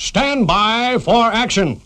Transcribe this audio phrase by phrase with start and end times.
[0.00, 1.82] Stand by for action.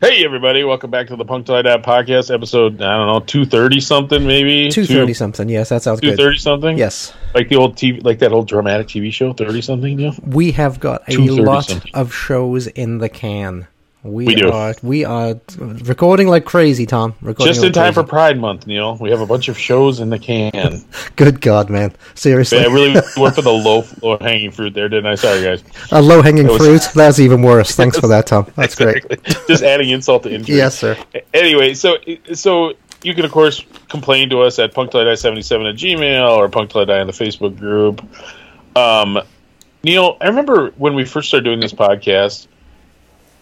[0.00, 3.20] Hey everybody, welcome back to the Punk Till I Die podcast, episode I don't know,
[3.20, 4.70] two thirty something maybe?
[4.70, 5.46] Two thirty something.
[5.50, 6.16] Yes, that sounds Two good.
[6.16, 6.78] thirty something?
[6.78, 10.52] Yes, Like the old TV like that old dramatic TV show, thirty something, Yeah, we
[10.52, 11.90] have got a lot something.
[11.94, 13.66] of shows in the can.
[14.02, 14.50] We, We do.
[14.50, 17.14] are we are recording like crazy, Tom.
[17.20, 18.02] Recording Just in like time for.
[18.02, 18.96] Pride Month, Neil.
[18.96, 20.82] We have a bunch of shows in the can.
[21.16, 21.92] Good God, man!
[22.14, 25.16] Seriously, I really went for the low low hanging fruit there, didn't I?
[25.16, 25.62] Sorry guys.
[25.92, 26.82] a low hanging was- fruit.
[26.94, 27.72] That's even worse.
[27.76, 28.50] Thanks for that, Tom.
[28.56, 29.04] That's great.
[29.46, 30.56] Just adding insult to injury.
[30.56, 30.96] Yes, sir.
[31.34, 31.98] Anyway, so
[32.32, 37.06] so you can of course complain to us at punktillidie77 at gmail or punktillidie in
[37.06, 38.02] the Facebook group.
[38.76, 39.18] Um,
[39.82, 42.46] Neil, I remember when we first started doing this podcast,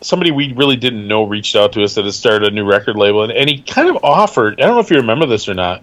[0.00, 2.96] somebody we really didn't know reached out to us that had started a new record
[2.96, 4.60] label, and, and he kind of offered.
[4.60, 5.82] I don't know if you remember this or not,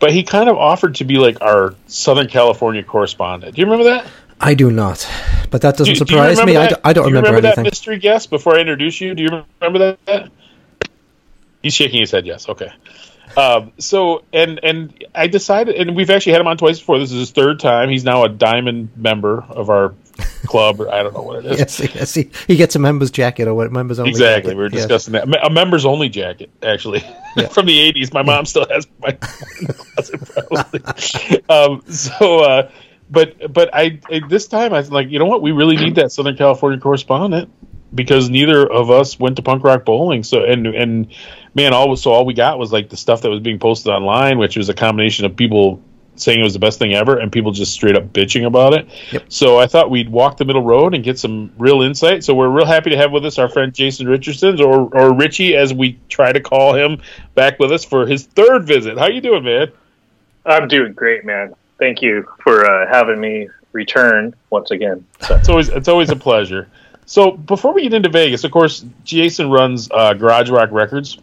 [0.00, 3.54] but he kind of offered to be like our Southern California correspondent.
[3.54, 4.06] Do you remember that?
[4.40, 5.08] I do not,
[5.50, 6.42] but that doesn't Do- do surprise me.
[6.56, 7.64] remember I, that- do, I don't do you remember, that anything.
[7.64, 9.14] mystery guest before I introduce you.
[9.14, 10.30] Do you remember that?
[11.62, 12.26] He's shaking his head.
[12.26, 12.48] Yes.
[12.48, 12.72] Okay.
[13.36, 16.98] Um, so and and I decided, and we've actually had him on twice before.
[16.98, 17.88] This is his third time.
[17.88, 19.94] He's now a diamond member of our
[20.44, 21.58] club, or I don't know what it is.
[21.80, 24.10] Yes, yes, he, he gets a members jacket or what members only.
[24.10, 24.50] Exactly.
[24.50, 24.56] jacket.
[24.56, 24.82] We were Yes.
[24.86, 25.44] discussing that.
[25.46, 27.00] A members only jacket, actually,
[27.52, 28.12] from the '80s.
[28.12, 31.42] My mom still has my closet, probably.
[31.48, 32.70] um, so, uh,
[33.10, 35.42] but but I, I this time I was like, you know what?
[35.42, 37.50] We really need that Southern California correspondent
[37.94, 40.22] because neither of us went to punk rock bowling.
[40.22, 41.06] So and and
[41.54, 44.38] man, all so all we got was like the stuff that was being posted online,
[44.38, 45.82] which was a combination of people
[46.16, 48.86] saying it was the best thing ever and people just straight up bitching about it.
[49.28, 52.22] So I thought we'd walk the middle road and get some real insight.
[52.22, 55.56] So we're real happy to have with us our friend Jason Richardson or or Richie
[55.56, 57.00] as we try to call him
[57.34, 58.98] back with us for his third visit.
[58.98, 59.72] How you doing, man?
[60.44, 61.54] I'm doing great, man.
[61.78, 65.04] Thank you for uh, having me return once again.
[65.20, 66.68] So, It's always it's always a pleasure.
[67.06, 71.18] So before we get into Vegas, of course, Jason runs uh, Garage Rock Records.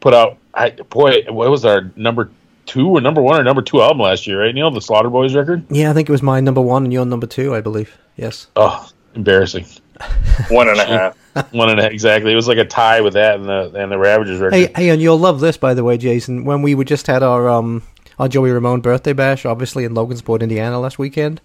[0.00, 2.30] Put out, I boy, what was our number
[2.66, 4.42] two or number one or number two album last year?
[4.42, 5.64] Right, Neil, the Slaughter Boys record.
[5.70, 7.96] Yeah, I think it was my number one and your number two, I believe.
[8.16, 8.46] Yes.
[8.56, 9.66] Oh, embarrassing.
[10.50, 11.18] one and a half.
[11.52, 12.32] One and exactly.
[12.32, 14.56] It was like a tie with that and the and the Ravagers record.
[14.56, 16.44] Hey, hey, and you'll love this, by the way, Jason.
[16.44, 17.84] When we were just had our um
[18.18, 21.40] our Joey Ramone birthday bash, obviously in Logansport, Indiana, last weekend,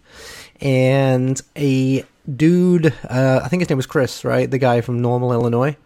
[0.62, 2.04] and a
[2.36, 4.50] dude, uh, I think his name was Chris, right?
[4.50, 5.78] The guy from Normal, Illinois.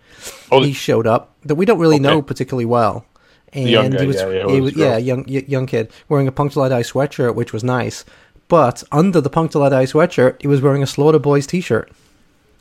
[0.52, 3.06] Oh, he showed up that we don't really know particularly well.
[3.54, 5.92] And young guy, he was, yeah, yeah, it he was was- yeah, young young kid
[6.10, 8.04] wearing a Punk Till I sweatshirt, which was nice.
[8.50, 11.92] But under the Punk Till I sweatshirt, he was wearing a Slaughter Boys T-shirt.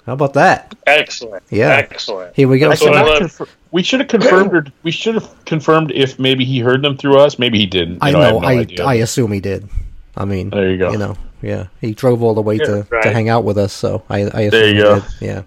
[0.04, 0.74] How about that?
[0.86, 1.42] Excellent.
[1.50, 1.70] Yeah.
[1.70, 2.34] Excellent.
[2.36, 2.68] Here we go.
[2.68, 3.30] That's So what I not love.
[3.32, 4.54] confir- we should have confirmed.
[4.54, 7.38] Or, we should have confirmed if maybe he heard them through us.
[7.40, 7.98] Maybe he didn't.
[8.00, 8.20] I You know.
[8.20, 8.84] have no I idea.
[8.84, 9.68] I assume he did.
[10.16, 10.92] I mean, There you go.
[10.92, 13.04] You know, yeah, he drove all the way to, to right.
[13.12, 15.00] hang out with us, so I, I assume There you go.
[15.00, 15.04] did.
[15.20, 15.42] Yeah,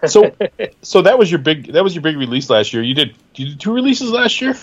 [0.06, 0.34] so
[0.82, 2.82] so that was your big that was your big release last year.
[2.82, 4.54] You did you did two releases last year.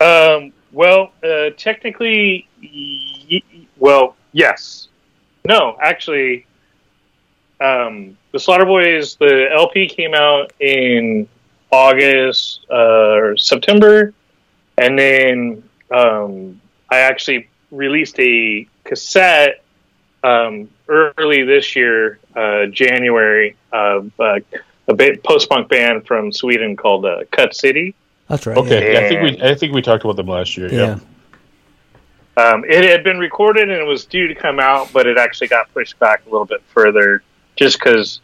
[0.00, 3.42] Um, well, uh, technically, y-
[3.78, 4.88] well, yes.
[5.44, 6.46] No, actually,
[7.60, 11.26] um, the Slaughter Boys, the LP came out in
[11.72, 12.74] August uh,
[13.16, 14.12] or September,
[14.76, 16.60] and then um,
[16.90, 19.62] I actually released a cassette
[20.24, 24.40] um, early this year, uh, January, of uh,
[24.88, 27.94] a post punk band from Sweden called uh, Cut City.
[28.28, 28.56] that's right.
[28.56, 29.00] Okay, Yeah.
[29.00, 30.72] I think we I think we talked about them last year.
[30.72, 30.78] Yeah.
[30.78, 30.86] Yeah.
[30.86, 30.98] yeah.
[32.38, 35.48] Um, it had been recorded and it was due to come out, but it actually
[35.48, 37.22] got pushed back a little bit further
[37.56, 38.20] just because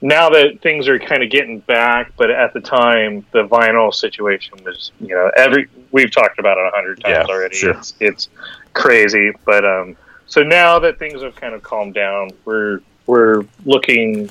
[0.00, 4.58] now that things are kind of getting back, but at the time, the vinyl situation
[4.64, 7.56] was, you know, every we've talked about it a hundred times Yeah, already.
[7.56, 7.70] sure.
[7.72, 8.28] It's, it's
[8.74, 9.96] crazy, but um,
[10.26, 14.28] so now that things have kind of calmed down, we're we're looking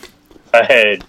[0.54, 1.04] ahead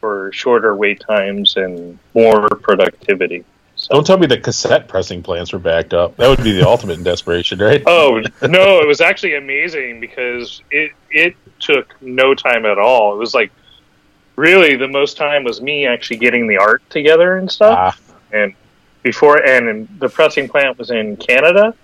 [0.00, 3.44] for shorter wait times and more productivity.
[3.76, 3.94] So.
[3.94, 6.16] Don't tell me the cassette pressing plants were backed up.
[6.16, 7.82] That would be the ultimate in desperation, right?
[7.86, 13.14] Oh no, it was actually amazing because it it took no time at all.
[13.14, 13.50] It was like
[14.36, 17.78] really the most time was me actually getting the art together and stuff.
[17.78, 18.54] Ah, And
[19.02, 21.74] before and the pressing plant was in Canada,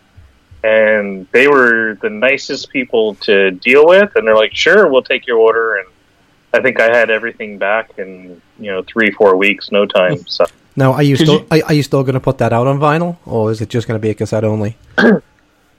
[0.63, 4.15] and they were the nicest people to deal with.
[4.17, 5.87] And they're like, "Sure, we'll take your order." And
[6.53, 10.27] I think I had everything back in you know three four weeks, no time.
[10.27, 12.53] So Now, are you Could still you- are, are you still going to put that
[12.53, 14.77] out on vinyl, or is it just going to be a cassette only?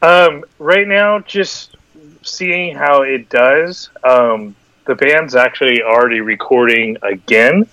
[0.03, 1.77] Um, right now, just
[2.23, 3.91] seeing how it does.
[4.03, 4.55] Um,
[4.85, 7.67] the band's actually already recording again,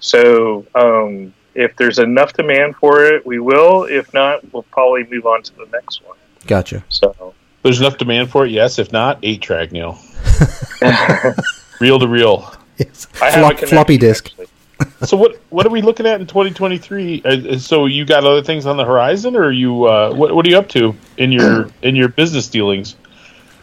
[0.00, 3.84] so um, if there's enough demand for it, we will.
[3.84, 6.16] If not, we'll probably move on to the next one.
[6.46, 6.84] Gotcha.
[6.88, 8.50] So, There's enough demand for it.
[8.50, 9.98] Yes, if not, eight track Neil.
[11.80, 12.52] reel to reel.
[12.78, 13.06] Yes.
[13.22, 14.28] I have a Flop, floppy disk.
[14.28, 14.46] actually.
[15.04, 17.22] So what what are we looking at in 2023?
[17.24, 20.44] Uh, so you got other things on the horizon, or are you uh, what what
[20.44, 22.96] are you up to in your in your business dealings?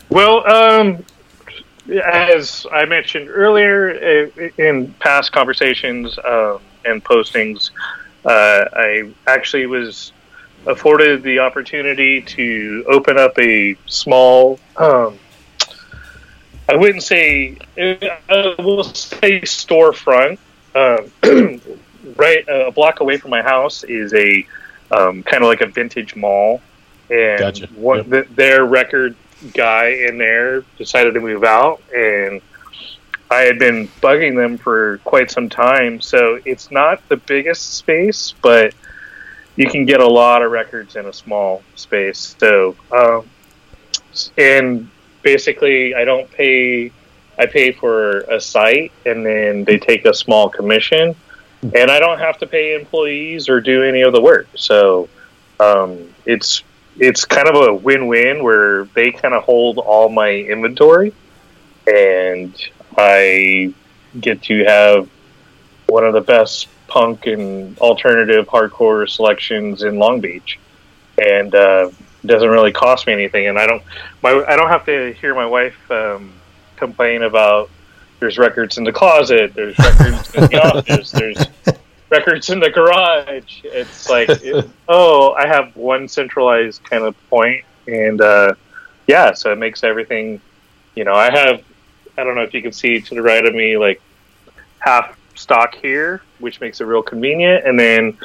[0.09, 1.05] Well, um,
[1.89, 7.71] as I mentioned earlier uh, in past conversations um, and postings,
[8.25, 10.11] uh, I actually was
[10.67, 14.59] afforded the opportunity to open up a small.
[14.77, 15.17] Um,
[16.69, 20.37] I wouldn't say I will say storefront.
[20.73, 21.11] Um,
[22.15, 24.45] right a block away from my house is a
[24.91, 26.61] um, kind of like a vintage mall,
[27.09, 27.67] and Gotcha.
[27.67, 28.09] one, Yep.
[28.09, 29.15] th- their record
[29.53, 32.41] guy in there decided to move out, and
[33.29, 36.01] I had been bugging them for quite some time.
[36.01, 38.73] So it's not the biggest space, but
[39.55, 42.35] you can get a lot of records in a small space.
[42.39, 43.29] So, um,
[44.37, 44.89] and
[45.21, 46.91] basically, I don't pay.
[47.39, 51.15] I pay for a site, and then they take a small commission,
[51.73, 54.47] and I don't have to pay employees or do any of the work.
[54.55, 55.09] So,
[55.59, 56.63] um, it's
[57.01, 61.11] it's kind of a win-win where they kind of hold all my inventory,
[61.87, 62.55] and
[62.95, 63.73] I
[64.19, 65.09] get to have
[65.87, 70.59] one of the best punk and alternative hardcore selections in Long Beach,
[71.17, 71.89] and uh,
[72.23, 73.47] it doesn't really cost me anything.
[73.47, 73.81] And I don't
[74.21, 76.31] my I don't have to hear my wife um,
[76.75, 77.71] complain about
[78.19, 81.43] there's records in the closet, there's records in the office, there's
[82.11, 83.61] records in the garage.
[83.63, 88.53] It's like, it- oh, I have one centralized kind of point, and uh,
[89.07, 90.41] yeah, so it makes everything.
[90.95, 91.63] You know, I have.
[92.17, 94.01] I don't know if you can see to the right of me, like
[94.79, 98.17] half stock here, which makes it real convenient, and then,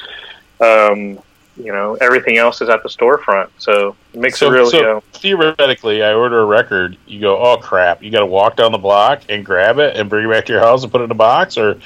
[0.60, 1.18] um,
[1.56, 4.70] you know, everything else is at the storefront, so it makes So, it really.
[4.70, 6.96] so uh, theoretically, I order a record.
[7.06, 8.02] You go, oh crap!
[8.02, 10.52] You got to walk down the block and grab it and bring it back to
[10.52, 11.78] your house and put it in a box, or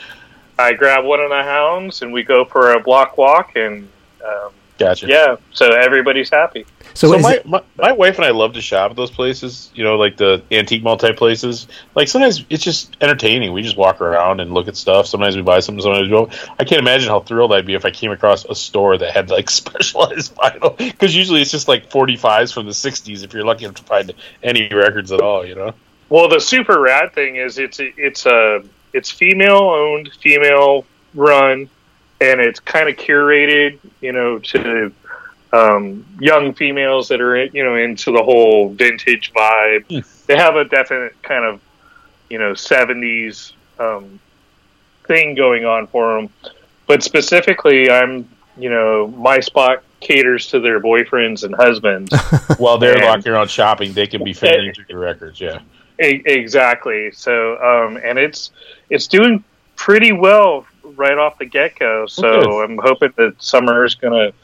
[0.60, 3.88] I grab one of the hounds, and we go for a block walk, and
[4.24, 5.06] um, gotcha.
[5.08, 6.66] yeah, so everybody's happy.
[6.94, 9.70] So, So, my, it, my my wife and I love to shop at those places.
[9.74, 11.68] You know, like the antique multi places.
[11.94, 13.52] Like sometimes it's just entertaining.
[13.52, 15.06] We just walk around and look at stuff.
[15.06, 15.82] Sometimes we buy something.
[15.82, 16.32] Sometimes we don't.
[16.58, 19.30] I can't imagine how thrilled I'd be if I came across a store that had
[19.30, 20.76] like specialized vinyl.
[20.76, 23.24] Because usually it's just like forty fives from the '60s.
[23.24, 25.74] If you're lucky enough to find any records at all, you know.
[26.08, 30.84] Well, the super rad thing is it's it's a it's female owned, female
[31.14, 31.68] run,
[32.20, 34.92] and it's kind of curated, you know, to
[35.52, 40.04] um, young females that are you know into the whole vintage vibe.
[40.26, 41.60] They have a definite kind of
[42.28, 44.20] you know seventies um,
[45.06, 46.30] thing going on for them,
[46.86, 52.14] but specifically, I'm you know my spot caters to their boyfriends and husbands.
[52.58, 55.40] While they're And- walking around shopping, they can be fingering through your records.
[55.40, 55.60] Yeah.
[56.00, 57.10] E- exactly.
[57.12, 58.50] So, um, and it's
[58.88, 59.44] it's doing
[59.76, 60.66] pretty well
[60.96, 62.06] right off the get go.
[62.06, 62.64] So good.
[62.64, 64.34] I'm hoping that summer is going to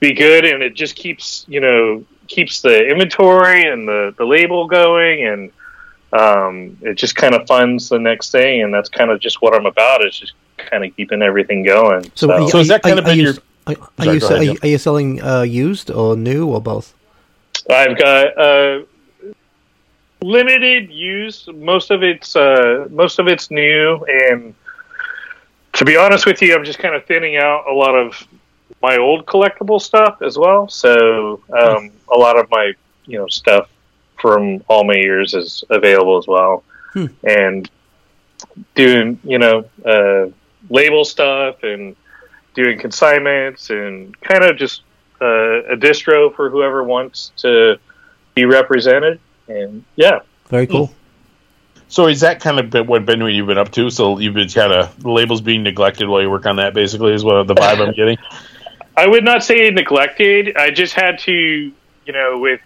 [0.00, 4.66] be good, and it just keeps you know keeps the inventory and the the label
[4.66, 5.50] going, and
[6.12, 9.54] um, it just kind of funds the next thing, and that's kind of just what
[9.54, 10.04] I'm about.
[10.06, 12.04] Is just kind of keeping everything going.
[12.14, 13.34] so, So, are you- So has that are you- kind of are been you- your-
[13.64, 16.60] Are, are Sorry, you, ahead, are, you, are you selling uh, used or new or
[16.60, 16.94] both?
[17.70, 18.80] I've got uh,
[20.22, 21.48] limited use.
[21.52, 24.54] Most of it's uh, most of it's new, and
[25.74, 28.26] to be honest with you, I'm just kind of thinning out a lot of
[28.82, 30.68] my old collectible stuff as well.
[30.68, 32.72] So um, a lot of my
[33.06, 33.68] you know stuff
[34.20, 36.62] from all my years is available as well,
[36.92, 37.06] Hmm.
[37.24, 37.70] and
[38.74, 40.26] doing you know uh,
[40.70, 41.96] label stuff and
[42.54, 44.82] doing consignments and kind of just
[45.20, 47.78] uh, a distro for whoever wants to
[48.34, 49.18] be represented.
[49.48, 50.92] And yeah, Very cool.
[51.88, 53.90] So is that kind of been what been what you've been up to?
[53.90, 56.72] So you've been kind of the labels being neglected while you work on that.
[56.72, 58.16] Basically, is what the vibe I'm getting.
[58.96, 60.56] I would not say neglected.
[60.56, 62.60] I just had to, you know, with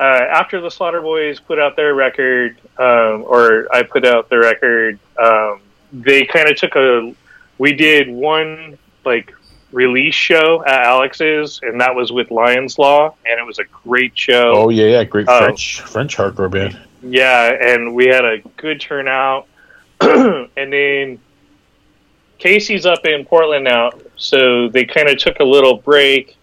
[0.00, 4.38] uh, after the Slaughter Boys put out their record, um, or I put out the
[4.38, 5.60] record, um,
[5.92, 7.14] they kind of took a.
[7.58, 9.32] We did one like
[9.74, 14.16] release show at Alex's, and that was with Lions Law, and it was a great
[14.16, 14.52] show.
[14.54, 15.38] Oh yeah, yeah, great Oh.
[15.38, 16.78] French French hardcore band.
[17.02, 19.46] Yeah, and we had a good turnout.
[20.00, 21.18] and then
[22.38, 26.36] Casey's up in Portland now, so they kind of took a little break.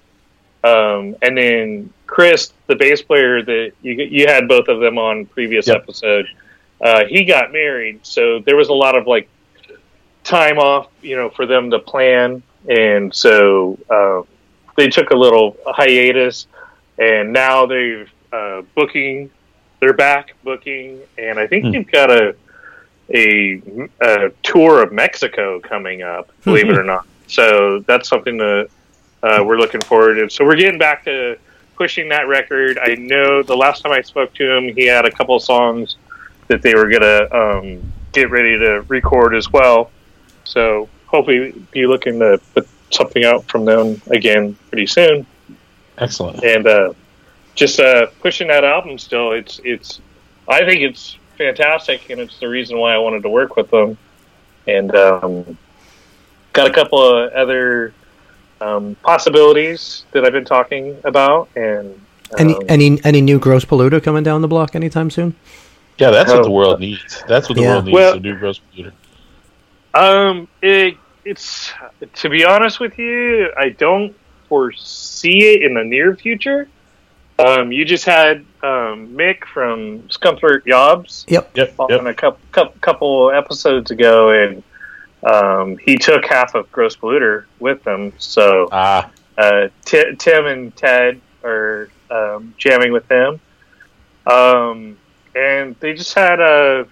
[0.64, 5.26] Um, and then Chris, the bass player that you you had both of them on
[5.26, 5.78] previous Yep.
[5.78, 6.28] episode,
[6.82, 9.28] uh, he got married, so there was a lot of like
[10.24, 14.22] time off, you know, for them to plan, and so uh,
[14.78, 16.48] they took a little hiatus,
[16.98, 19.30] and now they're uh, booking
[19.80, 21.72] they're back booking, and I think Hmm.
[21.72, 22.36] they've got a,
[23.14, 23.62] a
[24.00, 26.32] a tour of Mexico coming up.
[26.44, 28.70] Believe it or not, so that's something that
[29.24, 30.30] uh, we're looking forward to.
[30.30, 31.36] So we're getting back to
[31.76, 32.78] pushing that record.
[32.78, 35.96] I know the last time I spoke to him, he had a couple of songs
[36.48, 39.90] that they were gonna um, get ready to record as well.
[40.44, 45.26] So hopefully, be looking to put something out from them again pretty soon
[45.98, 46.44] Excellent.
[46.44, 46.94] and uh,
[47.56, 49.32] just uh, pushing that album still.
[49.32, 50.00] It's it's
[50.48, 53.98] I think it's fantastic, and it's the reason why I wanted to work with them.
[54.68, 55.58] And um,
[56.54, 57.94] got a couple of other
[58.60, 62.00] um, possibilities that I've been talking about, and
[62.38, 65.36] Any um, any any new gross polluter coming down the block anytime soon?
[65.98, 66.52] Yeah, that's what the Oh.
[66.52, 67.24] world needs.
[67.28, 67.70] That's what the Yeah.
[67.74, 68.94] world needs Well- to do gross computer.
[69.94, 71.72] Um, it, it's
[72.16, 74.16] to be honest with you, I don't
[74.48, 76.68] foresee it in the near future.
[77.40, 81.58] Um, you just had um, Mick from Scunthorpe Yobs Yep.
[81.58, 82.06] Yep, on yep.
[82.06, 84.64] a couple, couple couple episodes ago, and
[85.24, 88.14] um, he took half of Gross Polluter with him.
[88.18, 93.40] So Ah, uh, Ti- Tim and Ted are um, jamming with them,
[94.28, 94.98] um,
[95.36, 96.88] and they just had a.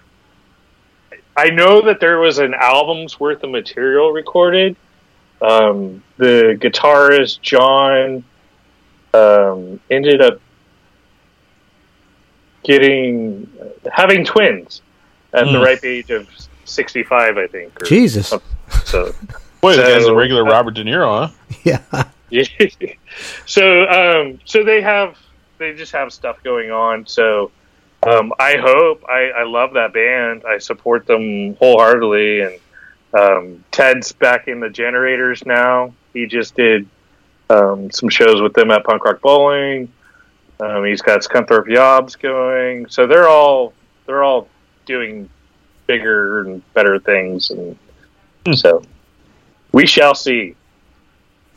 [1.40, 4.76] I know that there was an album's worth of material recorded.
[5.40, 8.22] Um, the guitarist John
[9.14, 10.38] um, ended up
[12.62, 13.50] getting
[13.90, 14.82] having twins
[15.32, 15.64] at the Hmm.
[15.64, 16.28] ripe age of
[16.64, 17.80] sixty-five, I think.
[17.82, 18.28] or Jesus.
[18.28, 18.48] something.
[18.84, 19.14] So
[19.62, 21.32] boy, the guy's a So- regular Robert De Niro, huh?
[21.64, 22.04] Yeah.
[22.28, 22.44] yeah.
[23.46, 25.16] so um so they have
[25.58, 27.50] they just have stuff going on so
[28.02, 30.42] um i hope i i love that band.
[30.46, 32.40] I support them wholeheartedly.
[32.40, 32.60] And
[33.12, 35.92] um ted's back in the generators now.
[36.12, 36.88] He just did
[37.48, 39.92] um some shows with them at punk rock bowling.
[40.60, 42.88] Um he's got scunthorpe yobs going.
[42.88, 43.74] So they're all
[44.06, 44.48] they're all
[44.86, 45.28] doing
[45.86, 47.50] bigger and better things.
[47.50, 47.76] And
[48.54, 48.82] so
[49.72, 50.56] we shall see.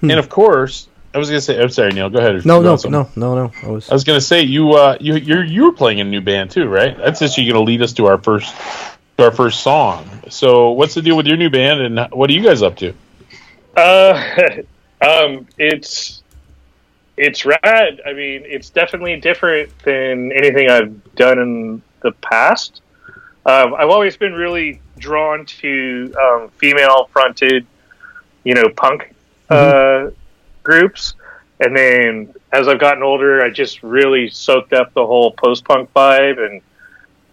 [0.01, 0.11] Hmm.
[0.11, 1.61] And of course, I was gonna say.
[1.61, 2.09] I'm sorry, Neil.
[2.09, 2.45] Go ahead.
[2.45, 3.51] No, no, no, no, no.
[3.61, 6.21] I was I was gonna say you uh you you're you were playing a new
[6.21, 6.97] band too, right?
[6.97, 8.55] That's just you gonna lead us to our first
[9.17, 10.09] to our first song.
[10.29, 12.93] So what's the deal with your new band and what are you guys up to?
[13.77, 14.63] Uh,
[15.01, 16.23] um, it's
[17.17, 18.01] it's rad.
[18.05, 22.81] I mean, it's definitely different than anything I've done in the past.
[23.45, 27.67] Um, I've always been really drawn to um, female-fronted,
[28.45, 29.13] you know, punk
[29.49, 30.09] uh,
[30.63, 31.15] groups,
[31.59, 36.39] and then as I've gotten older, I just really soaked up the whole post-punk vibe,
[36.39, 36.61] and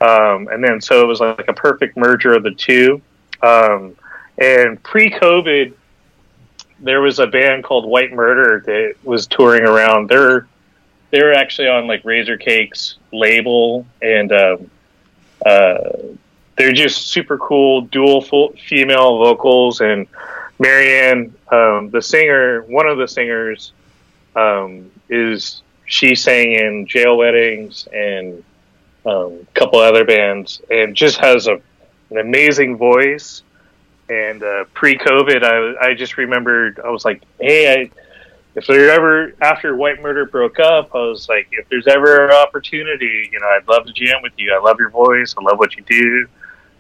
[0.01, 3.03] um, and then so it was like a perfect merger of the two.
[3.43, 3.97] Um,
[4.39, 5.75] and pre-COVID,
[6.81, 10.09] there was a band called White Murder that was touring around.
[10.09, 10.47] They're
[11.11, 14.71] they're actually on like Razor Cake's label, and um,
[15.45, 15.79] uh,
[16.57, 19.81] they're just super cool, dual female vocals.
[19.81, 20.07] And
[20.61, 23.73] Marianne, um, the singer, one of the singers,
[24.37, 28.45] um, is she sang in Jail Weddings and
[29.07, 31.61] um, a couple other bands, and just has a
[32.11, 33.43] an amazing voice.
[34.09, 37.91] And uh, pre-COVID, I, I just remembered I was like, hey, I,
[38.55, 42.33] if there ever after White Murder broke up, I was like, if there's ever an
[42.33, 44.53] opportunity, you know, I'd love to jam with you.
[44.53, 45.35] I love your voice.
[45.39, 46.27] I love what you do.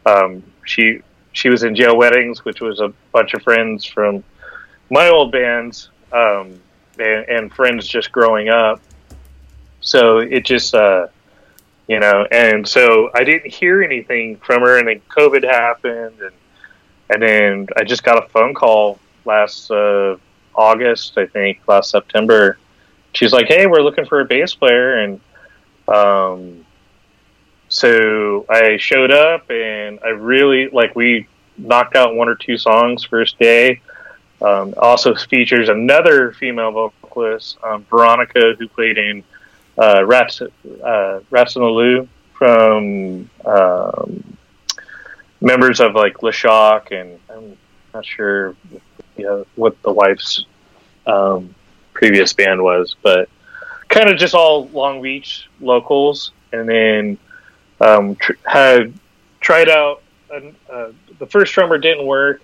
[0.04, 4.24] Um, she she was in Jail Weddings, which was a bunch of friends from
[4.90, 6.60] my old bands um,
[6.98, 8.80] and, and friends just growing up.
[9.80, 11.06] So it just, uh,
[11.88, 16.34] you know, and so I didn't hear anything from her, and then COVID happened, and
[17.12, 20.16] and then I just got a phone call last uh,
[20.54, 22.58] August, I think, last September.
[23.12, 25.20] She's like, "Hey, we're looking for a bass player," and
[25.88, 26.64] um,
[27.70, 33.04] so I showed up, and I really like we knocked out one or two songs
[33.04, 33.80] first day.
[34.42, 39.22] Um, also features another female vocalist, um, Veronica, who played in
[39.78, 40.48] uh, Rats uh,
[41.30, 44.36] the Lou from um,
[45.40, 47.56] members of like LeShock, and I'm
[47.94, 48.56] not sure
[49.16, 50.44] you know, what the wife's
[51.06, 51.54] um,
[51.92, 53.28] previous band was, but
[53.88, 57.18] kind of just all Long Beach locals, and then
[57.80, 58.92] um, tr- had
[59.40, 60.02] tried out.
[60.30, 62.40] An, uh, the first drummer didn't work,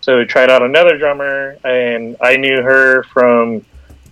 [0.00, 3.64] so we tried out another drummer, and I knew her from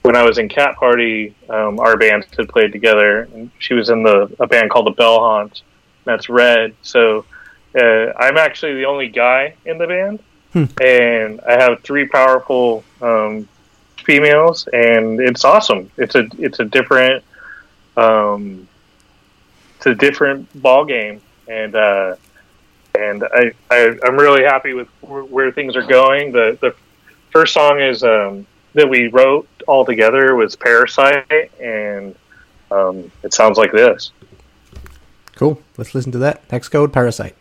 [0.02, 1.34] when I was in Cat Party.
[1.48, 4.90] Um, our bands had played together, and she was in the a band called the
[4.92, 5.62] Bell Haunt.
[6.04, 6.74] That's Red.
[6.82, 7.24] So
[7.80, 10.18] uh, I'm actually the only guy in the band,
[10.80, 13.48] and I have three powerful um,
[14.04, 15.90] females, and it's awesome.
[15.96, 17.24] It's a it's a different
[17.96, 18.68] um,
[19.84, 22.16] it's a different ball game, and uh,
[22.98, 26.32] and I, I I'm really happy with where, things are going.
[26.32, 26.74] The the
[27.30, 32.14] first song is um, that we wrote all together was Parasite, and
[32.70, 34.12] um, it sounds like this.
[35.36, 35.60] Cool.
[35.76, 36.44] Let's listen to that.
[36.50, 37.36] Hex code Parasite.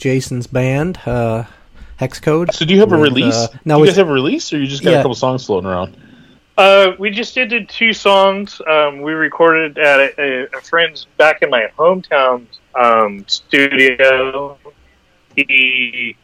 [0.00, 1.44] Jason's band, uh,
[1.96, 2.52] Hex Code.
[2.54, 3.34] So do you have a release?
[3.34, 4.98] uh, do no, you it's- guys have a release, or you just got Yeah.
[4.98, 5.96] a couple songs floating around?
[6.58, 8.60] Uh, we just did, did two songs.
[8.66, 14.58] Um, we recorded at a, a, a friend's back in my hometown um, studio.
[15.36, 16.16] He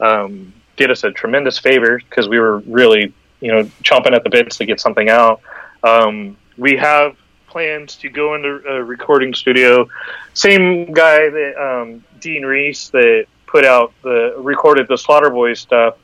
[0.00, 4.30] um, did us a tremendous favor because we were really, you know, chomping at the
[4.30, 5.40] bits to get something out.
[5.82, 9.88] Um, we have plans to go into a recording studio.
[10.34, 15.96] Same guy that um, Dean Reis that put out the recorded the Slaughter Boys stuff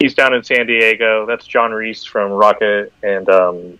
[0.00, 1.26] he's down in San Diego.
[1.26, 3.78] That's John Reis from Rocket and um,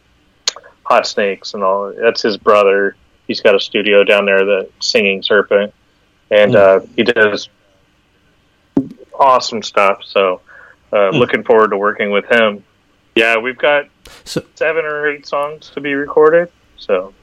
[0.85, 1.93] Hot Snakes and all.
[1.93, 2.95] That's his brother.
[3.27, 5.73] He's got a studio down there, the Singing Serpent,
[6.31, 7.49] and uh, he does
[9.19, 10.03] awesome stuff.
[10.05, 10.41] So,
[10.93, 12.65] uh, looking forward to working with him.
[13.15, 13.87] Yeah, we've got
[14.25, 16.51] So, seven or eight songs to be recorded.
[16.77, 17.15] So,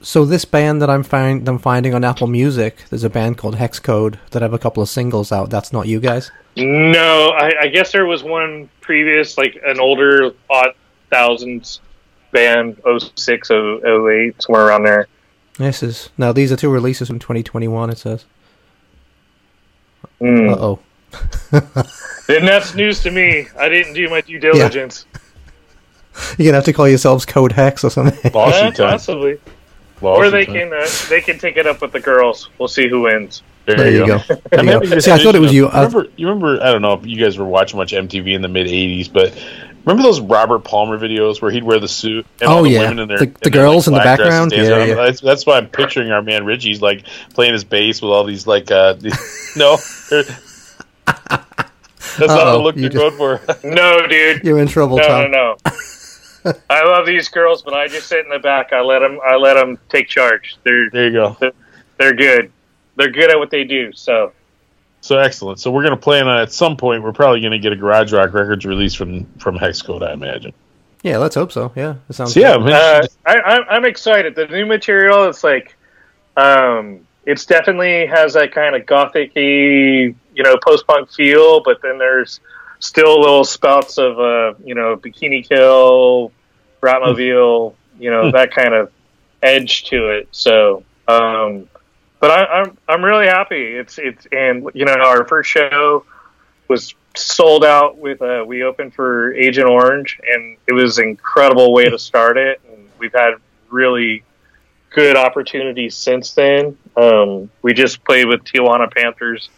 [0.00, 3.56] so this band that I'm find I'm finding on Apple Music, there's a band called
[3.56, 5.50] Hex Code that have a couple of singles out.
[5.50, 6.30] That's not you guys.
[6.56, 10.68] no, I, I guess there was one previous, like an older, uh,
[11.10, 11.80] thousands
[12.32, 15.08] band 06, 08, somewhere around there.
[15.58, 16.32] This is now.
[16.32, 17.90] These are two releases from 2021.
[17.90, 18.24] It says.
[20.20, 20.52] Mm.
[20.52, 20.78] Uh oh.
[22.28, 23.46] And that's news to me.
[23.58, 25.06] I didn't do my due diligence.
[26.36, 28.30] You're gonna have to call yourselves Code Hex or something.
[28.32, 28.90] Lawsuit time.
[28.90, 29.38] possibly.
[30.00, 32.48] Lawsuit Or they can uh, they can take it up with the girls.
[32.58, 33.42] We'll see who wins.
[33.66, 34.18] There you go.
[34.18, 34.98] There I'm you go.
[35.00, 35.66] See, I thought it was you.
[35.68, 36.62] I- Remember, you remember?
[36.62, 39.34] I don't know if you guys were watching much MTV in the mid '80s, but
[39.84, 42.80] remember those Robert Palmer videos where he'd wear the suit and Oh, all the yeah.
[42.82, 44.52] women in their The- the in their, girls in the background?
[44.52, 44.94] Yeah, yeah.
[44.94, 48.46] That's, that's why I'm picturing our man Richie's like playing his bass with all these
[48.46, 49.76] like uh, these, no.
[50.10, 50.24] they're-
[51.06, 53.66] That's not the look you you're just- going for.
[53.66, 54.44] No, dude.
[54.44, 55.30] You're in trouble, No, Tom.
[55.30, 55.72] no, no.
[56.70, 58.72] I love these girls, but I just sit in the back.
[58.72, 59.18] I let them.
[59.24, 60.56] I let them take charge.
[60.64, 61.36] They're there you go.
[61.98, 62.52] they're good.
[62.96, 63.92] They're good at what they do.
[63.92, 64.32] So
[65.00, 65.60] So excellent.
[65.60, 67.02] So we're going to plan on at some point.
[67.02, 70.52] We're probably going to get a Garage Rock Records release from from Hexcode, I imagine.
[71.02, 71.72] Yeah, let's hope so.
[71.76, 72.34] Yeah, it sounds.
[72.34, 72.54] So yeah.
[72.54, 74.34] I mean, uh, I, I'm, I'm excited.
[74.34, 75.28] The new material.
[75.28, 75.76] It's like,
[76.36, 81.62] um, it's definitely has that kind of gothic-y, you know, post-punk feel.
[81.62, 82.40] But then there's
[82.80, 86.32] still little spouts of, uh, you know, Bikini Kill,
[86.80, 88.92] Bratmobile, you know, that kind of
[89.42, 90.28] edge to it.
[90.32, 91.68] So, um,
[92.20, 93.62] but I, I'm I'm really happy.
[93.62, 96.04] It's it's and you know our first show
[96.66, 101.72] was sold out with uh, we opened for Agent Orange and it was an incredible
[101.72, 102.60] way to start it.
[102.70, 103.34] And we've had
[103.70, 104.24] really
[104.90, 106.76] good opportunities since then.
[106.96, 109.50] Um, we just played with Tijuana Panthers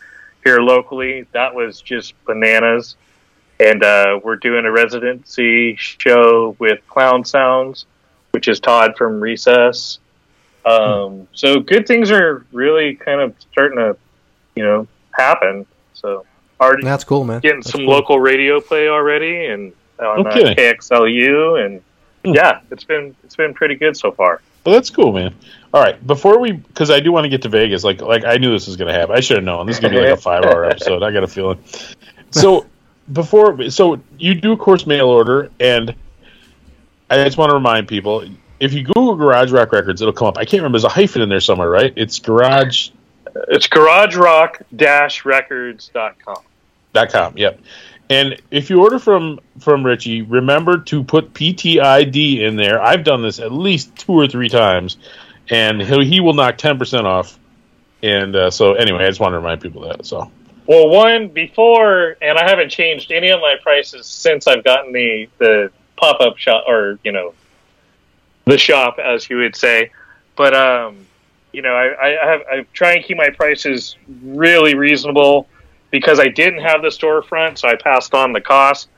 [0.45, 1.27] here locally.
[1.33, 2.97] That was just bananas.
[3.61, 7.85] And uh, we're doing a residency show with Clown Sounds,
[8.33, 9.99] which is Todd from Recess.
[10.65, 13.97] Um, so good things are really kind of starting to,
[14.57, 15.67] you know, happen.
[15.93, 16.25] So
[16.61, 17.41] already that's cool, man.
[17.41, 17.91] getting That's some cool.
[17.91, 20.55] local radio play already, and on No uh.
[20.55, 21.83] KXLU, and
[22.25, 22.35] Hmm.
[22.35, 24.43] yeah, it's been it's been pretty good so far.
[24.65, 25.35] Well, that's cool, man.
[25.73, 27.83] All right, before we, because I do want to get to Vegas.
[27.83, 29.17] Like, like I knew this was going to happen.
[29.17, 29.67] I should have known.
[29.67, 31.03] This is going to be like a five-hour episode.
[31.03, 31.59] I got a feeling.
[32.31, 32.67] So,
[33.13, 35.95] before, so you do, of course, mail order, and
[37.11, 38.25] I just want to remind people:
[38.61, 40.39] if you Google Garage Rock Records, it'll come up.
[40.39, 40.79] I can't remember.
[40.79, 41.93] There's a hyphen in there somewhere, right?
[41.97, 42.91] It's Garage
[43.49, 46.37] It's garagerock-records.com.
[46.93, 47.37] dot com.
[47.37, 47.61] Yep.
[48.09, 52.83] And if you order from from Richie, remember to put PTID in there.
[52.83, 54.97] I've done this at least two or three times,
[55.49, 57.39] and he he will knock ten percent off.
[58.03, 60.07] And uh, so, anyway, I just want to remind people that.
[60.07, 60.33] So,
[60.71, 65.29] Well, one before, and I haven't changed any of my prices since I've gotten the
[65.39, 67.35] the pop up shop, or you know,
[68.45, 69.91] the shop, as you would say.
[70.37, 71.05] But um,
[71.53, 75.49] you know, I, I have I try and keep my prices really reasonable
[75.91, 78.91] because I didn't have the storefront, so I passed on the cost.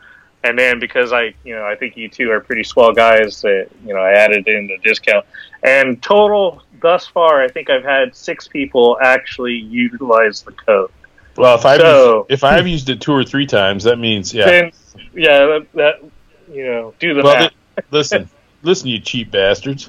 [0.44, 3.68] And then because I, you know, I think you two are pretty swell guys that,
[3.86, 5.24] you know, I added in the discount.
[5.62, 10.90] And total thus far, I think I've had six people actually utilize the code.
[11.36, 14.32] Well, if I've So- used, if I've used it two or three times, that means
[14.34, 14.46] yeah.
[14.46, 14.72] Then,
[15.14, 15.94] yeah, that, that
[16.52, 17.52] you know, do the well, math.
[17.76, 18.28] th- listen,
[18.62, 19.88] listen, you cheap bastards.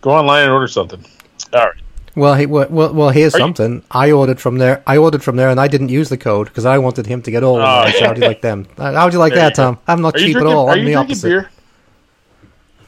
[0.00, 1.04] Go online and order something.
[1.52, 1.74] All right.
[2.14, 3.82] Well, he, well, well, well, here's Are you- something.
[3.90, 4.82] I ordered from there.
[4.86, 7.30] I ordered from there, and I didn't use the code because I wanted him to
[7.30, 7.98] get all of Oh, it.
[8.04, 8.66] How do you like them?
[8.76, 9.64] How would you like There that, you.
[9.64, 9.78] Tom?
[9.86, 10.68] I'm not Are cheap drinking, at all.
[10.68, 11.28] Are I'm you the drinking opposite.
[11.28, 11.50] beer?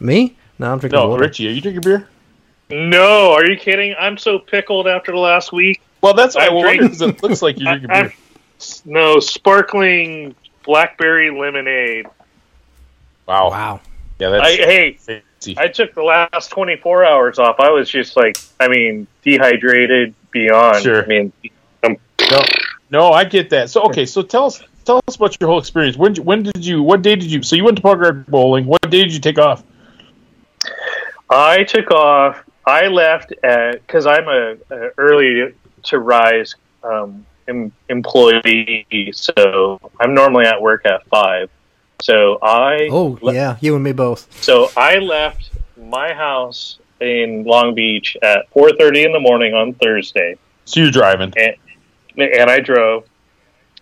[0.00, 0.36] Me?
[0.58, 1.22] No, I'm drinking No, water.
[1.22, 2.08] Richie, are you drinking beer?
[2.70, 3.94] No, are you kidding?
[3.98, 5.80] I'm so pickled after the last week.
[6.04, 6.88] Well, that's what I I'm wonder.
[6.88, 8.14] 'cause It looks like you're I- drinking beer.
[8.84, 12.06] No, sparkling blackberry lemonade.
[13.26, 13.50] Wow.
[13.50, 13.80] Wow.
[14.18, 15.54] Yeah, I, that's hey, fancy.
[15.58, 17.56] I took the last 24 hours off.
[17.58, 20.82] I was just like, I mean, dehydrated beyond.
[20.82, 21.02] Sure.
[21.02, 21.32] I mean,
[21.82, 21.96] um,
[22.30, 22.38] No,
[22.90, 23.70] no, I get that.
[23.70, 25.96] So okay, so tell us tell us about your whole experience.
[25.96, 26.82] When when did you?
[26.82, 27.42] What day did you?
[27.42, 28.66] So you went to Punk Rock Bowling.
[28.66, 29.64] What day did you take off?
[31.30, 32.42] I took off.
[32.66, 35.54] I left at because I'm a, a early
[35.86, 41.50] to rise um, em, employee, so I'm normally at work at five.
[42.00, 44.28] So I Oh, le- yeah, you and me both.
[44.42, 50.36] So I left my house in Long Beach at 4:30 in the morning on Thursday,
[50.64, 51.32] So you're driving.
[51.36, 53.04] and I drove.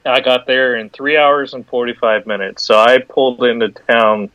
[0.04, 2.64] I got there in three hours and 45 minutes.
[2.64, 4.30] So I pulled into town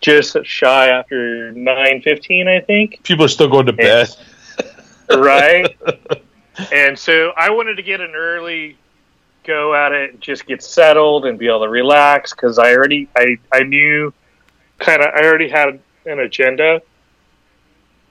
[0.00, 3.02] just shy after 9:15, I think.
[3.04, 4.08] People are still going to bed.
[5.10, 5.76] right?
[6.72, 8.76] and so I wanted to get an early
[9.44, 13.08] go at it and just get settled and be able to relax because I already
[13.16, 14.12] I I knew
[14.78, 16.80] kind of I already had an agenda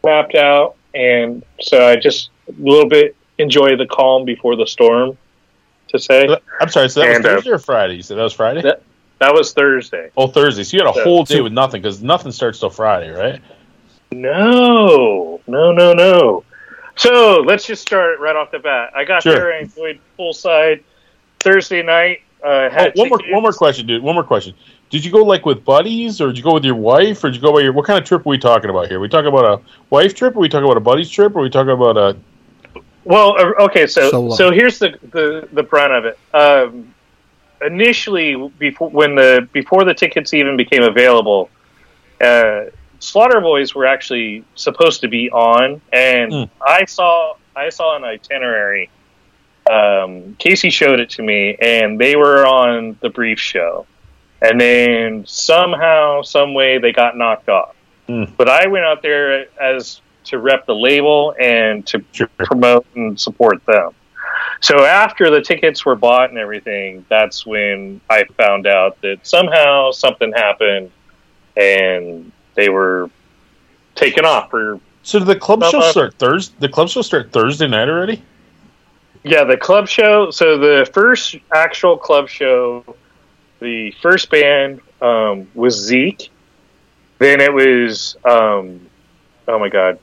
[0.03, 5.17] mapped out, and so I just a little bit enjoy the calm before the storm.
[5.89, 6.27] To say
[6.59, 6.89] I'm sorry.
[6.89, 7.95] So that was And, uh, Thursday or Friday?
[7.95, 8.61] You said that was Friday.
[8.61, 8.81] That-
[9.19, 10.09] That was Thursday.
[10.17, 10.63] Oh, Thursday.
[10.63, 11.03] So you had a Yeah.
[11.03, 13.39] whole day with nothing because nothing starts till Friday, right?
[14.11, 16.43] No, no, no, no.
[16.95, 18.91] So let's just start right off the bat.
[18.95, 19.33] I got Sure.
[19.33, 20.83] there and enjoyed full side
[21.39, 22.21] Thursday night.
[22.43, 24.03] Uh, Oh, had one more, one more question, dude.
[24.03, 24.53] One more question.
[24.89, 27.37] Did you go like with buddies, or did you go with your wife, or did
[27.37, 27.71] you go by your?
[27.71, 28.97] What kind of trip are we talking about here?
[28.97, 31.41] Are we talking about a wife trip, or we talking about a buddies trip, or
[31.41, 32.17] we talking about a?
[33.05, 34.35] Well, uh, okay, so Solo.
[34.35, 36.19] so here's the, the the brunt of it.
[36.33, 36.93] Um,
[37.65, 41.49] initially, before when the before the tickets even became available,
[42.21, 42.65] uh,
[43.03, 46.49] Slaughter Boys were actually supposed to be on, and Mm.
[46.65, 48.89] I saw I saw an itinerary.
[49.69, 53.85] Um, Casey showed it to me, and they were on the brief show,
[54.41, 57.75] and then somehow, some way, they got knocked off.
[58.09, 58.31] Mm.
[58.35, 62.27] But I went out there as to rep the label and to Sure.
[62.39, 63.91] promote and support them.
[64.61, 69.91] So after the tickets were bought and everything, that's when I found out that somehow
[69.91, 70.89] something happened
[71.55, 73.09] and they were
[73.95, 76.55] taken off for So did the club show uh, start Thursday?
[76.59, 78.21] The club show start Thursday night already?
[79.23, 80.31] yeah, the club show.
[80.31, 82.83] So the first actual club show,
[83.59, 86.29] the first band um, was Zeke.
[87.19, 88.81] Then it was um,
[89.47, 89.97] oh my god,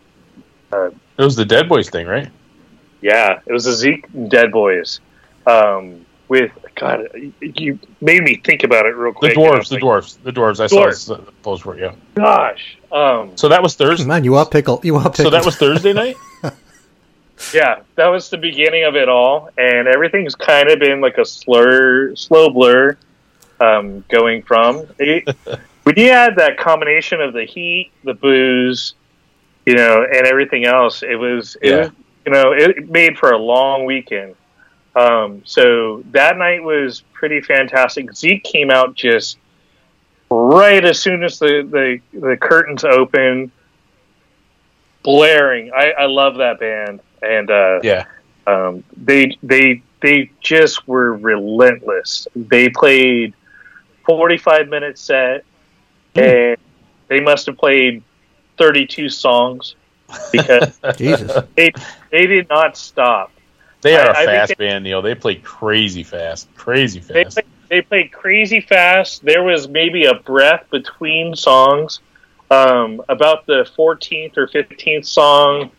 [0.72, 2.28] It was the Dead Boys thing, right?
[3.02, 5.00] Yeah, it was the Zeke Dead Boys.
[5.46, 7.08] Um, with God,
[7.40, 9.34] you made me think about it real quick.
[9.34, 9.46] The quick.
[9.46, 10.60] dwarves, and I was the like, dwarves, the dwarves.
[10.60, 10.94] I Dwarves.
[10.96, 11.80] saw the post for it.
[11.82, 11.92] Yeah.
[12.14, 14.06] Gosh, um, So that was Thursday.
[14.06, 14.80] Man, you up pickle.
[14.82, 15.24] You are pickle.
[15.26, 16.16] So that was Thursday night.
[17.54, 21.24] yeah, that was the beginning of it all, and everything's kind of been like a
[21.24, 22.96] slur, slow blur,
[23.60, 24.86] um, going from.
[24.98, 25.36] It,
[25.84, 28.94] when you add that combination of the heat, the booze,
[29.66, 31.76] you know, and everything else, it was, it Yeah.
[31.78, 31.90] was
[32.26, 34.34] you know, it made for a long weekend.
[34.96, 38.12] Um, so that night was pretty fantastic.
[38.12, 39.38] Zeke came out just
[40.30, 43.50] right as soon as the, the, the curtains opened,
[45.02, 45.70] blaring.
[45.74, 48.04] I, I love that band, and uh, Yeah.
[48.46, 52.26] um, they they they just were relentless.
[52.34, 53.34] They played
[54.04, 55.44] forty five minute set,
[56.14, 56.56] and
[57.08, 58.02] they must have played
[58.58, 59.74] thirty two songs
[60.32, 61.44] because Jesus.
[61.56, 61.72] they
[62.10, 63.30] they did not stop.
[63.82, 65.02] They are I- a fast they- band, Neil.
[65.02, 67.40] They play crazy fast, crazy They fast.
[67.68, 69.24] they played crazy fast.
[69.24, 72.00] There was maybe a breath between songs.
[72.50, 75.70] Um, about the 14th or 15th song,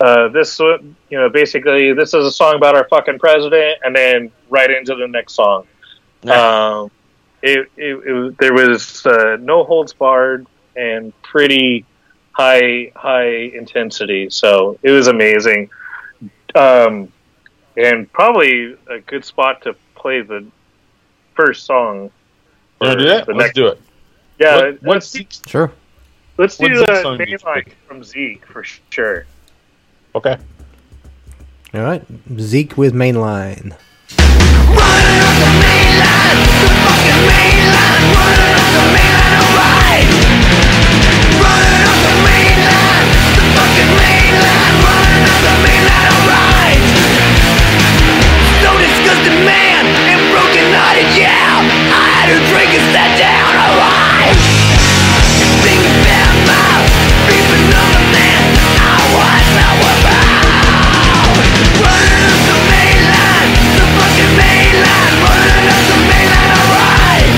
[0.00, 0.78] uh, this uh,
[1.10, 4.96] you know basically this is a song about our fucking president, and then right into
[4.96, 5.64] the next song.
[6.24, 6.90] Um,
[7.40, 11.84] it, it, it there was uh, no holds barred and pretty
[12.32, 15.70] high high intensity, so it was amazing.
[16.56, 17.12] Um,
[17.78, 20.44] and probably a good spot to play the
[21.34, 22.10] first song.
[22.80, 23.26] You want to do that?
[23.26, 23.80] The Let's next- do it.
[24.40, 25.72] Yeah, What, let's, what's let's, Sure.
[26.36, 29.26] let's do what Zeke the song mainline from Zeke for sure.
[30.14, 30.36] okay?
[31.74, 32.04] All right.
[32.38, 33.76] Zeke with mainline.
[40.10, 40.27] So
[52.28, 52.36] Had
[55.64, 56.36] drink down,
[57.24, 58.52] creeping on the man.
[58.76, 60.28] I was now about.
[61.80, 63.48] Running up the main line,
[63.80, 65.16] the fucking main line.
[65.24, 67.32] Running up the main line, alright.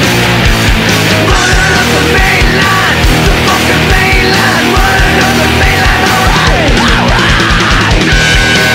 [1.23, 2.99] Running up the main line,
[3.31, 4.75] the fucking main line.
[4.75, 6.67] Running up the main line, alright.
[6.99, 8.70] Alright.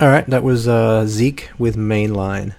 [0.00, 2.54] All right, that was uh, Zeke with mainline.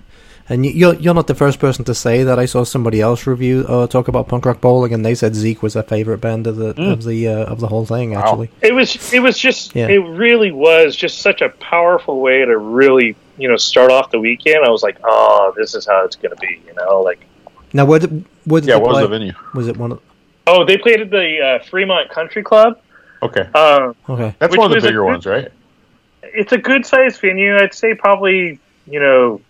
[0.51, 2.39] And you're you're not the first person to say that.
[2.39, 5.61] I saw somebody else review uh, talk about punk rock bowling, and they said Zeke
[5.61, 8.11] was their favorite band of the of the uh, of the whole thing.
[8.11, 8.21] Wow.
[8.21, 9.87] Actually, It was it was just Yeah.
[9.87, 14.19] it really was just such a powerful way to really you know start off the
[14.19, 14.65] weekend.
[14.65, 17.19] I was like, oh, this is how it's going to be, you know, like
[17.71, 18.77] now where did where did Yeah.
[18.77, 19.33] they What was the venue?
[19.53, 20.01] Was it one of
[20.47, 22.79] Oh, they played at the uh, Fremont Country Club.
[23.21, 24.33] Okay, Uh, Okay.
[24.39, 25.49] that's one of the bigger good- ones, right?
[26.23, 27.55] it's a good sized venue.
[27.55, 28.57] I'd say probably
[28.87, 29.41] you know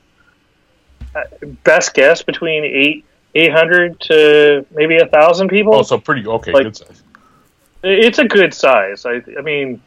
[1.64, 5.76] best guess between eight eight hundred to maybe a thousand people.
[5.76, 7.04] Oh, so pretty okay, Like- good size.
[7.82, 9.06] It's a good size.
[9.06, 9.82] I, I mean,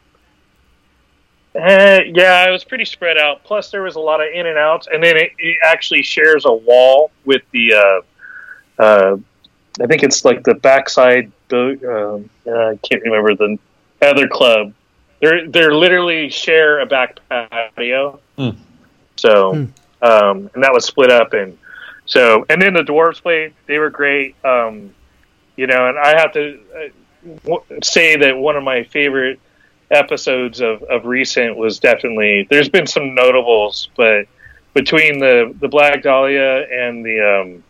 [1.54, 3.44] eh, yeah, it was pretty spread out.
[3.44, 6.44] Plus, there was a lot of in and outs, and then it, it actually shares
[6.44, 7.74] a wall with the.
[7.74, 9.16] Uh, uh,
[9.80, 11.30] I think it's like the backside.
[11.52, 13.58] Um, uh, I can't remember the
[14.00, 14.72] other club.
[15.20, 18.20] They're they're literally share a back patio.
[18.38, 18.50] Hmm.
[19.16, 19.64] So, Hmm.
[20.02, 21.56] Um, and that was split up, and
[22.04, 23.54] so and then the dwarves played.
[23.66, 24.34] They were great.
[24.44, 24.94] Um,
[25.56, 26.58] you know, and I have to
[27.46, 29.38] uh, say that one of my favorite
[29.90, 34.26] episodes of, of recent was definitely there's been some notables, but
[34.74, 37.64] between the the Black Dahlia and the um,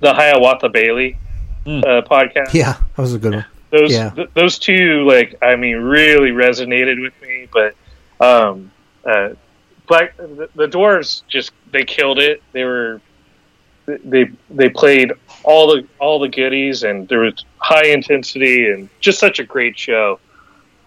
[0.00, 1.18] the Hiawatha Bailey
[1.66, 3.44] uh, podcast, Yeah, that was a good one.
[3.70, 4.10] those yeah.
[4.10, 7.48] th- those two like I mean really resonated with me.
[7.52, 7.74] But
[8.20, 8.70] um,
[9.04, 9.30] uh,
[9.88, 12.42] Black the, the Dwarves just they killed it.
[12.52, 13.00] They were
[13.86, 15.12] they they played
[15.44, 19.78] all the all the goodies and there was high intensity and just such a great
[19.78, 20.20] show.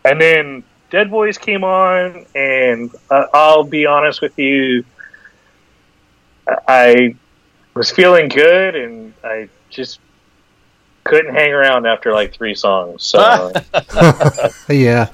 [0.06, 4.84] And then Dead Boys came on, and uh, I'll be honest with you,
[6.68, 7.16] I
[7.74, 10.00] was feeling good, and I just
[11.06, 13.04] couldn't hang around after like three songs.
[13.04, 13.54] So
[14.70, 15.10] Yeah,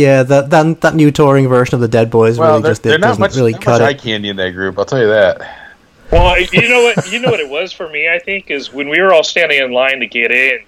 [0.00, 0.22] yeah.
[0.22, 3.00] That that that new touring version of the Dead Boys Well, really just they're it
[3.00, 3.98] not doesn't much, really not cut much eye it.
[4.02, 4.78] candy in that group.
[4.78, 5.58] I'll tell you that.
[6.10, 7.12] Well, you know what?
[7.12, 8.08] You know what it was for me.
[8.08, 10.64] I think is when we were all standing in line to get in,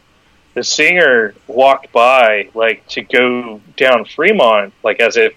[0.55, 5.35] the singer walked by like to go down Fremont, like as if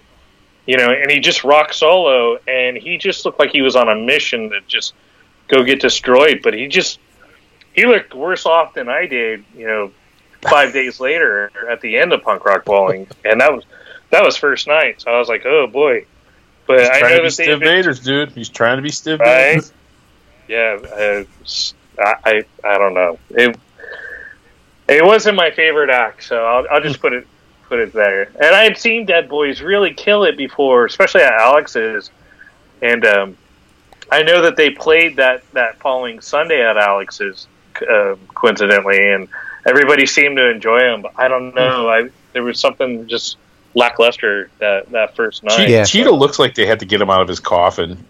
[0.66, 3.88] you know, and he just rocked solo, and he just looked like he was on
[3.90, 4.94] a mission to just
[5.48, 6.42] go get destroyed.
[6.44, 7.00] But he just
[7.74, 9.44] he looked worse off than I did.
[9.56, 9.92] You know,
[10.42, 13.64] five days later at the end of punk rock bowling, and that was
[14.16, 15.02] that was first night.
[15.02, 16.06] So I was like, oh boy.
[16.68, 18.32] But He's I trying know to be Stiv Bators, dude.
[18.32, 19.56] He's trying to be Stiv Right?
[19.56, 19.74] Bators.
[20.48, 21.24] yeah, uh,
[22.00, 22.16] I,
[22.64, 23.20] I I don't know.
[23.30, 23.58] It
[24.88, 27.28] it wasn't my favorite act, so I'll, I'll just put it
[27.68, 28.24] put it there.
[28.24, 32.10] And I had seen Dead Boys really kill it before, especially at Alex's,
[32.82, 33.38] and um,
[34.12, 37.48] I know that they played that that following Sunday at Alex's,
[37.88, 39.28] uh, coincidentally, and
[39.68, 41.02] everybody seemed to enjoy them.
[41.02, 43.38] But I don't know, I there was something just
[43.76, 45.56] lackluster that that first night.
[45.58, 45.84] Che- Yeah.
[45.84, 48.04] Cheetah looks like they had to get him out of his coffin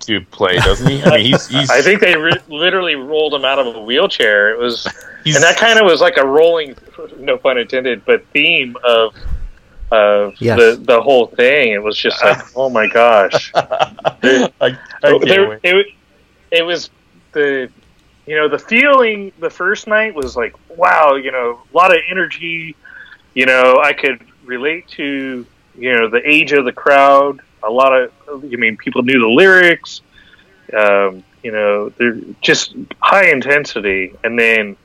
[0.00, 1.02] to play, doesn't he?
[1.02, 4.50] I mean, he's he's, I think they re- literally rolled him out of a wheelchair.
[4.52, 4.86] It was.
[5.24, 6.74] he's and that kind of was like a rolling,
[7.18, 9.14] no pun intended, but theme of
[9.92, 10.58] of Yes.
[10.58, 11.72] the the whole thing.
[11.72, 15.86] It was just like, oh my gosh, I, I There- it
[16.52, 16.88] it was
[17.32, 17.68] the
[18.26, 19.32] you know the feeling.
[19.40, 22.76] The first night was like, wow, you know, a lot of energy.
[23.34, 27.40] You know, I could relate to you know the age of the crowd.
[27.62, 30.00] A lot of, I mean, people knew the lyrics.
[30.72, 34.76] Um, you know, they're just high intensity, and then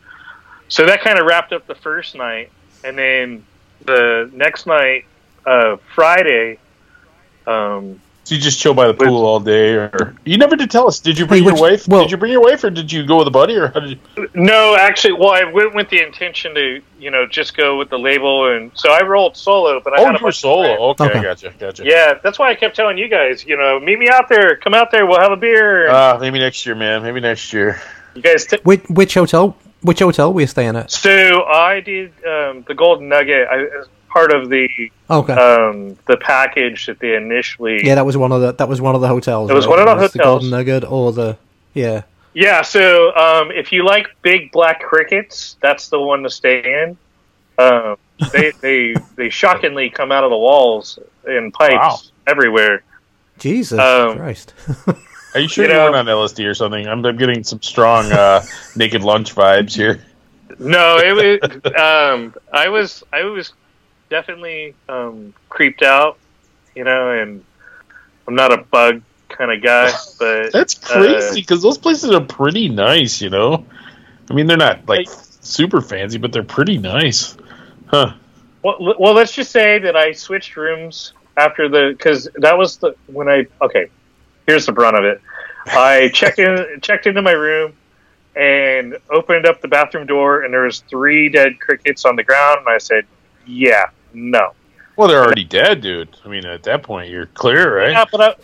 [0.67, 2.51] so that kind of wrapped up the first night,
[2.84, 3.45] and then
[3.86, 5.06] the next night,
[5.45, 6.60] uh, Friday.
[7.47, 10.88] Um, So you just chill by the pool all day, or you never did tell
[10.88, 11.00] us?
[11.00, 11.88] Did you bring Hey, your wife?
[11.88, 13.82] well- did you bring your wife, or did you go with a buddy, or how
[13.82, 14.30] did you?
[14.34, 18.00] No, actually, well, I went with the intention to, you know, just go with the
[18.00, 19.80] label, and so I rolled solo.
[19.80, 20.76] But I Oh, had a you were solo.
[20.90, 21.20] Okay, Okay.
[21.20, 21.84] I gotcha, gotcha.
[21.86, 24.74] Yeah, that's why I kept telling you guys, you know, meet me out there, come
[24.74, 25.86] out there, we'll have a beer.
[25.86, 27.04] and Uh, maybe next year, man.
[27.04, 27.80] Maybe next year.
[28.16, 28.46] you guys.
[28.48, 29.56] T- Which which hotel?
[29.84, 30.90] Which hotel were you staying at?
[30.90, 34.67] so I did um, the Golden Nugget I, as part of the
[35.10, 35.34] Okay.
[35.34, 37.82] um, the package that they initially.
[37.86, 39.49] yeah, that was one of the that was one of the hotels.
[39.51, 39.78] It was right?
[39.78, 40.41] one of the It was The hotels.
[40.41, 41.38] Golden Nugget or the
[41.73, 42.04] yeah.
[42.34, 46.97] Yeah, so um, if you like big black crickets, that's the one to stay in.
[47.58, 47.97] Um,
[48.34, 50.97] they they they shockingly come out of the walls
[51.28, 51.99] in pipes Wow.
[52.28, 52.84] everywhere.
[53.39, 54.54] Jesus Um, Christ.
[55.36, 56.88] Are you sure You you, know- weren't on LSD or something?
[56.88, 58.41] I'm, I'm getting some strong uh,
[58.78, 60.01] naked lunch vibes here.
[60.60, 61.73] No, it was.
[61.75, 63.04] um, I was.
[63.12, 63.51] I was
[64.10, 66.18] definitely um, creeped out,
[66.76, 67.43] you know, and
[68.28, 72.22] I'm not a bug kind of guy, but That's uh, crazy because those places are
[72.22, 73.22] pretty nice.
[73.22, 73.66] You know,
[74.30, 77.38] I mean, they're not like super fancy, but they're pretty nice.
[77.88, 78.14] Huh?
[78.66, 82.95] well, well, let's just say that I switched rooms after the because that was the
[83.06, 83.91] when I okay.
[84.47, 85.22] Here's the brunt of it.
[85.68, 87.74] I checked in, checked into my room,
[88.36, 92.62] and opened up the bathroom door, and there was three dead crickets on the ground,
[92.62, 93.06] and I said,
[93.45, 93.86] "Yeah,
[94.16, 94.53] no."
[94.95, 96.16] Well, they're already dead, dude.
[96.24, 97.91] I mean, at that point, you're clear, right?
[97.91, 98.36] Yeah, but I,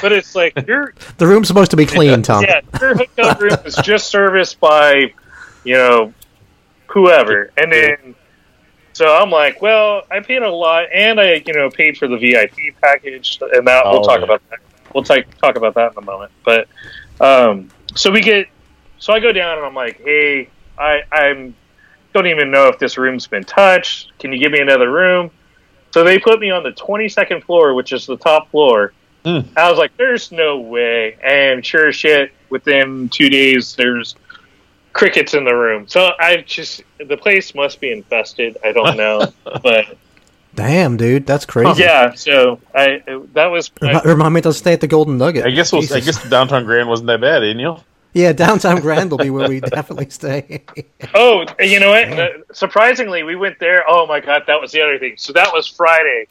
[0.00, 2.44] but it's like you're The room's supposed to be clean, Tom.
[2.44, 5.12] yeah, your hotel room is just serviced by,
[5.64, 6.12] you know,
[6.88, 8.14] whoever, and then
[8.94, 12.16] so I'm like, well, I paid a lot, and I you know paid for the
[12.18, 14.24] VIP package, and that we'll Oh, talk yeah.
[14.24, 14.58] about that.
[14.94, 16.32] We'll talk talk about that in a moment.
[16.44, 16.68] But
[17.20, 18.48] um, so we get,
[18.98, 21.54] so I go down and I'm like, hey, I I'm
[22.12, 24.12] don't even know if this room's been touched.
[24.18, 25.30] Can you give me another room?
[25.92, 28.92] So they put me on the 22nd floor, which is the top floor.
[29.24, 29.40] Hmm.
[29.56, 31.16] I was like, there's no way.
[31.22, 34.16] And sure as shit, within two days, there's
[34.92, 35.86] crickets in the room.
[35.86, 38.56] So I just, the place must be infested.
[38.64, 39.32] I don't know.
[39.62, 39.96] but
[40.54, 41.82] Damn, dude, that's crazy.
[41.82, 43.02] yeah, so I,
[43.32, 45.46] that was, Remi- Remind me to stay at the Golden Nugget.
[45.46, 46.18] I guess we'll, I Jesus.
[46.18, 47.82] guess downtown Grand wasn't that bad, eh, Neil?
[48.14, 50.62] Yeah, downtown Grand will be where we definitely stay.
[51.14, 52.08] oh, you know what?
[52.12, 53.84] Uh, surprisingly, we went there.
[53.88, 55.14] Oh my God, that was the other thing.
[55.16, 56.26] So that was Friday.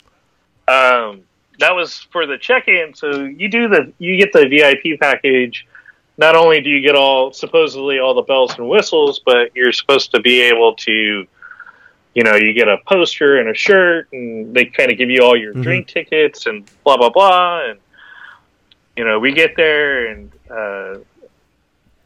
[0.67, 1.21] Um,
[1.59, 2.93] that was for the check-in.
[2.93, 5.65] So you do the, you get the VIP package.
[6.17, 10.11] Not only do you get all supposedly all the bells and whistles, but you're supposed
[10.11, 11.25] to be able to,
[12.13, 15.21] you know, you get a poster and a shirt, and they kind of give you
[15.23, 15.63] all your Mhm.
[15.63, 17.65] drink tickets and blah blah blah.
[17.69, 17.79] And
[18.95, 20.99] you know, we get there and uh,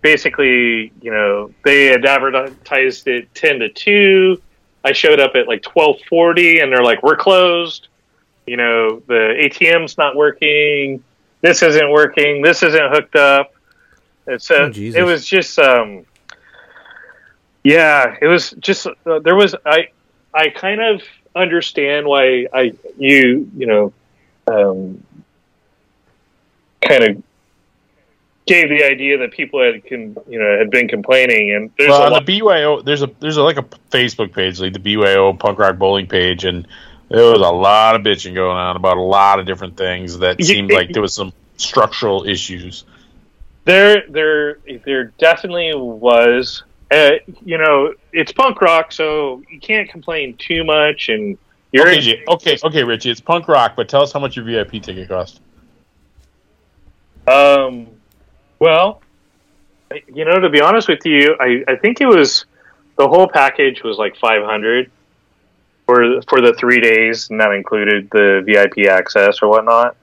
[0.05, 4.39] basically, you know, they had advertised it ten to two.
[4.83, 7.87] I showed up at like twelve forty, and they're like, "We're closed."
[8.45, 11.03] You know, the ATM's not working.
[11.41, 12.43] This isn't working.
[12.43, 13.55] This isn't hooked up.
[14.27, 16.05] It's uh, Oh, it was just um,
[17.63, 19.89] yeah, it was just uh, there was I
[20.31, 21.01] I kind of
[21.35, 23.93] understand why I you you know
[24.45, 25.03] um,
[26.79, 27.23] kind of
[28.45, 32.03] gave the idea that people had can you know had been complaining and there's well,
[32.03, 35.33] a on the BYO, there's a there's a, like a Facebook page, like the BYO
[35.33, 36.67] Punk Rock Bowling page, and
[37.09, 40.43] there was a lot of bitching going on about a lot of different things that
[40.43, 42.83] seemed like there was some structural issues.
[43.65, 46.63] There, there, there definitely was.
[46.91, 51.09] Uh, you know, it's punk rock, so you can't complain too much.
[51.09, 51.37] And
[51.71, 54.83] you're Okay, okay, okay, Richie, it's punk rock, but tell us how much your VIP
[54.83, 55.41] ticket cost.
[57.27, 57.87] Um,
[58.59, 59.01] well,
[60.13, 62.45] you know, to be honest with you, I, I think it was
[62.97, 64.91] the whole package was like five hundred
[65.85, 69.95] for for the three days, and that included the VIP access or whatnot.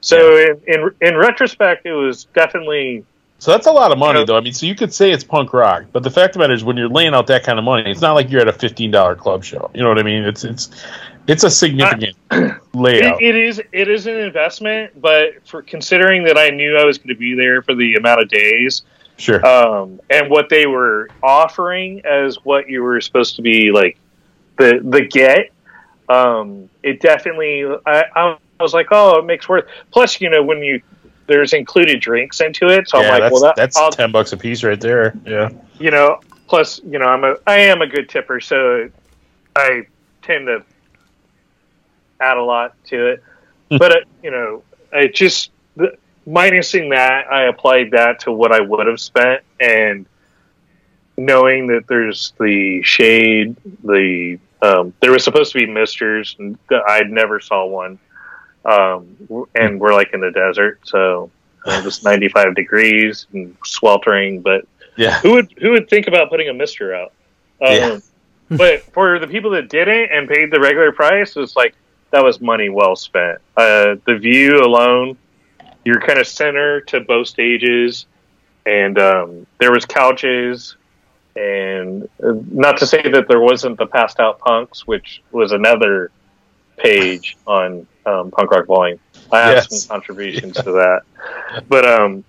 [0.00, 3.04] So in, in in retrospect, it was definitely
[3.38, 4.24] So that's a lot of money, Yeah.
[4.26, 4.36] though.
[4.36, 6.54] I mean, so you could say it's punk rock, but the fact of the matter
[6.54, 8.52] is, when you're laying out that kind of money, it's not like you're at a
[8.52, 9.70] fifteen dollar club show.
[9.74, 10.24] You know what I mean?
[10.24, 10.70] It's it's
[11.28, 12.16] it's a significant
[12.74, 13.22] layout.
[13.22, 16.98] It, it is it is an investment, but for considering that I knew I was
[16.98, 18.82] going to be there for the amount of days,
[19.18, 19.44] sure.
[19.46, 23.98] um, and what they were offering as what you were supposed to be like
[24.58, 25.50] the the get,
[26.08, 29.66] um, it definitely I, I was like, oh, it makes worth.
[29.90, 30.80] Plus, you know, when you
[31.26, 34.10] there's included drinks into it, so yeah, I'm like, that's well, that, that's I'll, ten
[34.10, 35.14] bucks a piece right there.
[35.26, 35.50] Yeah.
[35.78, 38.90] you know, plus, you know, I'm a I am a good tipper, so
[39.54, 39.86] I
[40.22, 40.64] tend to
[42.20, 43.22] add a lot to it.
[43.70, 44.62] but uh, you know,
[44.92, 45.96] I just the,
[46.26, 50.06] minusing that, I applied that to what I would have spent, and
[51.16, 57.02] knowing that there's the shade, the um, there was supposed to be misters, and I
[57.02, 57.98] never saw one.
[58.64, 59.16] Um,
[59.54, 61.30] and we're like in the desert, so
[61.64, 64.66] it was 95 degrees and sweltering, but
[64.96, 65.20] Yeah.
[65.20, 67.12] who would who would think about putting a mister out?
[67.62, 67.98] Um, Yeah.
[68.50, 71.74] but for the people that didn't and paid the regular price, it was like
[72.12, 73.38] that was money well spent.
[73.56, 75.18] Uh, the view alone,
[75.84, 78.06] you're kind of center to both stages,
[78.66, 80.76] and um, there was couches,
[81.36, 86.10] and uh, not to say that there wasn't the passed out punks, which was another
[86.78, 88.98] page on um, punk rock bowling.
[89.30, 89.68] I have Yes.
[89.68, 91.02] some contributions to that,
[91.68, 92.24] but um,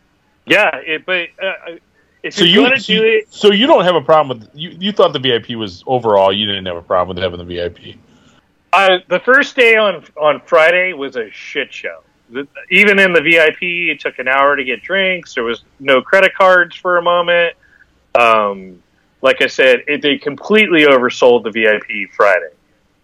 [0.45, 1.75] yeah, it, but uh,
[2.23, 4.69] if So you, so, do it, so you don't have a problem with you.
[4.79, 6.31] You thought the VIP was overall.
[6.33, 7.95] You didn't have a problem with having the VIP.
[8.71, 12.01] I, the first day on on Friday was a shit show.
[12.29, 15.33] The, even in the VIP, it took an hour to get drinks.
[15.33, 17.55] There was no credit cards for a moment.
[18.13, 18.83] Um,
[19.21, 22.49] like I said, it, they completely oversold the VIP Friday.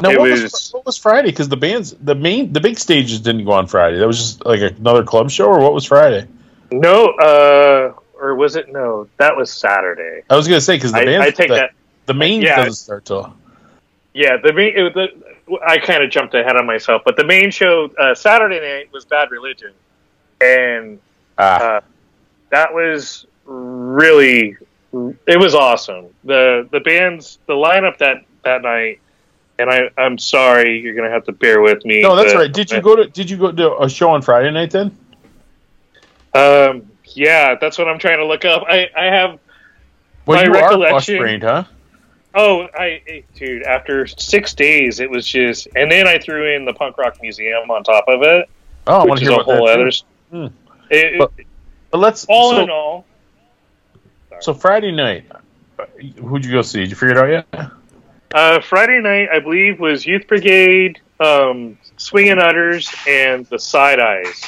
[0.02, 1.30] Now, It what was, was- what was Friday?
[1.30, 3.98] Because the bands, the main, the big stages didn't go on Friday.
[3.98, 6.28] That was just like another club show, or what was Friday?
[6.72, 8.72] No, uh, or was it?
[8.72, 10.24] No, that was Saturday.
[10.30, 11.72] I was gonna say because the I, bands, I take the, that.
[12.06, 12.58] the main yeah.
[12.58, 13.34] doesn't start till.
[14.14, 14.74] Yeah, the main.
[14.76, 15.35] It, the,
[15.68, 19.06] I kind of jumped ahead of myself, but the main show uh, Saturday night was
[19.06, 19.72] Bad Religion,
[20.42, 21.00] and
[21.38, 21.82] Ah, uh,
[22.50, 24.58] that was really
[25.28, 26.08] it was awesome.
[26.24, 29.02] the The bands, the lineup that that night,
[29.60, 32.02] and I I'm sorry, you're gonna have to bear with me.
[32.02, 32.52] no, that's but- right.
[32.54, 33.06] Did you go to?
[33.08, 34.98] Did you go to a show on Friday night then?
[36.34, 38.64] Um, yeah, that's what I'm trying to look up.
[38.68, 39.40] I I have
[40.26, 41.64] Well, My you are recollection- frustrated, huh?
[42.36, 43.64] Oh, I, dude.
[43.64, 47.72] After six days, it was just, and then I threw in the punk rock museum
[47.72, 48.50] on top of it,
[48.88, 49.90] Oh, I want which to is hear a whole other.
[50.32, 50.48] Hmm.
[50.92, 51.32] It, But-
[51.92, 53.06] But let's all so, in all,
[54.42, 55.24] so Friday night.
[56.18, 56.80] Who'd you go see?
[56.82, 57.72] Did you figure it out yet?
[58.34, 64.44] uh, Friday night, I believe, was Youth Brigade, um, Swinging Utters, and the Side Eyes.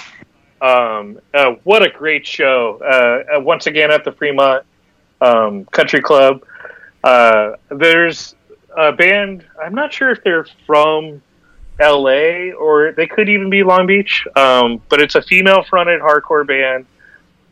[0.62, 2.80] Um, uh, what a great show!
[2.84, 4.66] Uh, uh, once again at the Fremont
[5.22, 6.44] um, Country Club.
[7.08, 8.36] Uh, there's
[8.76, 9.46] a band.
[9.64, 11.22] I'm not sure if they're from
[11.80, 12.52] L.A.
[12.52, 14.28] or they could even be Long Beach.
[14.36, 16.86] Um, but it's a female-fronted hardcore band,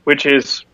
[0.03, 0.66] which is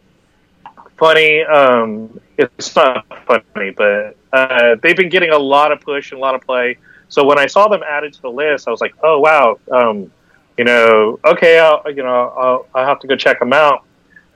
[0.97, 1.43] funny.
[1.43, 6.21] Um, it's not funny, but uh, they've been getting a lot of push and a
[6.21, 6.77] lot of play.
[7.07, 10.11] So when I saw them added to the list, I was like, oh wow, um,
[10.57, 13.85] you know, okay, I'll, you know, I'll, I'll have to go check them out.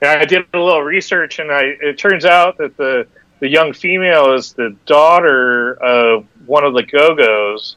[0.04, 3.08] And I did a little research, and I it turns out that the
[3.46, 7.76] the young female is the daughter of one of the Go Go's,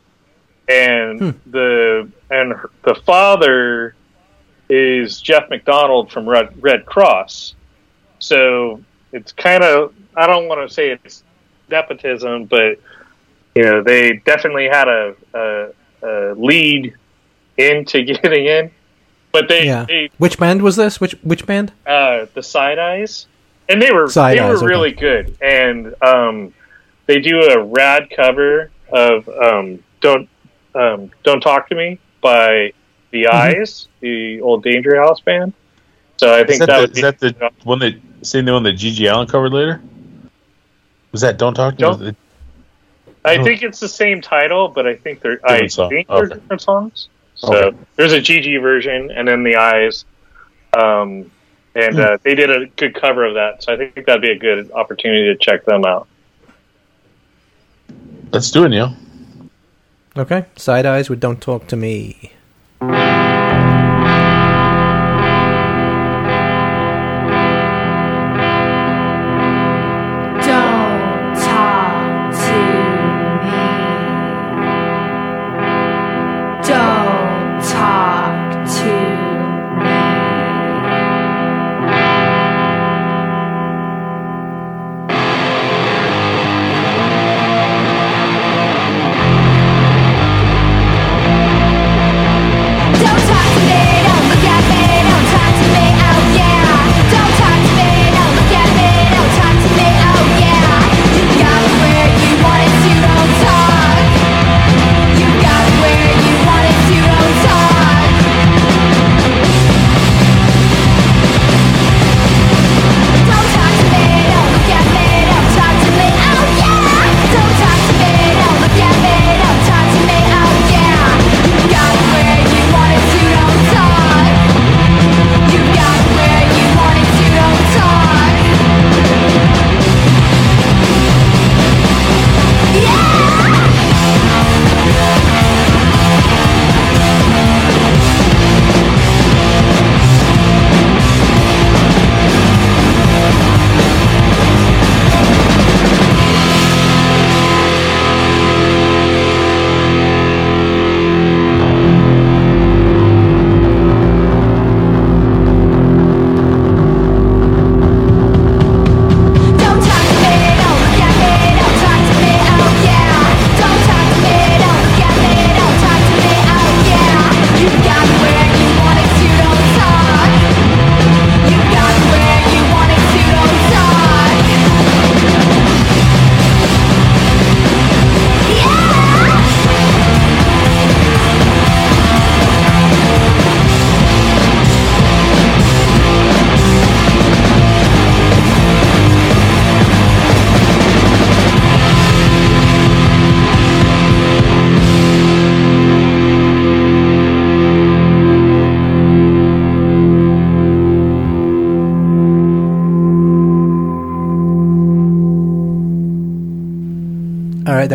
[0.66, 3.94] and the and her, the father
[4.70, 7.54] is Jeff McDonald from Red, Red Cross.
[8.18, 8.80] So
[9.12, 11.22] it's kind of I don't want to say it's
[11.70, 12.80] nepotism, but
[13.54, 15.68] you know they definitely had a, a,
[16.02, 16.94] a lead
[17.58, 18.70] into getting in.
[19.32, 19.84] But they, Yeah.
[19.86, 20.98] they Which band was this?
[20.98, 21.72] Which which band?
[21.86, 23.26] uh, the side eyes,
[23.68, 24.66] and they were Side they Eyes, were okay.
[24.66, 25.36] really good.
[25.40, 26.54] And um,
[27.06, 30.28] they do a rad cover of um, "Don't
[30.74, 32.72] um, Don't Talk to Me" by
[33.10, 33.60] the Mm-hmm.
[33.60, 35.52] Eyes, the old Danger House band.
[36.18, 38.44] So I Is think that, that, the, would is be that the one that same
[38.44, 39.80] the one that GG Allin covered later?
[41.12, 42.14] Was that Don't Talk to Don't- Me?
[43.24, 45.90] I think it's the same title, but I think they're I song.
[45.90, 46.34] think they're Okay.
[46.34, 47.08] different songs.
[47.34, 47.76] So Okay.
[47.96, 50.04] there's a GG version, and then the Eyes,
[50.76, 51.30] um,
[51.78, 52.00] and Hmm.
[52.00, 53.62] uh, they did a good cover of that.
[53.62, 56.06] So I think that'd be a good opportunity to check them out.
[58.32, 58.94] Let's do it, Neil.
[60.16, 62.32] Okay, Side Eyes with "Don't Talk to Me."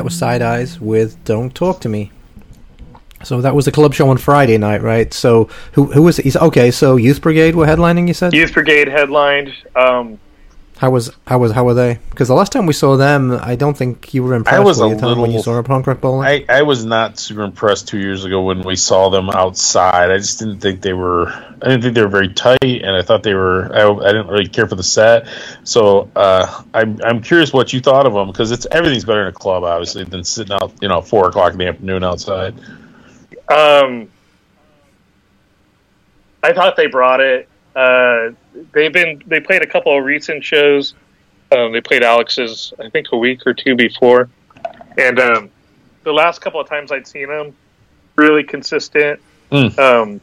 [0.04, 2.12] That was Side Eyes with "Don't Talk to Me."
[3.24, 5.14] So that was the club show on Friday night, right?
[5.14, 6.24] So who who was it?
[6.24, 8.10] He's- Okay, so Youth Brigade were headlining.
[8.10, 9.54] You said Youth Brigade headlined.
[9.78, 10.20] Um,
[10.80, 12.00] How was how was how were they?
[12.10, 14.58] Because the last time we saw them, I don't think you were impressed.
[14.58, 16.28] I was a you, Tom, when you saw a punk rock bowling.
[16.28, 20.12] I, I was not super impressed two years ago when we saw them outside.
[20.12, 21.32] I just didn't think they were.
[21.64, 23.74] I didn't think they were very tight, and I thought they were.
[23.74, 25.28] I, I didn't really care for the set.
[25.64, 29.28] So uh, I'm I'm curious what you thought of them because it's everything's better in
[29.30, 32.54] a club, obviously, than sitting out you know four o'clock in the afternoon outside.
[33.48, 34.10] Um,
[36.44, 37.48] I thought they brought it.
[37.74, 38.32] Uh,
[38.74, 40.96] they've been they played a couple of recent shows.
[41.50, 44.30] Um, they played Alex's I think a week or two before,
[44.98, 45.50] and um,
[46.04, 47.56] the last couple of times I'd seen them,
[48.18, 49.22] really consistent.
[49.50, 49.80] Mm.
[49.80, 50.22] Um,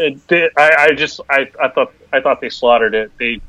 [0.00, 3.12] it did, I, I just I, I thought I thought they slaughtered it.
[3.18, 3.40] They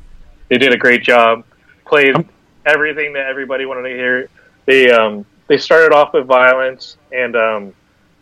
[0.49, 1.43] they did a great job.
[1.85, 2.15] Played
[2.65, 4.29] everything that everybody wanted to hear.
[4.65, 7.73] They um, they started off with violence and um,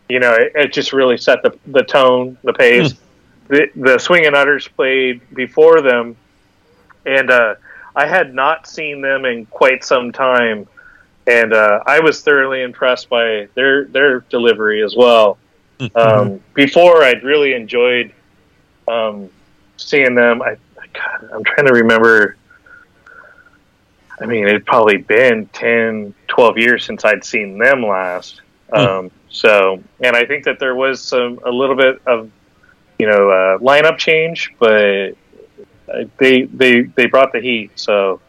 [0.09, 2.95] you know, it, it just really set the the tone, the pace.
[3.47, 6.15] The, the Swingin' Utters played before them,
[7.05, 7.55] and uh,
[7.95, 10.67] I had not seen them in quite some time,
[11.25, 15.37] and uh, I was thoroughly impressed by their their delivery as well.
[15.95, 18.11] Um, before, I'd really enjoyed
[18.89, 19.29] um,
[19.77, 20.41] seeing them.
[20.41, 20.57] I,
[20.93, 22.35] God, I'm trying to remember.
[24.21, 28.41] I mean, it'd probably been 10, 12 years since I'd seen them last.
[28.73, 32.29] Um, so, and I think that there was some a little bit of,
[32.99, 35.11] you know, uh, lineup change, but
[35.91, 37.71] uh, they they they brought the heat.
[37.75, 38.19] So,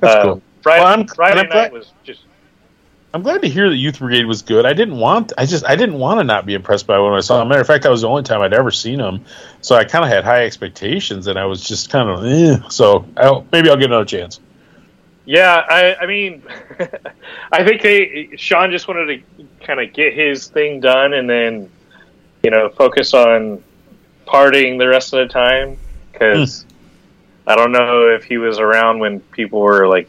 [0.00, 0.42] That's uh, cool.
[0.62, 2.20] Friday, Well, I'm- Friday I'm night glad- was just
[3.12, 4.64] I'm glad to hear that Youth Brigade was good.
[4.64, 5.32] I didn't want.
[5.36, 7.44] I just I didn't want to not be impressed by what I saw.
[7.44, 9.24] matter of fact, that was the only time I'd ever seen them,
[9.60, 12.24] so I kind of had high expectations, and I was just kind of.
[12.24, 12.68] Eh.
[12.68, 14.38] So I'll, maybe I'll get another chance.
[15.24, 16.42] Yeah, I, I mean,
[17.52, 19.06] I think they Sean just wanted
[19.38, 21.70] to kind of get his thing done and then,
[22.42, 23.62] you know, focus on
[24.26, 25.76] partying the rest of the time
[26.12, 26.64] because
[27.46, 30.08] I don't know if he was around when people were like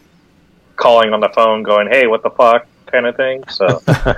[0.76, 3.44] calling on the phone, going, "Hey, what the fuck?" Kind of thing.
[3.48, 3.82] So,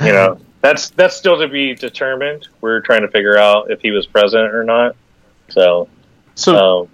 [0.00, 2.48] you know, that's that's still to be determined.
[2.60, 4.96] We're trying to figure out if he was present or not.
[5.48, 5.88] So,
[6.34, 6.88] So um,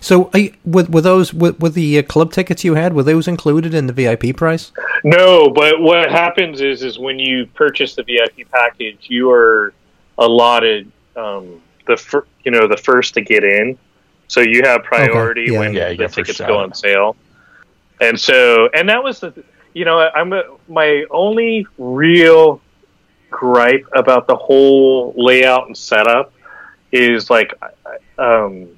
[0.00, 2.92] so, are you, were, were those were, were the uh, club tickets you had?
[2.92, 4.72] Were those included in the VIP price?
[5.04, 9.72] No, but what happens is is when you purchase the VIP package, you are
[10.18, 13.78] allotted um, the fir- you know the first to get in,
[14.28, 15.58] so you have priority Okay, yeah.
[15.58, 17.16] when Yeah, the tickets go on sale.
[18.00, 19.44] And so, and that was the
[19.76, 22.62] you know I'm a, my only real
[23.28, 26.32] gripe about the whole layout and setup
[26.90, 27.52] is like
[28.16, 28.68] um,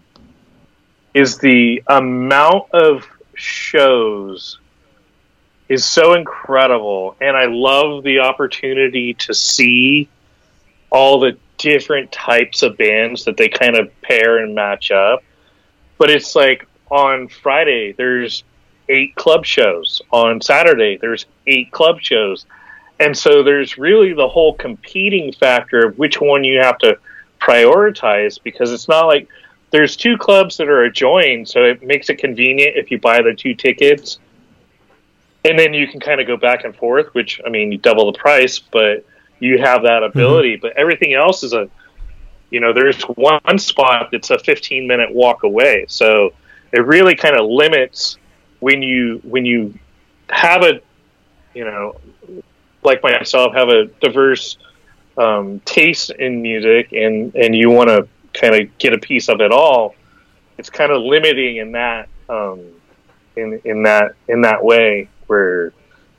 [1.15, 4.59] is the amount of shows
[5.69, 10.09] is so incredible and I love the opportunity to see
[10.91, 15.23] all the different types of bands that they kind of pair and match up.
[15.97, 18.43] But it's like on Friday there's
[18.89, 20.03] eight club shows.
[20.11, 22.47] On Saturday there's eight club shows.
[23.01, 26.99] And so there's really the whole competing factor of which one you have to
[27.41, 29.29] prioritize because it's not like
[29.71, 33.35] there's two clubs that are adjoined, so it makes it convenient if you buy the
[33.35, 34.19] two tickets
[35.45, 38.11] and then you can kind of go back and forth which i mean you double
[38.11, 39.05] the price but
[39.41, 40.19] you have that mm-hmm.
[40.19, 41.69] ability but everything else is a
[42.51, 46.33] you know there's one spot that's a 15 minute walk away so
[46.73, 48.19] it really kind of limits
[48.61, 49.79] when you when you
[50.31, 50.81] have a
[51.55, 51.97] you know
[52.83, 54.59] like myself have a diverse
[55.17, 59.41] um, taste in music and and you want to kind of get a piece of
[59.41, 59.95] it all
[60.59, 62.61] it's kind of limiting in that um,
[63.37, 65.73] in in that in that way where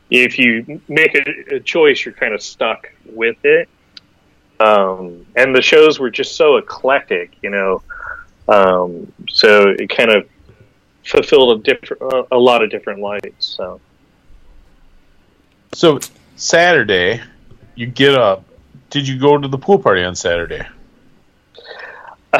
[0.10, 3.70] if you make a, a choice you're kind of stuck with it.
[4.60, 7.82] Um, and the shows were just so eclectic you know?
[8.48, 10.28] Um, so it kind of
[11.06, 13.80] fulfilled a different a, a lot of different lights so
[15.74, 16.00] so
[16.36, 17.22] Saturday,
[17.76, 18.46] you get up.
[18.90, 20.66] Did you go to the pool party on Saturday?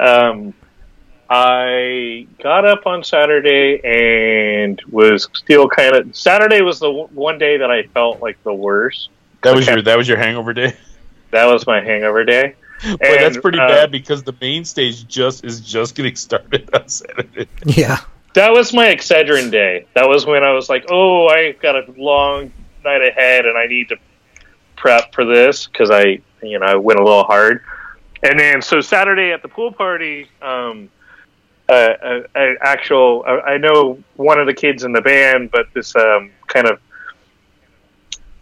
[0.00, 0.54] um,
[1.28, 6.16] I got up on Saturday and was still kind of.
[6.16, 9.10] Saturday was the w- one day that I felt like the worst.
[9.42, 9.74] That was Okay.
[9.74, 10.76] your that was your hangover day.
[11.30, 12.54] That was my hangover day.
[12.82, 16.88] Boy, that's pretty uh, bad because the main stage just is just getting started on
[16.88, 17.48] Saturday.
[17.64, 17.98] Yeah.
[18.34, 19.86] That was my Excedrin day.
[19.94, 22.50] That was when I was like, "Oh, I got a long
[22.82, 23.96] night ahead, and I need to
[24.74, 27.62] prep for this because I, you know, I went a little hard."
[28.22, 30.88] And then, so Saturday at the pool party, um,
[31.68, 35.94] uh, uh, uh, actual, I know one of the kids in the band, but this
[35.96, 36.80] um, kind of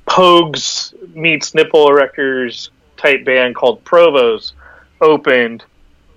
[0.07, 2.71] Pogues meets nipple erectors
[3.01, 4.53] type band called Provos
[5.01, 5.65] opened,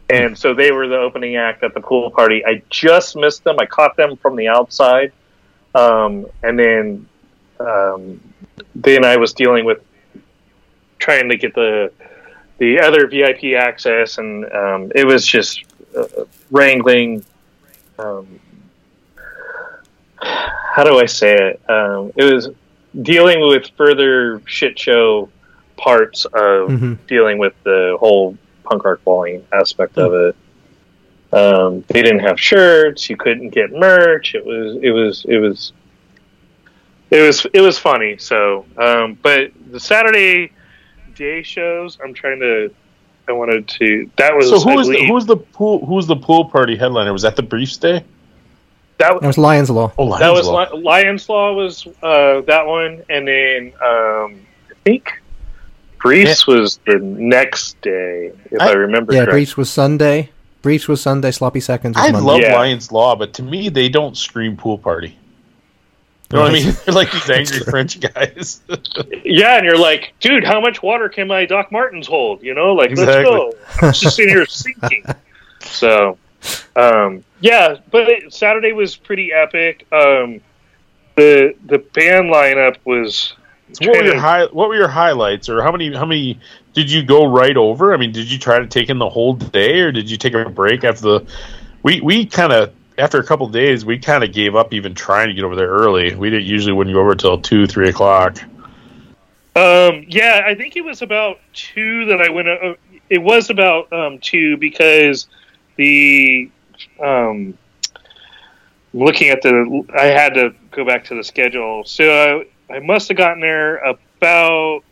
[0.10, 2.46] and so they were the opening act at the pool party.
[2.46, 3.56] I just missed them.
[3.60, 5.14] I caught them from the outside,
[5.74, 7.08] um, and then
[7.60, 8.20] um,
[8.76, 9.82] then I was dealing with
[11.00, 11.92] trying to get the
[12.58, 15.64] the other VIP access, and um, it was just
[15.98, 17.24] uh, wrangling.
[17.98, 18.40] Um,
[20.20, 21.70] how do I say it?
[21.70, 22.50] Um, it was
[23.02, 25.30] dealing with further shit show
[25.78, 26.98] parts of Mhm.
[27.08, 30.36] dealing with the whole punk rock bowling aspect of it.
[31.32, 33.10] Um, they didn't have shirts.
[33.10, 34.36] You couldn't get merch.
[34.36, 35.74] It was it was it was
[37.10, 38.18] it was it was funny.
[38.18, 40.52] So, um, but the Saturday
[41.16, 42.72] day shows, I'm trying to.
[43.28, 44.10] I wanted to.
[44.18, 46.16] That was So who I was the, believe- who was the pool who was the
[46.16, 47.14] pool party headliner?
[47.14, 48.04] Was that the Briefs Day?
[49.00, 49.92] that That was Lions Law.
[49.98, 50.78] Oh, that was Lions Law.
[50.78, 54.36] Li- Lions Law was uh, that one, and then um,
[54.70, 55.22] I think
[56.04, 59.14] Briefs was the next day, if I, I- remember.
[59.14, 59.32] Yeah, correct.
[59.32, 60.30] Briefs was Sunday.
[60.62, 61.32] Briefs was Sunday.
[61.32, 62.28] Sloppy Seconds was I Monday.
[62.28, 62.56] love Yeah.
[62.56, 65.18] Lions Law, but to me they don't scream pool party.
[66.32, 66.74] You know what I mean?
[66.86, 68.62] They're like these angry French guys.
[69.26, 72.44] Yeah, and you're like, dude, how much water can my Doc Martens hold?
[72.44, 73.24] You know, like Exactly.
[73.32, 73.88] let's go.
[73.88, 75.06] I'm just sitting here sinking.
[75.62, 76.18] So,
[76.76, 79.86] um, yeah, but it, Saturday was pretty epic.
[79.92, 80.40] Um,
[81.16, 83.34] the the band lineup was.
[83.74, 85.94] So what were your high, What were your highlights, or how many?
[85.94, 86.40] How many
[86.74, 87.94] did you go right over?
[87.94, 90.34] I mean, did you try to take in the whole day, or did you take
[90.34, 91.28] a break after the?
[91.82, 95.28] We we kind of after a couple days we kind of gave up even trying
[95.30, 96.16] to get over there early.
[96.16, 98.42] We didn't usually wouldn't go over till two three o'clock.
[99.56, 102.48] Um, yeah, I think it was about two that I went.
[102.48, 102.74] Uh,
[103.10, 105.28] it was about um, two because
[105.76, 106.50] the
[107.00, 107.58] um,
[108.94, 111.84] looking at the, I had to go back to the schedule.
[111.86, 114.84] So I, must have gotten there about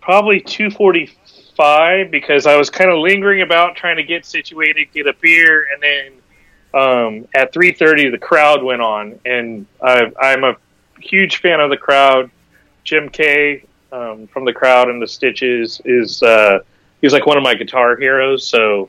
[0.00, 1.10] probably two forty
[1.56, 5.66] five because I was kind of lingering about trying to get situated, get a beer,
[5.72, 6.12] and then
[6.74, 10.56] um, at three thirty the crowd went on, and I, I'm a
[11.00, 12.30] huge fan of the crowd.
[12.84, 13.56] Jim Kaa
[13.92, 16.58] um, from the crowd and the Stitches is uh,
[17.00, 18.46] he's like one of my guitar heroes.
[18.46, 18.86] So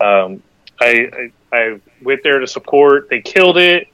[0.00, 0.42] um,
[0.80, 3.08] I, I I went there to support.
[3.08, 3.88] They killed it.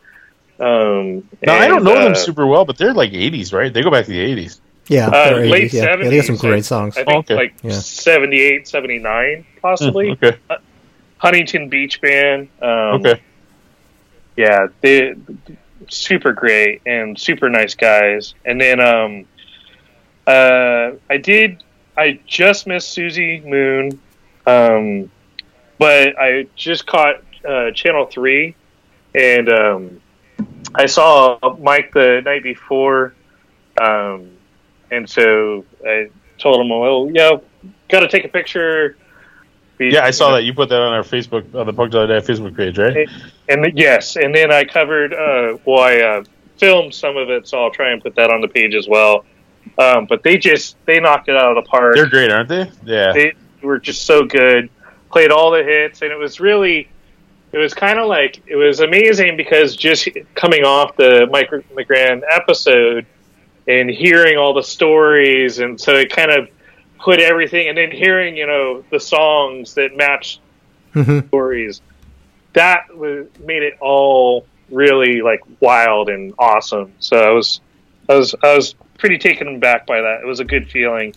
[0.61, 3.73] Um, Now I don't know uh, them super well, but they're like '80s, right?
[3.73, 4.61] They go back to the '80s.
[4.89, 5.85] Yeah, Uh, they're late 80s, yeah.
[5.85, 6.09] yeah.
[6.09, 6.97] They got some great songs.
[6.97, 7.35] I think Okay.
[7.35, 7.73] like Yeah.
[7.73, 10.11] 78, 79, possibly.
[10.13, 10.37] Okay,
[11.19, 12.49] Huntington Beach Band.
[12.63, 12.69] Um,
[13.05, 13.21] okay.
[14.37, 15.15] yeah, they
[15.89, 18.35] super great and super nice guys.
[18.45, 19.27] And then um,
[20.27, 21.63] uh, I did.
[21.97, 23.99] I just missed Suzi Moon,
[24.47, 25.11] um,
[25.79, 28.55] but I just caught uh, Channel Three,
[29.15, 30.01] and um,
[30.75, 33.15] I saw Mike the night before,
[33.81, 34.31] um,
[34.91, 36.09] and so I
[36.39, 37.37] told him, "Well, yeah,
[37.89, 38.97] got to take a picture."
[39.79, 42.09] Be- Yeah, I saw that you put that on our Facebook on the Punk Dog
[42.09, 43.09] Day Facebook page, right?
[43.49, 45.15] and th- yes, and then I covered.
[45.15, 46.25] Uh, well, I uh,
[46.59, 49.25] filmed some of it, so I'll try and put that on the page as well.
[49.79, 51.95] Um, but they just they knocked it out of the park.
[51.95, 52.71] They're great, aren't they?
[52.85, 53.13] Yeah.
[53.13, 54.69] They were just so good.
[55.11, 56.89] Played all the hits, and it was really,
[57.53, 62.23] it was kind of like it was amazing because just coming off the Mike Magrann
[62.31, 63.07] episode
[63.67, 66.49] and hearing all the stories, and so it kind of
[66.99, 70.41] put everything, and then hearing you know the songs that matched
[70.95, 71.29] Mhm.
[71.29, 71.83] stories,
[72.55, 76.93] that was made it all really like wild and awesome.
[76.99, 77.61] So I was,
[78.09, 80.21] I was, I was pretty taken aback by that.
[80.23, 81.15] It was a good feeling.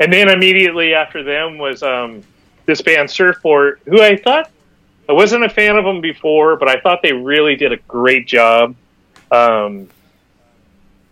[0.00, 2.22] And then immediately after them was um,
[2.66, 4.50] this band Surfport, who I thought
[5.08, 8.26] I wasn't a fan of them before, but I thought they really did a great
[8.26, 8.74] job.
[9.30, 9.88] Um,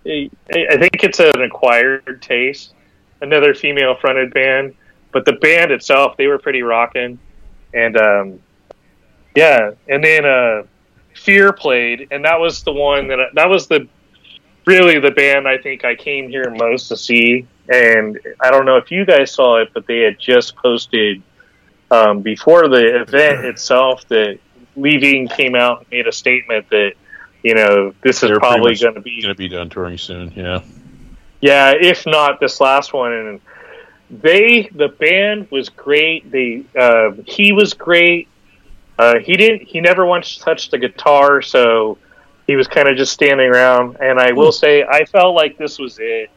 [0.06, 2.74] I, think it's an acquired taste.
[3.20, 4.74] Another female fronted band,
[5.12, 7.18] but the band itself, they were pretty rocking.
[7.72, 8.40] And um,
[9.34, 10.64] yeah, and then uh,
[11.14, 13.86] Fear played, and that was the one that that was the
[14.66, 17.46] really the band I think I came here most to see.
[17.68, 21.22] And I don't know if you guys saw it, but they had just posted
[21.92, 24.38] um, before the event itself that
[24.76, 26.94] Lee Ving came out and made a statement that
[27.42, 29.98] you know this is They're pretty probably going to be Going to be done touring
[29.98, 30.32] soon.
[30.34, 30.62] Yeah.
[31.40, 33.12] yeah, if not this last one.
[33.12, 33.40] And
[34.10, 36.30] they, the band was great.
[36.30, 38.28] They, uh, he was great.
[38.98, 39.62] Uh, he didn't.
[39.68, 41.98] He never once touched the guitar, so
[42.46, 43.96] he was kind of just standing around.
[44.00, 46.30] And I will say, I felt like this was it.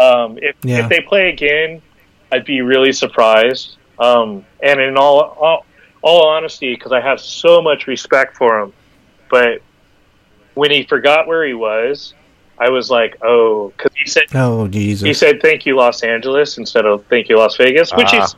[0.00, 0.84] Um, if Yeah.
[0.84, 1.82] if they play again,
[2.30, 3.76] I'd be really surprised.
[4.02, 5.66] Um, and in all all,
[6.02, 8.72] all honesty, because I have so much respect for him,
[9.30, 9.62] but
[10.54, 12.14] when he forgot where he was,
[12.58, 16.84] I was like, oh, because he said Oh he said thank you Los Angeles instead
[16.86, 18.24] of thank you Las Vegas, which Ah.
[18.24, 18.36] is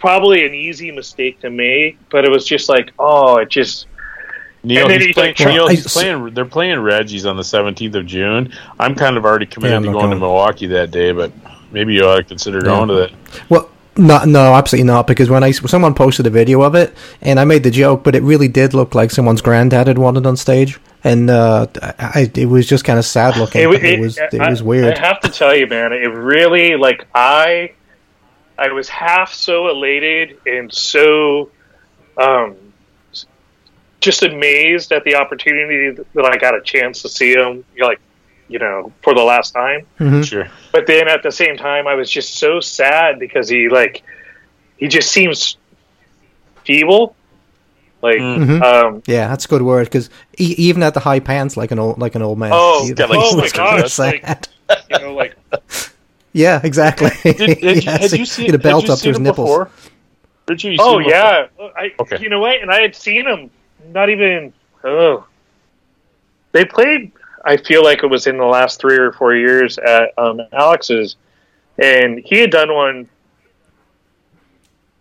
[0.00, 3.86] probably an easy mistake to make, but it was just like, oh, it just
[4.66, 6.30] Neil, And then he's he's playing, like, try- Neil, I- he's playing.
[6.32, 8.50] They're playing Reggie's on the seventeenth of June.
[8.80, 10.16] I'm kind of already committed Yeah, to not going to.
[10.16, 11.30] Milwaukee that day, but
[11.70, 13.10] maybe you ought to consider going to that.
[13.50, 13.63] Well,
[13.96, 15.06] no, no, absolutely not.
[15.06, 18.14] Because when I someone posted a video of it, and I made the joke, but
[18.14, 21.66] it really did look like someone's granddad had wanted on stage, and uh,
[21.98, 23.62] I, it was just kind of sad looking.
[23.62, 24.94] It, it, was it I- was weird.
[24.94, 27.72] I have to tell you, man, it really like I
[28.58, 31.50] I was half so elated and so
[32.16, 32.56] um
[34.00, 38.00] just amazed at the opportunity that I got a chance to see him, You're like
[38.48, 39.86] you know, for the last time.
[40.22, 40.48] Sure.
[40.72, 44.02] But then at the same time, I was just so sad because he like
[44.76, 45.56] he just seems
[46.64, 47.14] feeble.
[48.02, 48.62] Like, Mhm.
[48.62, 51.78] um, yeah, that's a good word because e- even at the high pants, like an
[51.78, 52.50] old like an old man.
[52.52, 54.22] Oh, he- got, like, oh my was gosh, sad.
[54.22, 54.48] like-
[54.90, 55.34] you know, like
[56.34, 57.10] yeah, exactly.
[57.22, 58.46] Did, had, you- Yes, had he you seen?
[58.46, 59.48] had a belt had you up to his him nipples.
[59.48, 59.70] Before?
[60.48, 61.46] Richie, you Oh seen yeah,
[61.78, 62.18] I Okay.
[62.20, 62.60] you know what?
[62.60, 63.50] And I had seen him.
[63.92, 64.52] Not even
[64.84, 65.24] oh,
[66.52, 67.12] they played.
[67.44, 71.16] I feel like it was in the last three or four years at um, Alex's,
[71.78, 73.08] and he had done one.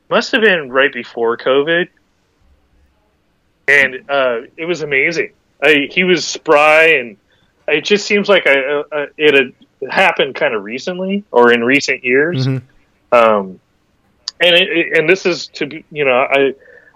[0.10, 1.88] Must have been right before COVID,
[3.68, 5.32] and uh, it was amazing.
[5.62, 7.18] I, he was spry, and
[7.68, 12.04] it just seems like I, uh, it had happened kind of recently or in recent
[12.04, 12.46] years.
[12.48, 12.62] Mhm.
[13.12, 13.60] Um,
[14.40, 16.54] and it- and this is to be, you know, I,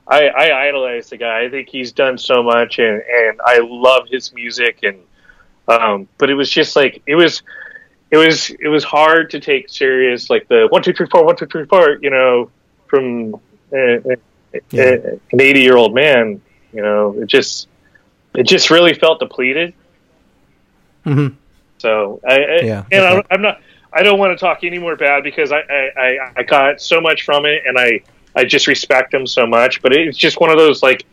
[0.07, 1.41] I I idolize the guy.
[1.43, 4.79] I think he's done so much, and and I love his music.
[4.83, 4.97] And
[5.67, 7.41] um, but it was just like it was,
[8.11, 11.35] it was it was hard to take serious, like the one two three four one
[11.35, 12.49] two three four, you know,
[12.87, 13.35] from
[13.73, 13.77] uh,
[14.71, 14.83] Yeah.
[14.83, 16.41] uh, an eighty year old man.
[16.73, 17.67] You know, it just
[18.33, 19.73] it just really felt depleted.
[21.05, 21.35] Mhm.
[21.79, 23.15] So I, I Yeah, and okay.
[23.17, 23.61] I'm, I'm not.
[23.93, 26.99] I don't want to talk any more bad because I, I, I, I got so
[27.01, 28.01] much from it, and I,
[28.35, 29.81] I just respect him so much.
[29.81, 31.05] But it's just one of those like,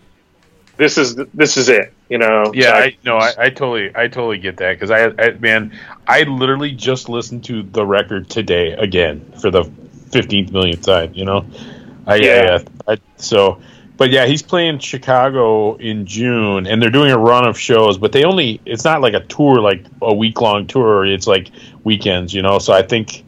[0.77, 2.53] this is this is it, you know.
[2.55, 5.73] Yeah, I, no, I, I totally, I totally get that because I, I, man,
[6.07, 9.65] I literally just listened to the record today again for the
[10.11, 11.13] fifteenth millionth time.
[11.15, 11.47] You know,
[12.07, 12.59] I, Yeah.
[12.87, 13.61] I, I, so,
[13.97, 18.13] but yeah, he's playing Chicago in June, and they're doing a run of shows, but
[18.13, 21.07] they only, it's not like a tour, like a week long tour.
[21.07, 21.51] It's like
[21.85, 22.59] weekends, you know.
[22.59, 23.25] So I think.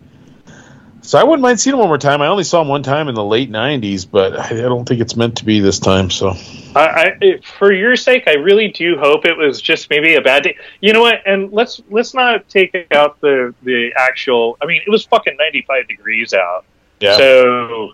[1.06, 2.20] So I wouldn't mind seeing him one more time.
[2.20, 5.14] I only saw him one time in the late '90s, but I don't think it's
[5.14, 6.10] meant to be this time.
[6.10, 6.30] So
[6.74, 10.42] I, I, for your sake, I really do hope it was just maybe a bad
[10.42, 10.56] day.
[10.80, 11.20] You know what?
[11.24, 14.58] And let's let's not take out the the actual.
[14.60, 16.64] I mean, it was fucking ninety five degrees out.
[16.98, 17.16] yeah.
[17.16, 17.92] So,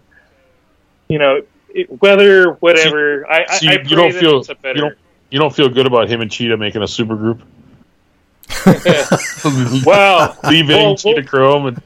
[1.08, 3.30] you know, it, weather, whatever.
[3.30, 4.76] I, I, so you- I you don't feel- it's a better.
[4.78, 4.98] you don't-
[5.30, 7.42] You don't feel good about him and Cheetah making a super group?
[9.84, 10.36] Wow.
[10.44, 11.82] Lee Ving Well, Cheetah we'll- Chrome and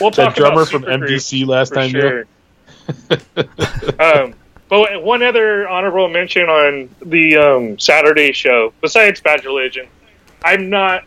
[0.00, 0.82] We'll that drummer from.
[0.82, 1.90] MDC last time.
[1.90, 2.26] sure.
[3.98, 4.34] um,
[4.68, 9.86] but one other honorable mention on the um, Saturday show, besides Bad Religion,
[10.42, 11.04] I'm not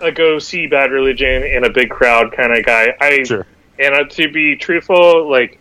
[0.00, 2.96] a go see Bad Religion in a big crowd kind of guy.
[3.00, 3.46] I Sure.
[3.78, 5.58] and uh, to be truthful, like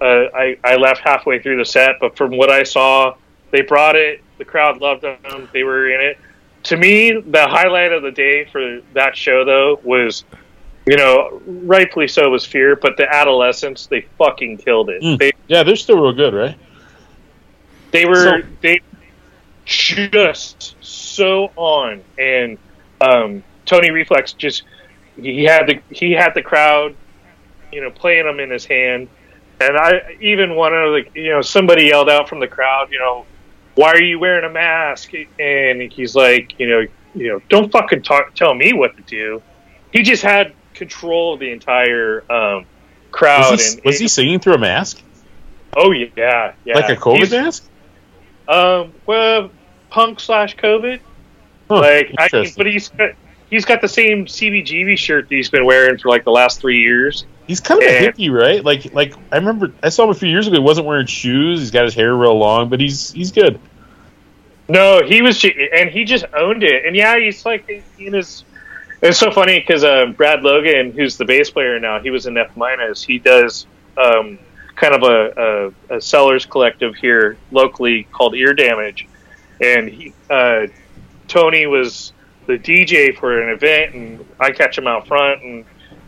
[0.00, 3.14] uh, I I left halfway through the set, but from what I saw,
[3.50, 4.22] they brought it.
[4.38, 5.48] The crowd loved them.
[5.52, 6.18] They were in it.
[6.64, 10.24] To me, the highlight of the day for that show, though, was
[10.90, 15.00] you know, rightfully so was Fear, but the Adolescents, they fucking killed it.
[15.00, 15.20] Mm.
[15.20, 16.56] They Yeah, they're still real good, right?
[17.92, 18.80] they were So- they
[19.64, 22.58] just so on, and
[23.00, 24.64] um, Tony Reflex just
[25.16, 26.96] he had the he had the crowd,
[27.70, 29.06] you know, playing them in his hand,
[29.60, 32.98] and I even one of the you know somebody yelled out from the crowd, you
[32.98, 33.26] know,
[33.76, 35.12] why are you wearing a mask?
[35.38, 36.80] And he's like, you know,
[37.14, 39.40] you know, don't fucking talk, tell me what to do.
[39.92, 42.64] He just had control of the entire um,
[43.12, 43.52] crowd.
[43.52, 45.00] Was he, and was he singing through a mask?
[45.76, 46.74] Oh yeah, yeah.
[46.74, 47.64] Like a COVID He's- mask?
[48.48, 49.50] Um, well,
[49.90, 50.98] punk slash COVID.
[51.68, 53.10] Huh, like, I but he's got
[53.48, 56.80] he's got the same CBGB shirt that he's been wearing for like the last three
[56.80, 57.24] years.
[57.46, 58.10] He's kind of a Yeah.
[58.10, 58.64] hippie, right?
[58.64, 60.56] Like, like I remember I saw him a few years ago.
[60.56, 61.60] He wasn't wearing shoes.
[61.60, 63.60] He's got his hair real long, but he's he's good.
[64.68, 66.84] No, he was, and he just owned it.
[66.86, 67.68] And yeah, he's like
[67.98, 68.44] in his.
[69.02, 72.36] It's so funny because uh, Brad Logan, who's the bass player now, he was in
[72.36, 73.02] F minus.
[73.02, 74.38] He does um,
[74.76, 79.08] kind of a, a, a sellers collective here locally called Ear Damage,
[79.60, 80.66] and he, uh,
[81.28, 82.12] Tony was
[82.46, 85.64] the DJ for an event, and I catch him out front, and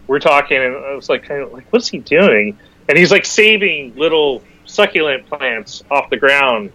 [0.06, 2.58] we're talking, and I was like, kind of like, what's he doing?
[2.88, 6.72] And he's like saving little succulent plants off the ground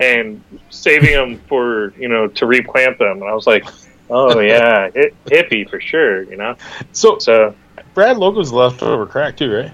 [0.00, 3.20] and saving them for you know to replant them.
[3.20, 3.66] And I was like,
[4.12, 6.56] oh yeah, hi- hippie for sure, you know.
[6.92, 7.54] So So
[7.94, 9.72] Brad Logan's leftover crack too, right?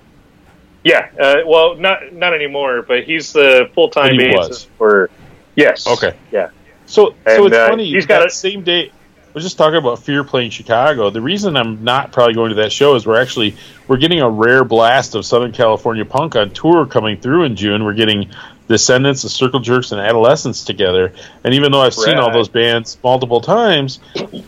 [0.84, 4.64] Yeah, uh, well, not not anymore, but he's the full time But he bassist was.
[4.78, 5.10] for.
[5.56, 5.86] Yes.
[5.86, 6.16] Okay.
[6.30, 6.50] Yeah.
[6.86, 7.90] So, so it's uh, funny.
[7.90, 8.90] he's got that a- same day.
[8.90, 11.10] I was just talking about Fear playing Chicago.
[11.10, 14.30] The reason I'm not probably going to that show is we're actually we're getting a
[14.30, 17.84] rare blast of Southern California punk on tour coming through in June.
[17.84, 18.30] We're getting
[18.68, 21.12] Descendents, the Circle Jerks, and Adolescents together.
[21.44, 23.98] And even though I've seen all those bands multiple times,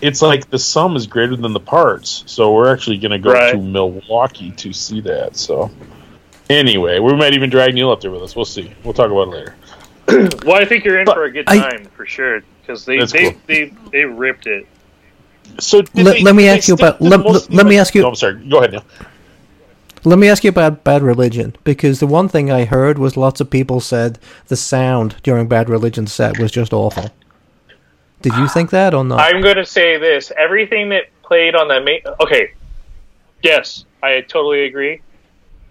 [0.03, 2.23] it's like the sum is greater than the parts.
[2.27, 3.53] So we're actually going to go Right.
[3.53, 5.37] to Milwaukee to see that.
[5.37, 5.71] So
[6.51, 8.37] anyway, we might even drag Neil up there with us.
[8.37, 8.71] We'll see.
[8.85, 9.55] We'll talk about it later.
[10.45, 12.99] Well, I think you're in But for a good I- time for sure because they
[13.05, 13.41] they, cool.
[13.47, 14.67] they they ripped it.
[15.61, 18.09] So did Let- they- let me ask you about- let- let me ask you- No,
[18.09, 18.35] I'm sorry.
[18.49, 18.85] Go ahead, Neil.
[20.03, 23.41] Let me ask you about Bad Religion because the one thing I heard was lots
[23.41, 27.11] of people said the sound during Bad Religion set was just awful.
[28.23, 29.21] Did you think that or not?
[29.21, 32.01] I'm going to say this: everything that played on the main.
[32.21, 32.53] Okay,
[33.43, 35.03] yes, I totally agree.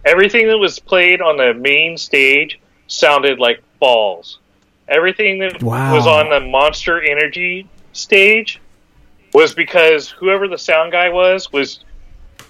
[0.05, 4.39] Everything that was played on the main stage sounded like balls.
[4.87, 5.93] Everything that Wow.
[5.93, 8.59] was on the Monster Energy stage
[9.33, 11.83] was because whoever the sound guy was was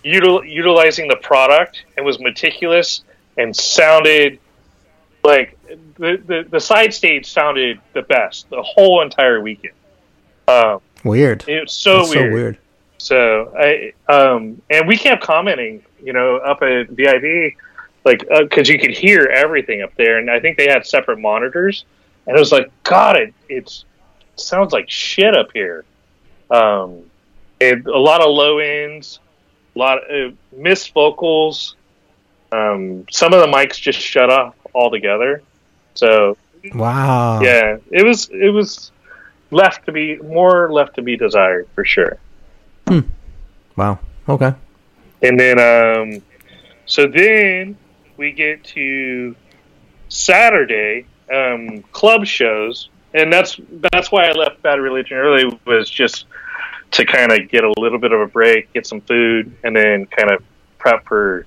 [0.03, 3.03] util- utilizing the product and was meticulous
[3.37, 4.39] and sounded
[5.23, 5.57] like
[5.97, 9.73] the, the the side stage sounded the best the whole entire weekend.
[10.47, 11.43] Um, weird.
[11.47, 12.29] it's so It's weird.
[12.31, 12.57] so weird.
[12.97, 17.55] So I um and we kept commenting, you know, up at VIP,
[18.05, 21.85] like because you could hear everything up there, and I think they had separate monitors,
[22.25, 23.85] and it was like, God, it it's
[24.35, 25.83] sounds like shit up here.
[26.49, 27.03] Um,
[27.59, 29.19] it, a lot of low ends,
[29.80, 31.75] a lot of uh, missed vocals.
[32.51, 35.41] Um, some of the mics just shut off altogether.
[35.93, 36.38] So
[36.73, 37.39] Wow.
[37.41, 38.91] yeah, it was it was
[39.51, 42.17] left to be more left to be desired for sure.
[43.75, 43.99] Wow.
[44.27, 44.53] Okay.
[45.21, 46.21] And then, um,
[46.86, 47.77] so then
[48.17, 49.36] we get to
[50.09, 53.59] Saturday um, club shows, and that's
[53.91, 56.25] that's why I left Bad Religion early was just
[56.91, 60.05] to kind of get a little bit of a break, get some food, and then
[60.07, 60.43] kind of
[60.77, 61.45] prep for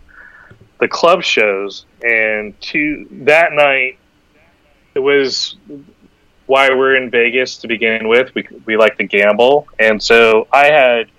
[0.81, 1.87] the club shows.
[2.03, 3.99] And to that night,
[4.95, 5.57] it was
[6.47, 8.35] why we're in Vegas to begin with.
[8.35, 11.11] We we like to gamble, and so I had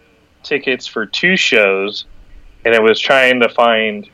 [0.44, 2.06] tickets for two shows
[2.66, 4.10] and I was trying to find,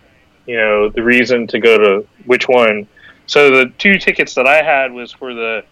[0.45, 2.87] you know, the reason to go to which one.
[3.27, 5.63] So the two tickets that I had was for the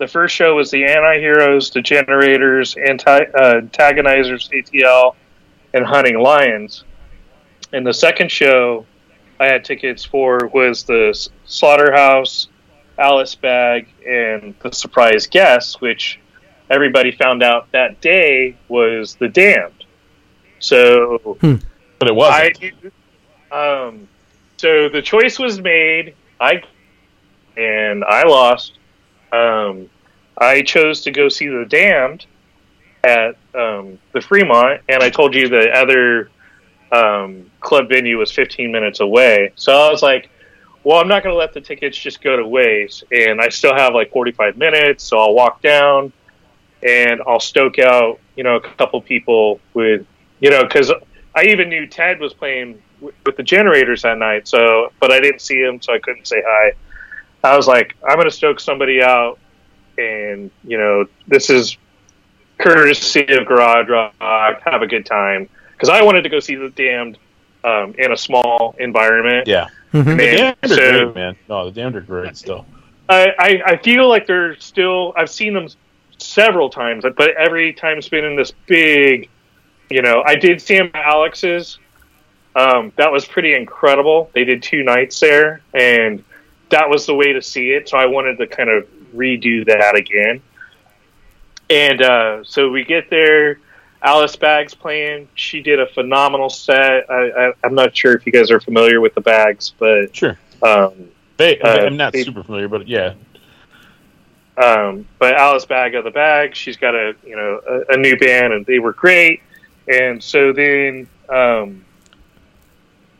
[0.00, 5.14] the first show was the anti-heroes, the generators, anti uh, antagonizers, ATL,
[5.74, 6.84] and hunting lions.
[7.72, 8.86] And the second show
[9.38, 12.48] I had tickets for was the slaughterhouse,
[12.98, 16.18] Alice Bag, and the surprise guest, which
[16.70, 19.84] everybody found out that day was the damned.
[20.60, 21.36] So
[21.98, 22.74] But it wasn't.
[23.52, 24.08] I, um,
[24.56, 26.14] so the choice was made.
[26.40, 26.62] I
[27.58, 28.78] and I lost.
[29.32, 29.88] Um,
[30.36, 32.26] I chose to go see the Damned
[33.04, 36.30] at um, the Fremont, and I told you the other
[36.92, 39.52] um, club venue was 15 minutes away.
[39.56, 40.30] So I was like,
[40.82, 43.74] "Well, I'm not going to let the tickets just go to waste." And I still
[43.74, 46.12] have like 45 minutes, so I'll walk down
[46.82, 50.06] and I'll stoke out, you know, a couple people with,
[50.40, 50.90] you know, because
[51.34, 54.48] I even knew Ted was playing with the generators that night.
[54.48, 56.72] So, but I didn't see him, so I couldn't say hi.
[57.42, 59.38] I was like, I'm going to stoke somebody out,
[59.98, 61.76] and you know, this is
[62.58, 64.14] courtesy of Garage Rock.
[64.20, 67.18] Have a good time because I wanted to go see the Damned
[67.64, 69.46] um, in a small environment.
[69.46, 69.68] yeah.
[69.92, 70.04] Mhm.
[70.04, 70.76] The Man, damned are so-
[71.06, 71.36] great, man.
[71.48, 72.64] No, the damned are great still.
[73.08, 75.12] I, I, I feel like they're still.
[75.16, 75.66] I've seen them
[76.18, 79.28] several times, but every time it's been in this big.
[79.90, 81.78] You know, I did see them at Alex's.
[82.54, 84.30] Um, that was pretty incredible.
[84.34, 86.22] They did two nights there, and
[86.70, 87.88] that was the way to see it.
[87.88, 90.40] So I wanted to kind of redo that again.
[91.68, 93.58] And uh, so we get there.
[94.02, 95.28] Alice Bags playing.
[95.34, 97.10] She did a phenomenal set.
[97.10, 100.38] I, I, I'm not sure if you guys are familiar with the Bags, but Sure.
[100.62, 100.92] um,
[101.36, 103.12] They, Uh, I'm not they- super familiar, but yeah.
[104.56, 108.16] Um, but Alice Bag of the Bag, she's got a you know a, a new
[108.18, 109.40] band, and they were great.
[109.88, 111.82] And so then um,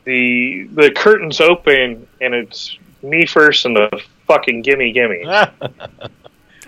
[0.05, 5.25] the the curtains open, and it's me first and the fucking gimme gimme.
[5.27, 5.49] I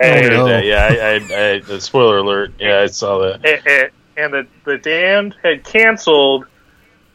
[0.00, 0.58] And, heard no.
[0.58, 1.14] Yeah, I, I,
[1.54, 2.52] I, the spoiler alert.
[2.58, 3.44] Yeah, I saw that.
[3.46, 6.46] and, and, and the the Damned had canceled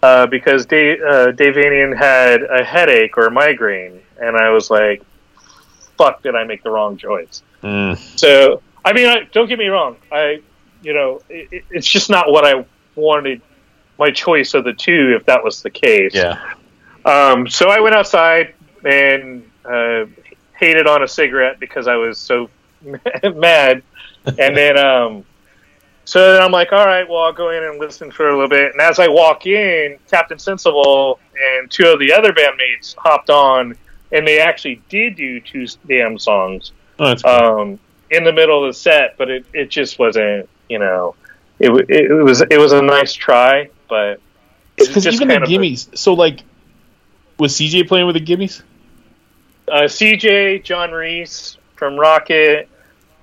[0.02, 4.70] uh, because Dave, uh, Dave Vanian had a headache or a migraine, and I was
[4.70, 5.02] like,
[5.98, 6.24] "Fuck!
[6.24, 7.98] Did I make the wrong choice?" Mm.
[8.18, 9.98] So, I mean, I, don't get me wrong.
[10.12, 10.42] I,
[10.82, 12.66] you know, it, it- it's just not what I
[12.96, 13.42] wanted.
[13.98, 16.14] My choice of the two, if that was the case.
[16.16, 16.42] Yeah.
[17.04, 18.54] Um, so I went outside
[18.86, 20.06] and uh,
[20.58, 22.50] hated on a cigarette because I was so
[23.36, 23.84] mad.
[24.26, 25.26] And then, um,
[26.06, 28.50] so then I'm like, all right, well, I'll go in and listen for a little
[28.50, 28.72] bit.
[28.74, 31.20] And as I walk in, Captain Sensible
[31.60, 33.76] and two of the other bandmates hopped on,
[34.12, 37.32] and they actually did do two damn songs Oh, cool.
[37.32, 37.80] um,
[38.12, 41.16] in the middle of the set, but it, it just wasn't, you know,
[41.60, 44.20] it, it, it was it was a nice try, but
[44.78, 45.96] because even the of a- gimmies.
[45.98, 46.42] So like,
[47.40, 48.62] was CJ playing with the gimmies?
[49.68, 52.68] uh, CJ, John Reis from Rocket,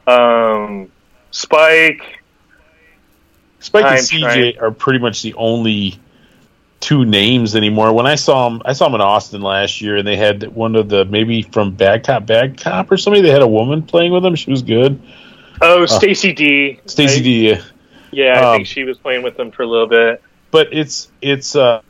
[0.06, 0.90] um,
[1.30, 2.20] Spike.
[3.60, 5.98] Spike and I'm CJ trying- are pretty much the only
[6.80, 7.92] two names anymore.
[7.92, 10.76] When I saw them, I saw them in Austin last year, and they had one
[10.76, 13.22] of the maybe from Bad Cop, Bad Cop or somebody.
[13.22, 14.34] They had a woman playing with them.
[14.36, 15.00] She was good.
[15.62, 16.80] Oh, Stacey Dee.
[16.86, 17.48] Stacey Dee.
[17.50, 17.62] yeah.
[18.12, 20.22] Yeah, I Um, think she was playing with them for a little bit.
[20.52, 21.56] But it's it's.
[21.56, 21.80] uh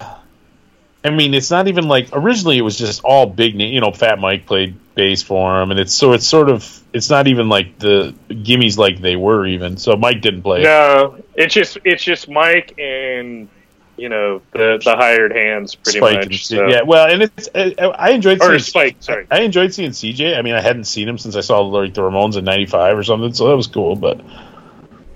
[1.06, 3.72] I mean, it's not even like originally it was just all big name.
[3.72, 7.10] You know, Fat Mike played bass for him, and it's so it's sort of it's
[7.10, 9.76] not even like the gimmies like they were even.
[9.76, 10.62] So Mike didn't play.
[10.62, 13.48] No, it's just it's just Mike and
[13.96, 16.26] you know the the hired hands pretty Spike much.
[16.26, 16.66] and so.
[16.66, 16.82] yeah.
[16.82, 18.96] Well, and it's I, I enjoyed or seeing Spike.
[19.00, 19.26] Sorry.
[19.30, 20.36] I enjoyed seeing CJ.
[20.36, 23.02] I mean, I hadn't seen him since I saw like the Ramones in '95 or
[23.04, 23.96] something, so that was cool.
[23.96, 24.20] But,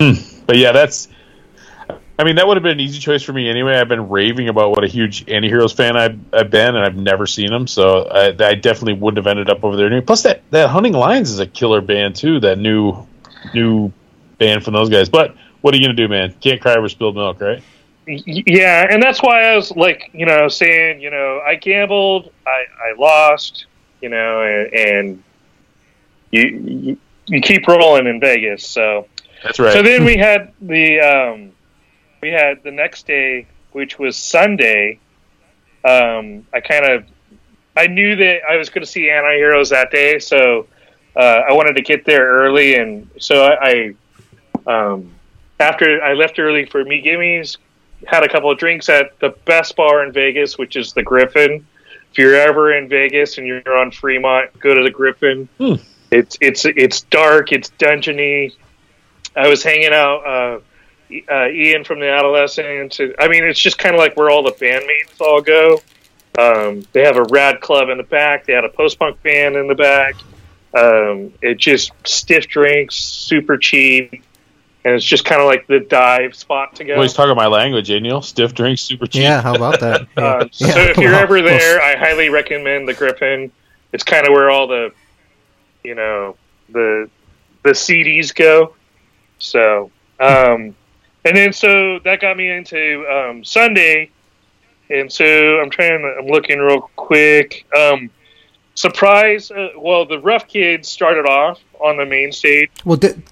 [0.00, 0.12] hmm.
[0.46, 1.08] but yeah, that's.
[2.20, 3.76] I mean, that would have been an easy choice for me anyway.
[3.78, 7.26] I've been raving about what a huge Antiheroes fan I've, I've been, and I've never
[7.26, 9.86] seen them, so I, I definitely wouldn't have ended up over there.
[9.86, 10.02] anyway.
[10.02, 12.38] Plus, that that Hunting Lions is a killer band too.
[12.38, 13.06] That new
[13.54, 13.90] new
[14.36, 15.08] band from those guys.
[15.08, 16.34] But what are you gonna do, man?
[16.42, 17.62] Can't cry over spilled milk, right?
[18.06, 22.64] Yeah, and that's why I was like, you know, saying, you know, I gambled, I,
[22.82, 23.64] I lost,
[24.02, 25.22] you know, and, and
[26.32, 26.98] you, you
[27.28, 28.66] you keep rolling in Vegas.
[28.66, 29.06] So
[29.42, 29.72] That's right.
[29.72, 31.52] so then we had the um,
[32.20, 34.98] we had the next day, which was Sunday.
[35.84, 37.04] Um, I kind of
[37.76, 40.66] I knew that I was going to see Anti Heroes that day, so
[41.16, 43.94] uh, I wanted to get there early, and so I,
[44.66, 45.12] I um,
[45.58, 47.56] after I left early for me gimmies,
[48.06, 51.66] had a couple of drinks at the best bar in Vegas, which is the Griffin.
[52.10, 55.48] If you're ever in Vegas and you're on Fremont, go to the Griffin.
[55.58, 55.74] Hmm.
[56.10, 58.52] It's it's it's dark, it's dungeony.
[59.36, 60.26] I was hanging out.
[60.26, 60.60] Uh,
[61.30, 63.00] uh, Ian from the Adolescents.
[63.00, 65.80] I mean, it's just kind of like where all the bandmates all go.
[66.38, 68.46] Um, they have a rad club in the back.
[68.46, 70.14] They had a post punk band in the back.
[70.72, 74.22] Um, it just stiff drinks, super cheap,
[74.84, 76.94] and it's just kind of like the dive spot to go.
[76.94, 78.22] Always talking my language, Neil?
[78.22, 79.22] Stiff drinks, super cheap.
[79.22, 80.06] Yeah, how about that?
[80.16, 80.24] Yeah.
[80.24, 83.50] Uh, so Yeah, if you're well, ever well, there, I highly recommend the Griffin.
[83.92, 84.92] It's kind of where all the,
[85.82, 86.36] you know,
[86.68, 87.10] the
[87.62, 88.74] the CDs go.
[89.38, 89.90] So,
[90.20, 90.76] um,
[91.24, 94.10] and then so that got me into um, Sunday,
[94.88, 96.02] and so I'm trying.
[96.18, 97.66] I'm looking real quick.
[97.76, 98.10] Um,
[98.74, 99.50] surprise!
[99.50, 102.70] Uh, well, the Rough Kids started off on the main stage.
[102.84, 103.22] Well, did,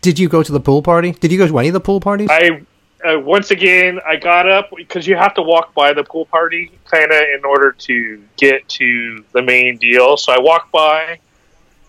[0.00, 1.12] did you go to the pool party?
[1.12, 2.28] Did you go to any of the pool parties?
[2.30, 2.62] I
[3.04, 6.72] uh, once again I got up because you have to walk by the pool party
[6.84, 10.16] kind of in order to get to the main deal.
[10.16, 11.20] So I walked by.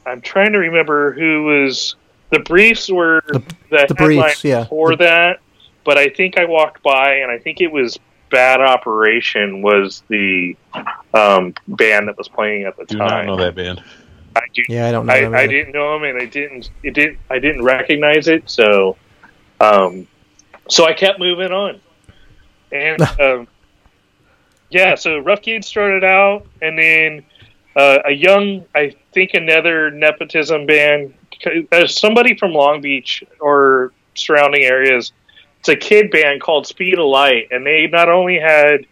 [0.06, 1.96] I'm trying to remember who was
[2.32, 4.66] the briefs were the, the headline Briefs, yeah.
[4.66, 5.40] for that,
[5.84, 7.98] but I think I walked by and I think it was
[8.30, 10.56] Bad Operation was the
[11.14, 12.98] um, band that was playing at the time.
[12.98, 13.26] Do not time.
[13.26, 13.84] know that band.
[14.36, 15.14] I do yeah, I don't know.
[15.14, 16.70] I, them I didn't know him, and I didn't.
[16.84, 17.18] It didn't.
[17.30, 18.50] I didn't recognize it.
[18.50, 18.96] So,
[19.60, 20.08] um,
[20.70, 21.82] so I kept moving on,
[22.72, 23.48] and um,
[24.70, 24.96] yeah.
[24.96, 27.26] So Rough Kids started out, and then
[27.76, 31.14] uh, a young, I think, another nepotism band.
[31.72, 35.14] Uh, somebody from Long Beach or surrounding areas.
[35.60, 38.86] It's a kid band called Speed of Light, and they not only had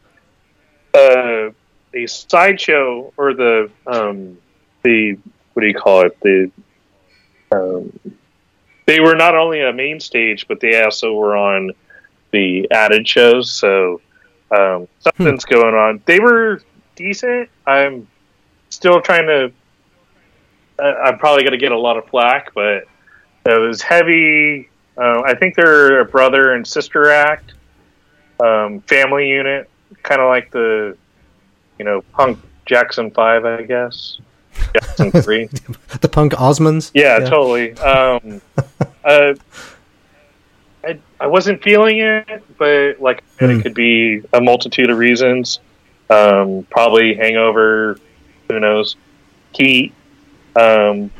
[0.93, 1.51] uh,
[1.93, 4.37] a sideshow or the um,
[4.83, 5.17] the
[5.53, 6.17] what do you call it?
[6.21, 6.51] The
[7.51, 7.99] um,
[8.85, 11.71] they were not only a main stage, but they also were on
[12.31, 13.51] the added shows.
[13.51, 14.01] So
[14.51, 16.01] um, something's going on.
[16.05, 16.61] They were
[16.95, 17.49] decent.
[17.65, 18.07] I'm
[18.69, 19.51] still trying to.
[20.79, 22.83] I'm probably going to get a lot of flack, but
[23.45, 24.69] it was heavy.
[24.97, 27.53] Uh, I think they're a brother and sister act,
[28.39, 29.69] um, family unit,
[30.03, 30.97] kind of like the,
[31.79, 34.19] you know, punk Jackson Five, I guess.
[34.73, 35.45] Jackson Three.
[36.01, 36.91] the punk Osmonds.
[36.93, 37.73] Yeah, totally.
[37.73, 38.41] Um,
[39.05, 39.33] uh,
[40.83, 43.59] I I wasn't feeling it, but like I said, Hmm.
[43.59, 45.59] it could be a multitude of reasons.
[46.09, 47.97] Um, probably hangover.
[48.49, 48.95] Who knows?
[49.53, 49.93] Heat.
[50.59, 51.11] Um,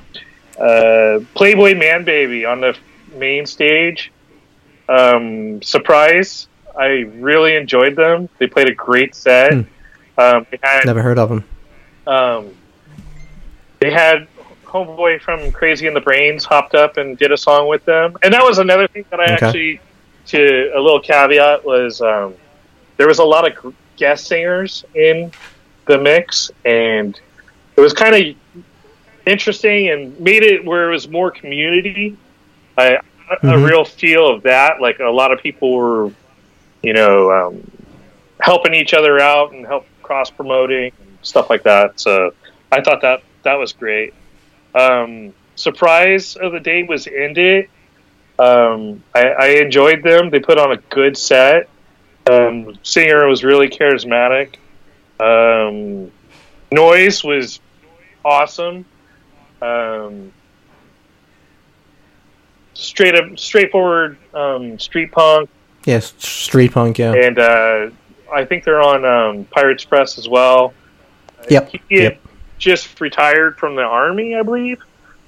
[0.59, 2.76] uh, Playboy Manbaby on the
[3.15, 4.11] main stage.
[4.89, 6.47] Um, surprise!
[6.77, 8.30] I really enjoyed them.
[8.39, 9.53] They played a great set.
[9.53, 9.61] Hmm.
[10.19, 11.43] Um, had Never heard of them.
[12.07, 12.49] um,
[13.80, 14.27] they had
[14.65, 18.34] homeboy from Crazy and the Brains hopped up and did a song with them, and
[18.34, 19.45] that was another thing that I Okay.
[19.45, 19.81] actually,
[20.27, 22.34] to a little caveat was um,
[22.97, 25.31] there was a lot of guest singers in
[25.85, 27.19] the mix, and
[27.76, 28.64] it was kind of
[29.28, 32.16] interesting and made it where it was more community.
[32.78, 32.99] I,
[33.30, 33.70] a Mhm.
[33.70, 34.82] real feel of that.
[34.82, 36.12] Like a lot of people were,
[36.82, 37.72] you know, um,
[38.40, 41.99] helping each other out and help cross promoting and stuff like that.
[41.99, 42.34] So
[42.72, 44.14] I thought that that was great.
[44.74, 47.68] Um, surprise of the day was ended.
[48.40, 50.30] Um, I, I enjoyed them.
[50.30, 51.68] They put on a good set.
[52.30, 54.56] Um, singer was really charismatic.
[55.20, 56.12] Um,
[56.72, 57.60] noise was
[58.24, 58.86] awesome.
[59.62, 60.32] Um,
[62.74, 65.50] straight up, straightforward um, street punk
[65.86, 67.00] Yes, street punk.
[67.00, 67.14] Yeah.
[67.14, 67.90] and uh,
[68.34, 70.74] I think they're on um, Pirates Press as well.
[71.50, 71.70] Yep.
[71.70, 72.20] He Yep.
[72.58, 74.80] just retired from the army, I believe,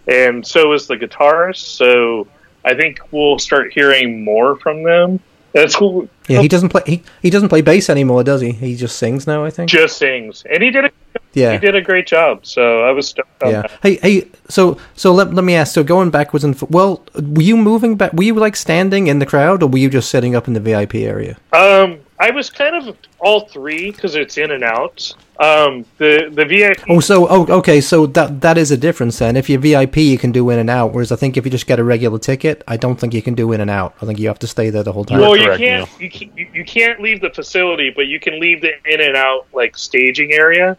[0.08, 1.58] and so is the guitarist.
[1.78, 2.28] So
[2.66, 5.22] I think we'll start hearing more from them.
[5.54, 6.08] That's cool.
[6.28, 6.42] Yeah.
[6.42, 6.84] He doesn't play.
[6.86, 8.52] He, he doesn't play bass anymore, does he?
[8.52, 9.44] He just sings now.
[9.44, 9.70] I think.
[9.70, 10.92] Just sings, and he did a,
[11.34, 11.54] Yeah.
[11.54, 12.46] he did a great job.
[12.46, 13.64] So I was stoked Yeah.
[13.64, 13.72] that.
[13.82, 14.28] Hey, hey.
[14.48, 15.74] So, so let, let me ask.
[15.74, 18.14] So, going backwards and well, were you moving back?
[18.14, 20.60] Were you like standing in the crowd, or were you just sitting up in the
[20.60, 21.38] VIP area?
[21.52, 25.16] Um, I was kind of all three because it's in and out.
[25.40, 26.84] Um, the the VIP.
[26.90, 27.80] Oh, so oh, okay.
[27.80, 29.38] So that that is a difference then.
[29.38, 30.92] If you're VIP, you can do in and out.
[30.92, 33.36] Whereas I think if you just get a regular ticket, I don't think you can
[33.36, 33.96] do in and out.
[34.02, 35.22] I think you have to stay there the whole time.
[35.22, 38.38] well, You're correct, can't you, can't you you can't leave the facility, but you can
[38.38, 40.78] leave the in and out like staging area.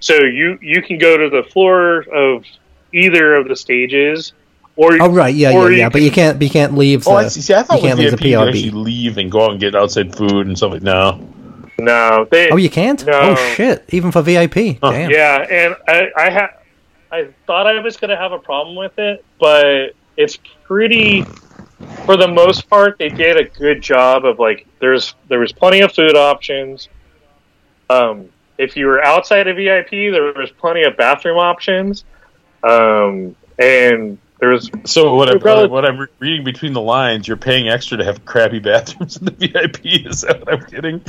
[0.00, 2.44] So you you can go to the floor of
[2.92, 4.32] either of the stages,
[4.80, 5.88] or Oh right, yeah, or yeah, yeah.
[5.90, 7.04] But you can't, you can't leave.
[7.04, 7.42] The, Oh, I see.
[7.42, 9.50] See, I thought you can't leave VIP the you could actually leave and go out
[9.50, 11.20] and get outside food and stuff like no.
[11.78, 13.04] no, they Oh, you can't.
[13.04, 13.12] No.
[13.12, 13.84] Oh shit!
[13.90, 14.80] Even for VIP.
[14.80, 15.10] Damn.
[15.10, 16.54] yeah, and I I ha-
[17.12, 21.26] I thought I was gonna have a problem with it, but it's pretty.
[22.06, 25.80] For the most part, they did a good job of like there's there was plenty
[25.80, 26.88] of food options.
[27.90, 32.04] Um, if you were outside of VIP, there was plenty of bathroom options,
[32.62, 37.28] um, and there was So what, I, probably- what I'm re- reading between the lines,
[37.28, 40.06] you're paying extra to have crappy bathrooms in the VIP.
[40.06, 41.04] Is that what I'm getting?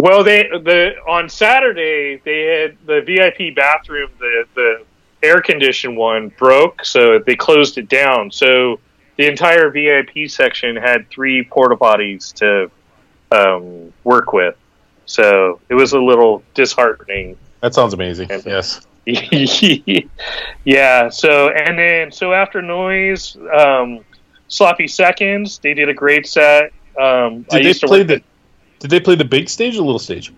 [0.00, 4.84] Well, they the on Saturday they had the VIP bathroom, the the
[5.22, 8.30] air conditioned one broke, so they closed it down.
[8.30, 8.78] So
[9.16, 12.70] the entire VIP section had three porta potties to
[13.34, 14.54] um, work with.
[15.06, 17.38] So it was a little disheartening.
[17.62, 18.28] That sounds amazing.
[18.44, 18.86] Yes.
[20.64, 21.08] yeah.
[21.08, 24.04] So and then so after noise, um,
[24.48, 26.72] sloppy seconds, they did a great set.
[26.98, 28.22] Um, I Did they play the?
[28.80, 30.32] Did they play the big stage or the little stage?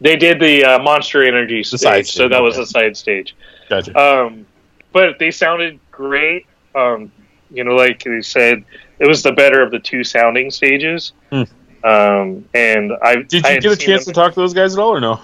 [0.00, 2.62] They did the uh, Monster Energy stage, side so stage, that was okay.
[2.62, 3.36] a side stage.
[3.68, 3.98] Gotcha.
[3.98, 4.46] Um,
[4.92, 6.46] but they sounded great.
[6.74, 7.10] Um,
[7.50, 8.64] you know, like they said,
[8.98, 11.12] it was the better of the two sounding stages.
[11.30, 11.42] Hmm.
[11.82, 14.78] Um, and I Did you had get a chance to talk to those guys at
[14.78, 15.20] all or no?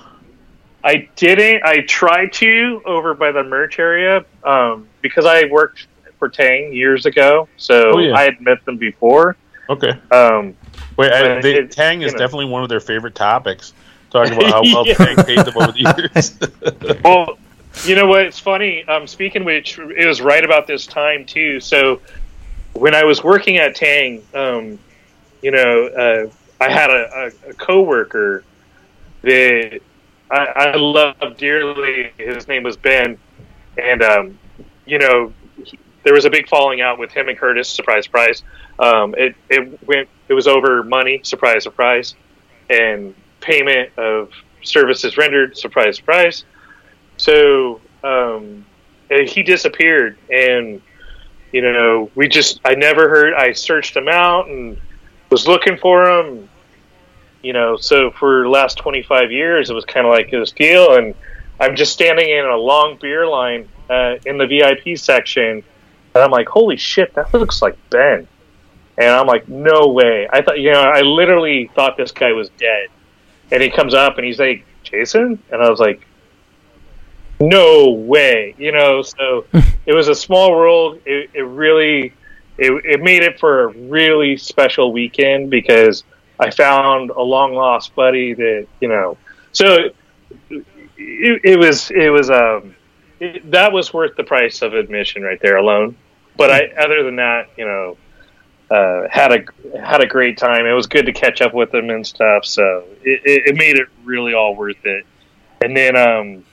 [0.86, 1.64] I didn't.
[1.64, 5.88] I tried to over by the merch area um, because I worked
[6.20, 8.14] for Taang years ago, so Oh, yeah.
[8.14, 9.36] I had met them before.
[9.68, 9.90] Okay.
[10.12, 10.54] Um,
[10.96, 12.18] Wait, I, they, it- Taang is know.
[12.18, 13.72] definitely one of their favorite topics.
[14.10, 14.94] Talking about how well Yeah.
[14.94, 16.38] Taang paid them over the years.
[17.04, 17.36] Well,
[17.84, 18.22] you know what?
[18.22, 18.84] It's funny.
[18.84, 21.58] Um, speaking of which, it was right about this time too.
[21.58, 22.00] So
[22.74, 24.78] when I was working at Taang, um,
[25.42, 26.30] you know, uh,
[26.64, 28.44] I had a, a, a coworker
[29.22, 29.80] that
[30.30, 32.12] I, I loved dearly.
[32.18, 33.18] His name was Ben,
[33.78, 34.38] and um,
[34.84, 35.32] you know,
[35.64, 37.68] he, there was a big falling out with him and Curtis.
[37.68, 38.42] Surprise, surprise.
[38.78, 40.08] Um, it it went.
[40.28, 41.20] It was over money.
[41.22, 42.14] Surprise, surprise,
[42.70, 44.30] and payment of
[44.62, 45.56] services rendered.
[45.56, 46.44] Surprise, surprise.
[47.16, 48.64] So um,
[49.08, 50.82] he disappeared, and
[51.52, 53.34] you know, we just I never heard.
[53.34, 54.78] I searched him out and
[55.30, 56.48] was looking for him.
[57.46, 60.50] You know, so for the last twenty five years, it was kind of like this
[60.50, 61.14] deal, and
[61.60, 65.62] I'm just standing in a long beer line uh, in the VIP section,
[66.14, 68.26] and I'm like, holy shit, that looks like Ben.
[68.98, 70.26] And I'm like, no way.
[70.32, 72.88] I thought, you know, I literally thought this guy was dead.
[73.52, 75.42] And he comes up and he's like, Jason?
[75.52, 76.06] And I was like,
[77.38, 78.54] no way.
[78.58, 79.44] You know, so
[79.86, 81.00] it was a small world.
[81.04, 82.14] It, it really,
[82.56, 86.04] it, it made it for a really special weekend because
[86.38, 89.16] I found a long lost buddy that, you know,
[89.52, 89.90] so
[90.50, 90.64] it,
[90.98, 92.74] it was, it was, um,
[93.20, 95.96] it, that was worth the price of admission right there alone.
[96.36, 97.96] But I, other than that, you know,
[98.70, 100.66] uh, had a had a great time.
[100.66, 102.44] It was good to catch up with them and stuff.
[102.44, 105.06] So it, it, made it really all worth it.
[105.60, 106.44] and then um,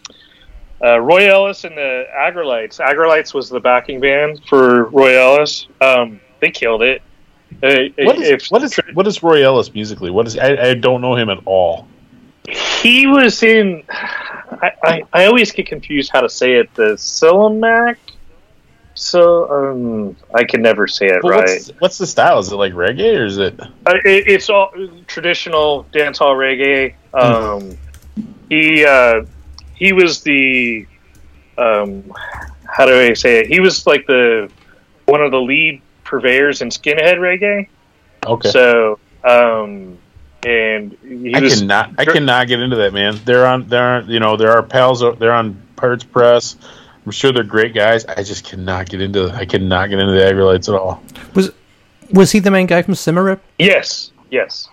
[0.84, 2.80] uh, Roy Ellis and the Aggrolites.
[2.80, 5.68] Aggrolites was the backing band for Roy Ellis.
[5.81, 7.01] Um, they killed it.
[7.61, 10.09] Uh, What is if- what is what is Roy Ellis musically?
[10.11, 11.88] What is I, I don't know him at all.
[12.47, 13.84] he was in?
[13.89, 16.73] I, I, I always get confused how to say it.
[16.75, 17.97] The Silimac.
[18.95, 21.39] So um, I can never say it But right.
[21.49, 22.38] what's what's the style?
[22.39, 23.59] Is it like reggae or is it?
[23.59, 23.65] Uh,
[24.05, 24.71] it, it's all
[25.07, 26.93] traditional dancehall reggae.
[27.13, 27.75] Um,
[28.49, 29.25] he uh,
[29.73, 30.85] he was the
[31.57, 32.13] um,
[32.67, 33.47] how do I say it?
[33.47, 34.51] He was like the
[35.05, 37.67] one of the lead purveyors in skinhead reggae.
[38.25, 39.97] Okay, So um,
[40.45, 43.19] and he I was cannot I cannot get into that man.
[43.25, 45.01] They're on they're on, you know there are pals.
[45.19, 46.55] They're on Pirates Press.
[47.05, 48.05] I'm sure they're great guys.
[48.05, 51.03] I just cannot get into I cannot get into the Aggrolites at all.
[51.34, 51.51] Was
[52.11, 53.39] was he the main guy from Symarip?
[53.59, 54.69] yes, yes,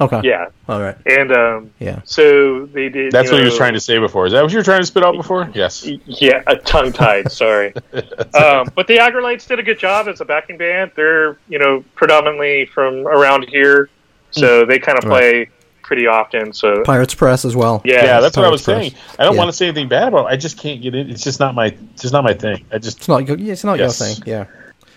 [0.00, 0.20] Okay.
[0.24, 0.96] yeah, All right.
[1.06, 2.00] and um, Yeah.
[2.04, 3.12] so they did.
[3.12, 4.26] That's you what he was trying to say before.
[4.26, 5.48] Is that what you were trying to spit out before?
[5.54, 5.86] Yes.
[6.06, 7.30] Yeah, a tongue tied.
[7.30, 7.72] Sorry,
[8.34, 10.90] um, but the Aggrolites did a good job as a backing band.
[10.96, 13.88] They're you know predominantly from around here,
[14.32, 15.48] so they kind of play
[15.82, 16.52] pretty often.
[16.52, 17.82] So Pirates Press as well.
[17.84, 18.94] yeah, Yeah, that's what I Pirates was saying.
[19.18, 19.38] I don't Yeah.
[19.38, 20.26] want to say anything bad about.
[20.26, 20.30] it.
[20.30, 21.08] I just can't get in.
[21.10, 21.66] It's just not my.
[21.66, 22.64] It's just not my thing.
[22.72, 22.98] I just.
[22.98, 23.28] It's not.
[23.28, 24.00] your- It's not Yes.
[24.00, 24.22] your thing.
[24.26, 24.44] Yeah.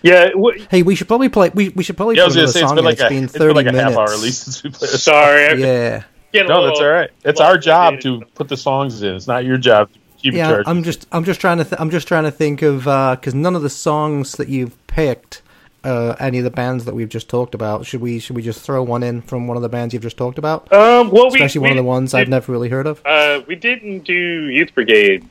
[0.02, 0.30] Yeah.
[0.30, 1.50] W- Hey, we should probably play.
[1.54, 2.76] We, we should probably Yeah, I play was gonna another say it's song.
[2.76, 3.10] been like it's a.
[3.10, 3.96] been It's been thirty like a minutes.
[3.96, 4.90] half hour at least since we played.
[4.92, 6.04] sorry, I'm Yeah.
[6.34, 7.10] No, little that's all right.
[7.24, 9.16] It's our job to put the songs in.
[9.16, 10.64] It's not your job to keep in Yeah, charge.
[10.68, 13.56] I'm just I'm just trying to th- I'm just trying to think of because none
[13.56, 15.42] of the songs that you've picked,
[15.84, 17.86] uh, any of the bands that we've just talked about.
[17.88, 20.18] Should we should we just throw one in from one of the bands you've just
[20.18, 20.72] talked about?
[20.72, 23.02] Um, well, we, Especially one we of the ones did, I've never really heard of.
[23.04, 25.28] Uh, we didn't do Youth Brigade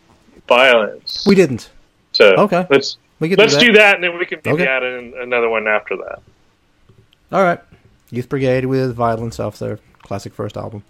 [0.49, 1.25] violence.
[1.27, 1.71] We didn't.
[2.13, 2.67] so Okay.
[2.71, 3.67] Let's We could let's do that.
[3.67, 4.67] do that, and then we can maybe Okay.
[4.67, 6.21] add in another one after that.
[7.33, 7.61] All right,
[8.11, 10.85] Youth Brigade with Violence off their classic first album.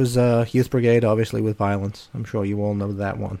[0.00, 2.08] Was uh, Youth Brigade, obviously with Violence.
[2.14, 3.38] I'm sure you all know that one.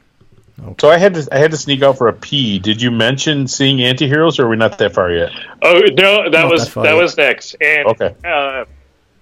[0.78, 2.58] so I had to I had to sneak out for a pee.
[2.58, 5.32] Did you mention seeing antiheroes, or are we not that far yet?
[5.62, 7.56] Oh no, that Not was that that was next.
[7.62, 8.14] And Okay.
[8.24, 8.66] uh,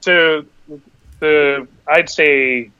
[0.00, 0.44] so
[1.20, 2.70] the I'd say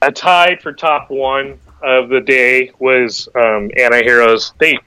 [0.00, 4.52] a tie for top one of the day was um, Anti-Heroes.
[4.58, 4.78] They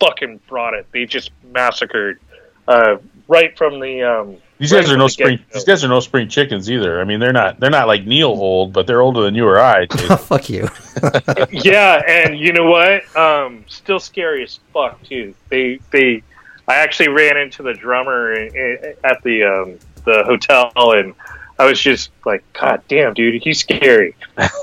[0.00, 0.86] fucking brought it.
[0.92, 2.18] They just massacred
[2.66, 2.96] uh,
[3.28, 4.02] right from the.
[4.02, 5.36] Um, These right guys are no the spring.
[5.38, 5.54] get-go.
[5.54, 7.00] These guys are no spring chickens either.
[7.00, 7.58] I mean, they're not.
[7.58, 9.86] They're not like Neil old, but they're older than you or I.
[10.18, 10.68] Fuck you.
[11.50, 13.16] yeah, and you know what?
[13.16, 15.34] Um, still scary as fuck too.
[15.48, 16.22] They they,
[16.68, 21.14] I actually ran into the drummer i- i- at the um, the hotel, and
[21.58, 24.14] I was just like, God damn, dude, he's scary.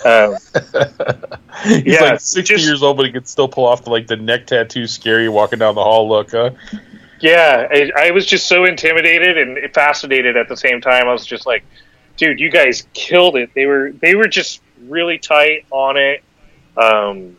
[0.05, 0.35] Um,
[1.63, 4.07] He's Yeah, like sixty just- years old, but he could still pull off the, like
[4.07, 6.31] the neck tattoo, scary walking down the hall look.
[6.31, 6.51] Huh?
[7.22, 11.07] Yeah, I, I was just so intimidated and fascinated at the same time.
[11.07, 11.64] I was just like,
[12.18, 13.52] dude, you guys killed it.
[13.53, 16.23] They were they were just really tight on it.
[16.76, 17.38] Um,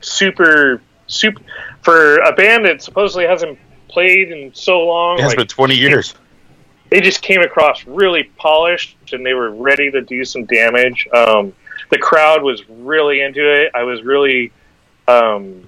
[0.00, 1.42] super super
[1.82, 5.18] for a band that supposedly hasn't played in so long.
[5.18, 6.14] It has like, been twenty years.
[6.90, 11.06] they just came across really polished and they were ready to do some damage.
[11.12, 11.54] Um,
[11.90, 13.72] the crowd was really into it.
[13.74, 14.52] I was really
[15.06, 15.66] um,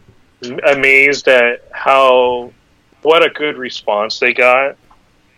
[0.67, 2.53] amazed at how
[3.03, 4.77] what a good response they got.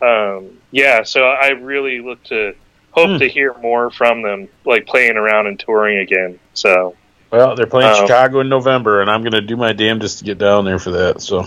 [0.01, 2.55] Um, yeah, so I really look to
[2.91, 3.19] hope Hmm.
[3.19, 6.39] to hear more from them, like playing around and touring again.
[6.55, 6.95] So
[7.31, 8.03] Well, they're playing Oh.
[8.07, 10.91] Chicago in November, and I'm going to do my damnedest to get down there for
[10.91, 11.23] that.
[11.23, 11.47] So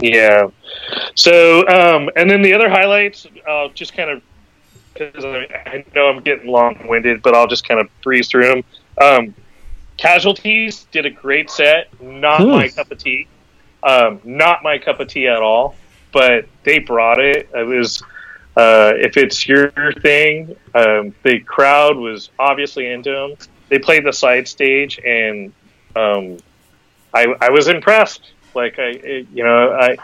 [0.00, 0.48] Yeah.
[1.14, 4.22] So, um, and then the other highlights, I'll just kind of,
[4.94, 8.46] because I, I know I'm getting long winded, but I'll just kind of breeze through
[8.48, 8.64] them.
[9.00, 9.34] Um,
[9.96, 11.88] Casualties did a great set.
[12.00, 12.50] Not Hmm.
[12.50, 13.28] my cup of tea.
[13.84, 15.76] Um, not my cup of tea at all,
[16.12, 17.48] but they brought it.
[17.54, 18.02] It was,
[18.56, 19.70] uh, if it's your
[20.00, 23.34] thing, um, the crowd was obviously into them.
[23.68, 25.52] They played the side stage, and
[25.94, 26.38] um,
[27.12, 28.30] I, I was impressed.
[28.54, 29.96] Like I, it- you know, I,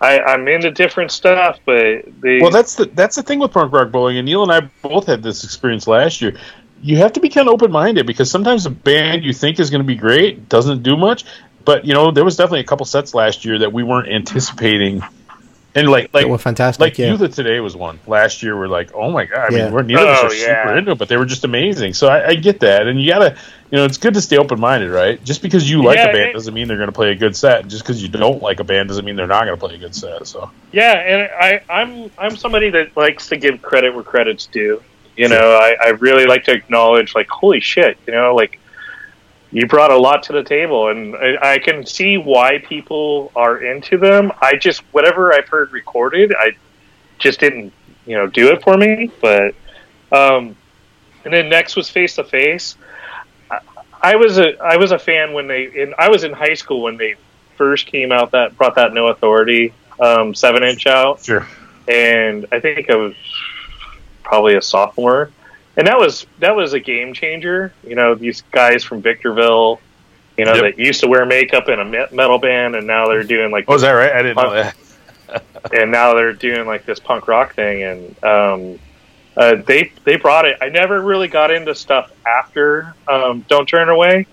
[0.00, 2.40] I, I'm into different stuff, but they.
[2.40, 5.06] Well, that's the that's the thing with punk rock bowling, and Neil and I both
[5.06, 6.38] had this experience last year.
[6.80, 9.68] You have to be kind of open minded because sometimes a band you think is
[9.70, 11.24] going to be great doesn't do much.
[11.68, 15.02] But you know, there was definitely a couple sets last year that we weren't anticipating,
[15.74, 17.10] and like like They were fantastic, Like yeah.
[17.10, 18.00] you, that today was one.
[18.06, 19.52] Last year, we're like, oh my god!
[19.52, 19.64] I Yeah.
[19.64, 20.62] mean, we're neither of us Oh, are yeah.
[20.64, 21.92] super into it, but they were just amazing.
[21.92, 23.36] So I, I get that, and you gotta,
[23.70, 25.22] you know, it's good to stay open minded, right?
[25.22, 27.14] Just because you like Yeah, a band it- doesn't mean they're going to play a
[27.14, 27.68] good set.
[27.68, 29.78] Just because you don't like a band doesn't mean they're not going to play a
[29.78, 30.26] good set.
[30.26, 34.82] So Yeah, and I, I'm I'm somebody that likes to give credit where credit's due.
[35.16, 38.58] You know, I, I really like to acknowledge, like, holy shit, you know, like
[39.50, 43.58] you brought a lot to the table, and I, I can see why people are
[43.58, 44.32] into them.
[44.40, 46.52] I just whatever I've heard recorded, I
[47.18, 47.72] just didn't,
[48.06, 49.10] you know, do it for me.
[49.20, 49.54] But
[50.12, 50.56] um,
[51.24, 52.76] and then next was face to face.
[54.02, 56.82] I was a I was a fan when they in I was in high school
[56.82, 57.16] when they
[57.56, 61.46] first came out that brought that no authority um, seven inch out, sure,
[61.88, 63.14] and I think I was
[64.22, 65.32] probably a sophomore,
[65.78, 67.72] and that was that was a game changer.
[67.82, 69.80] You know, these guys from Victorville,
[70.36, 70.62] you know, Yep.
[70.76, 73.74] that used to wear makeup in a metal band, and now they're doing like oh,
[73.76, 74.12] is that right?
[74.12, 74.76] I didn't know that.
[75.72, 78.78] and now they're doing like this punk rock thing and um,
[79.36, 83.90] uh, they they brought it i never really got into stuff after um, don't turn
[83.90, 84.26] away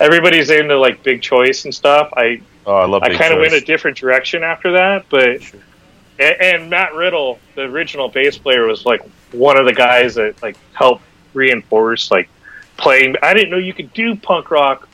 [0.00, 3.02] everybody's into like big choice and stuff i Oh, I love.
[3.02, 5.40] i kind of went a different direction after that but
[6.18, 10.40] and, and matt riddle the original bass player was like one of the guys that
[10.42, 11.02] like helped
[11.34, 12.28] reinforce like
[12.76, 13.16] playing.
[13.22, 14.88] I didn't know you could do punk rock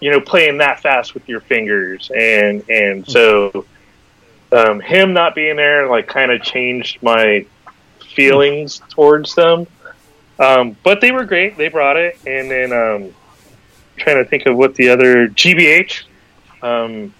[0.00, 2.10] you know playing that fast with your fingers.
[2.14, 3.64] And and so
[4.52, 7.46] um, him not being there like kind of changed my
[8.14, 9.66] feelings towards them.
[10.38, 11.56] Um, but they were great.
[11.56, 12.18] They brought it.
[12.26, 13.14] And then um,
[13.96, 16.02] trying to think of what the other gbh
[16.62, 17.14] um,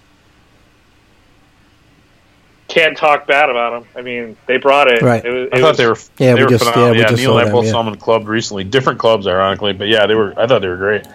[2.67, 5.23] can't talk bad about them i mean they brought it, Right.
[5.23, 5.97] it was, I thought was- they were.
[6.17, 6.93] Yeah, they we were just- yeah, phenomenal.
[6.95, 7.71] we Yeah, just Neil and I them, both yeah.
[7.71, 8.63] saw them in club recently.
[8.65, 10.33] Different clubs, ironically, but yeah, they were.
[10.37, 11.05] I thought they were great.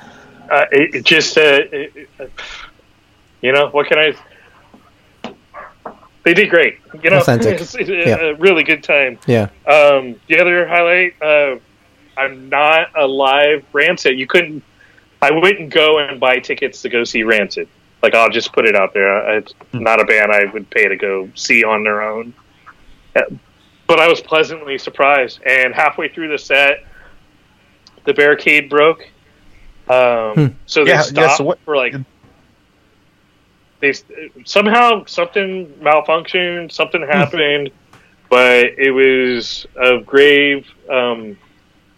[0.51, 1.41] uh, it, it just uh,
[1.73, 2.31] it, it-
[3.43, 4.15] you know what can i
[6.25, 7.61] they did great you know Authentic.
[7.61, 8.17] it's, it's Yeah.
[8.21, 9.49] a really good time Yeah.
[9.67, 11.57] Um, the other highlight, uh,
[12.17, 14.19] I'm not a live Rancid.
[14.19, 14.63] You couldn't.
[15.21, 17.69] I wouldn't go and buy tickets to go see Rancid.
[18.03, 19.39] Like I'll just put it out there.
[19.39, 22.35] It's not a band I would pay to go see on their own.
[23.87, 25.41] But I was pleasantly surprised.
[25.45, 26.85] And halfway through the set,
[28.05, 29.03] the barricade broke.
[29.89, 30.47] Um, Hmm.
[30.67, 31.95] So they Yeah, yeah, stopped so what- for like.
[33.81, 33.93] They
[34.45, 36.71] somehow something malfunctioned.
[36.73, 37.71] Something happened
[38.33, 41.37] but it was of grave um,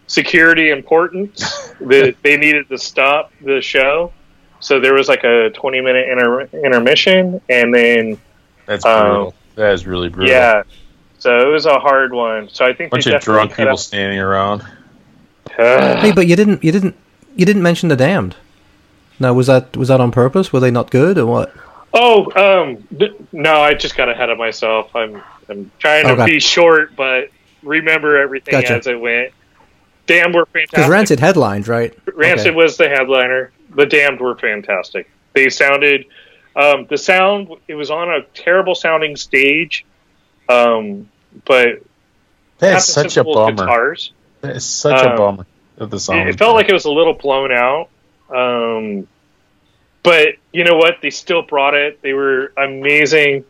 [0.07, 4.11] security importance that they needed to stop the show.
[4.59, 8.17] So there was like a 20 minute inter- intermission, and then
[8.65, 9.33] That's Um, brutal.
[9.55, 10.33] That is really brutal.
[10.33, 10.63] yeah,
[11.19, 12.49] so it was a hard one.
[12.49, 14.63] So I think a bunch of drunk people out- standing around.
[15.55, 16.95] Hey, but you didn't you didn't
[17.35, 18.35] you didn't mention the damned.
[19.19, 20.51] Now was that was that on purpose?
[20.51, 21.53] Were they not good or what?
[21.93, 24.93] Oh, um, th- no, I just got ahead of myself.
[24.95, 27.29] I'm I'm trying to be short, but
[27.63, 28.73] remember everything Gotcha.
[28.73, 29.31] as it went.
[30.07, 30.91] Damned were Because fantastic.
[30.91, 31.93] Rancid headlined, right?
[32.13, 32.55] Rancid Okay.
[32.55, 33.51] was the headliner.
[33.75, 35.09] The Damned were fantastic.
[35.33, 36.05] They sounded
[36.55, 37.49] um, the sound.
[37.67, 39.85] It was on a terrible sounding stage,
[40.47, 41.09] um,
[41.45, 41.81] but
[42.59, 43.51] That's such a bummer.
[43.55, 44.13] Guitars.
[44.41, 45.45] That is such Um, a bummer
[45.77, 46.19] of the song.
[46.19, 47.89] It, it felt like it was a little blown out.
[48.29, 49.07] Um,
[50.03, 50.97] but you know what?
[51.01, 52.01] They still brought it.
[52.01, 53.43] They were amazing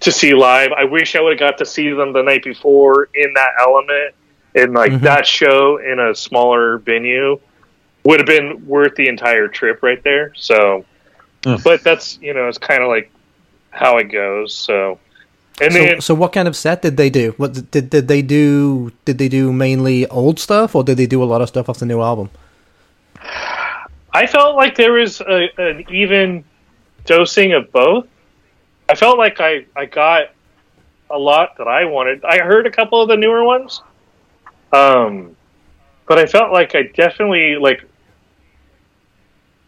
[0.00, 0.72] to see live.
[0.72, 4.14] I wish I would have got to see them the night before in that element
[4.54, 5.00] and like Mhm.
[5.00, 7.40] that show in a smaller venue
[8.04, 10.32] would have been worth the entire trip right there.
[10.36, 10.84] So,
[11.44, 11.62] Mm.
[11.62, 13.10] but that's you know it's kind of like
[13.70, 14.54] how it goes.
[14.54, 14.98] So,
[15.60, 17.34] and So, then so what kind of set did they do?
[17.36, 18.92] What did did they do?
[19.04, 21.78] Did they do mainly old stuff, or did they do a lot of stuff off
[21.80, 22.30] the new album?
[24.12, 26.44] I felt like there was a, an even
[27.04, 28.06] dosing of both.
[28.88, 30.30] I felt like I, I got
[31.10, 32.24] a lot that I wanted.
[32.24, 33.82] I heard a couple of the newer ones,
[34.72, 35.34] um,
[36.06, 37.82] but I felt like I definitely like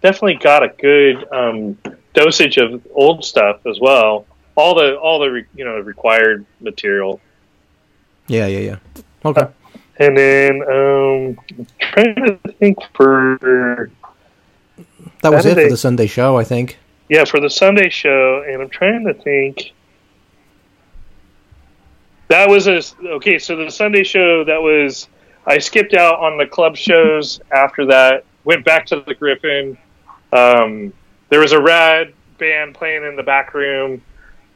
[0.07, 1.77] definitely got a good um,
[2.15, 4.25] dosage of old stuff as well.
[4.55, 7.21] All the all the re, you know required material,
[8.29, 9.03] Yeah, yeah, yeah.
[9.25, 9.47] Okay.
[9.99, 13.91] and then um, I'm trying to think for
[15.23, 16.79] That was how it for the Sunday show, I think.
[17.09, 19.73] Yeah, for the Sunday show, and I'm trying to think.
[22.29, 22.81] That was a
[23.17, 23.39] okay.
[23.39, 25.09] So the Sunday show that was
[25.47, 28.25] I skipped out on the club shows after that.
[28.45, 29.77] Went back to the Griffin.
[30.37, 30.93] Um,
[31.31, 34.03] there was a rad band playing in the back room.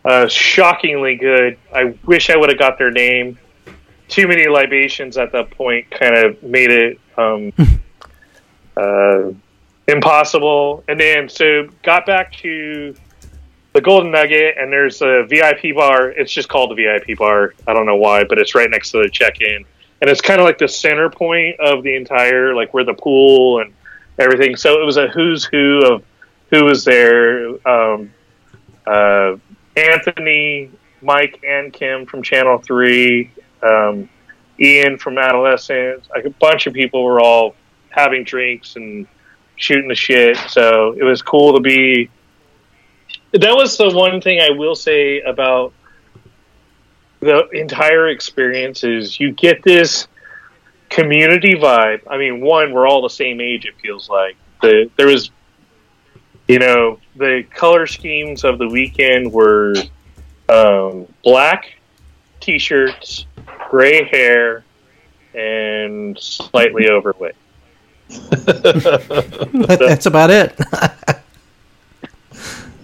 [0.04, 1.58] Uh, shockingly good.
[1.74, 3.38] I wish I would have got their name.
[4.08, 7.52] Too many libations at that point kind of made it um,
[8.76, 9.30] uh,
[9.88, 10.84] impossible.
[10.88, 12.94] And then so got back to
[13.72, 16.10] the Golden Nugget, and there's a VIP bar.
[16.10, 17.54] It's just called the VIP bar.
[17.66, 19.64] I don't know why, but it's right next to the check-in,
[20.00, 23.60] and it's kind of like the center point of the entire, like where the pool
[23.60, 23.72] and
[24.20, 24.56] everything.
[24.56, 26.04] So it was a who's who of
[26.50, 27.48] who was there.
[27.66, 28.12] Um,
[28.86, 29.36] uh,
[29.76, 30.70] Anthony,
[31.00, 33.32] Mike, and Kim from Channel Three.
[33.62, 34.08] Um,
[34.60, 36.08] Ian from Adolescents.
[36.14, 37.54] Like a bunch of people were all
[37.88, 39.06] having drinks and
[39.56, 40.36] shooting the shit.
[40.48, 42.10] So it was cool to be.
[43.32, 45.72] That was the one thing I will say about
[47.20, 50.08] the entire experience is you get this
[50.90, 52.02] community vibe.
[52.10, 53.64] I mean, one, we're all the same age.
[53.64, 55.30] It feels like the there was,
[56.48, 59.74] you know, the color schemes of the weekend were
[60.48, 61.72] um, black
[62.40, 63.24] t-shirts,
[63.70, 64.64] gray hair,
[65.34, 67.34] and slightly overweight.
[68.10, 70.58] That- That's about it.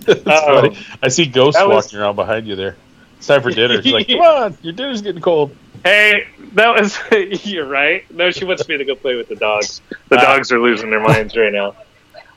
[0.08, 2.76] Um, I see ghosts that was- walking around behind you there.
[3.18, 3.82] It's time for dinner.
[3.82, 5.56] She's like, come on, your dinner's getting cold.
[5.86, 6.98] Hey, that was
[7.46, 8.08] you're right.
[8.10, 9.80] No, she wants me to go play with the dogs.
[10.08, 10.22] The Ah.
[10.34, 11.76] dogs are losing their minds right now.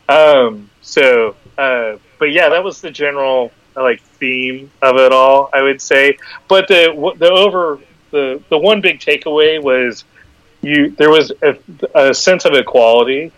[0.08, 0.70] Um.
[0.82, 5.50] So, uh, but yeah, that was the general uh, like theme of it all.
[5.52, 6.18] I would say,
[6.48, 7.80] but the the over
[8.12, 10.04] the the one big takeaway was
[10.62, 11.58] you there was a,
[11.96, 13.32] a sense of equality.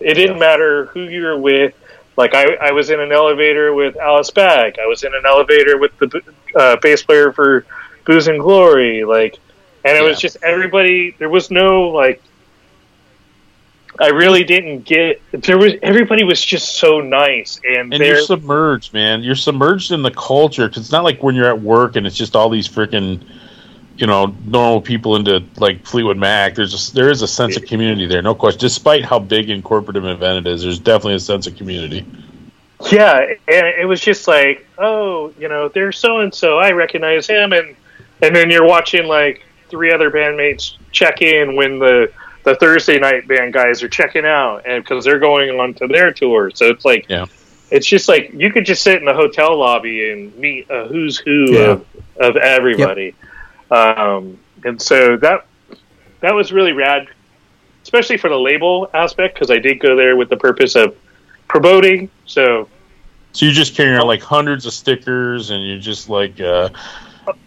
[0.00, 1.74] It didn't matter who you were with.
[2.16, 4.78] Like I, I was in an elevator with Alice Bag.
[4.82, 6.20] I was in an elevator with the
[6.56, 7.64] uh, bass player for
[8.04, 9.04] Booze and Glory.
[9.04, 9.38] Like,
[9.84, 11.14] and it was just everybody.
[11.18, 12.22] There was no like.
[14.00, 15.20] I really didn't get.
[15.32, 19.22] There was everybody was just so nice, and, And you're submerged, man.
[19.22, 20.66] You're submerged in the culture.
[20.68, 23.20] 'cause it's not like when you're at work and it's just all these freaking,
[23.98, 26.54] you know, normal people into like Fleetwood Mac.
[26.54, 28.60] There's a, there is a sense of community there, no question.
[28.60, 31.54] Despite how big and corporate of an event it is, there's definitely a sense of
[31.56, 32.06] community.
[32.90, 36.58] Yeah, and it was just like, oh, you know, there's so and so.
[36.58, 37.76] I recognize him, and
[38.22, 42.12] and then you're watching like three other bandmates check in when the
[42.44, 46.12] the Thursday night band guys are checking out, and because they're going on to their
[46.12, 46.50] tour.
[46.54, 47.26] So it's like, Yeah.
[47.70, 51.16] it's just like you could just sit in the hotel lobby and meet a who's
[51.16, 51.60] who Yeah.
[51.70, 51.86] of,
[52.20, 53.14] of everybody.
[53.70, 55.46] Um, and so that
[56.20, 57.08] that was really rad,
[57.82, 60.94] especially for the label aspect because I did go there with the purpose of
[61.48, 62.10] promoting.
[62.26, 62.68] So
[63.32, 66.76] So you're just carrying around like hundreds of stickers, and you're just like, uh, it-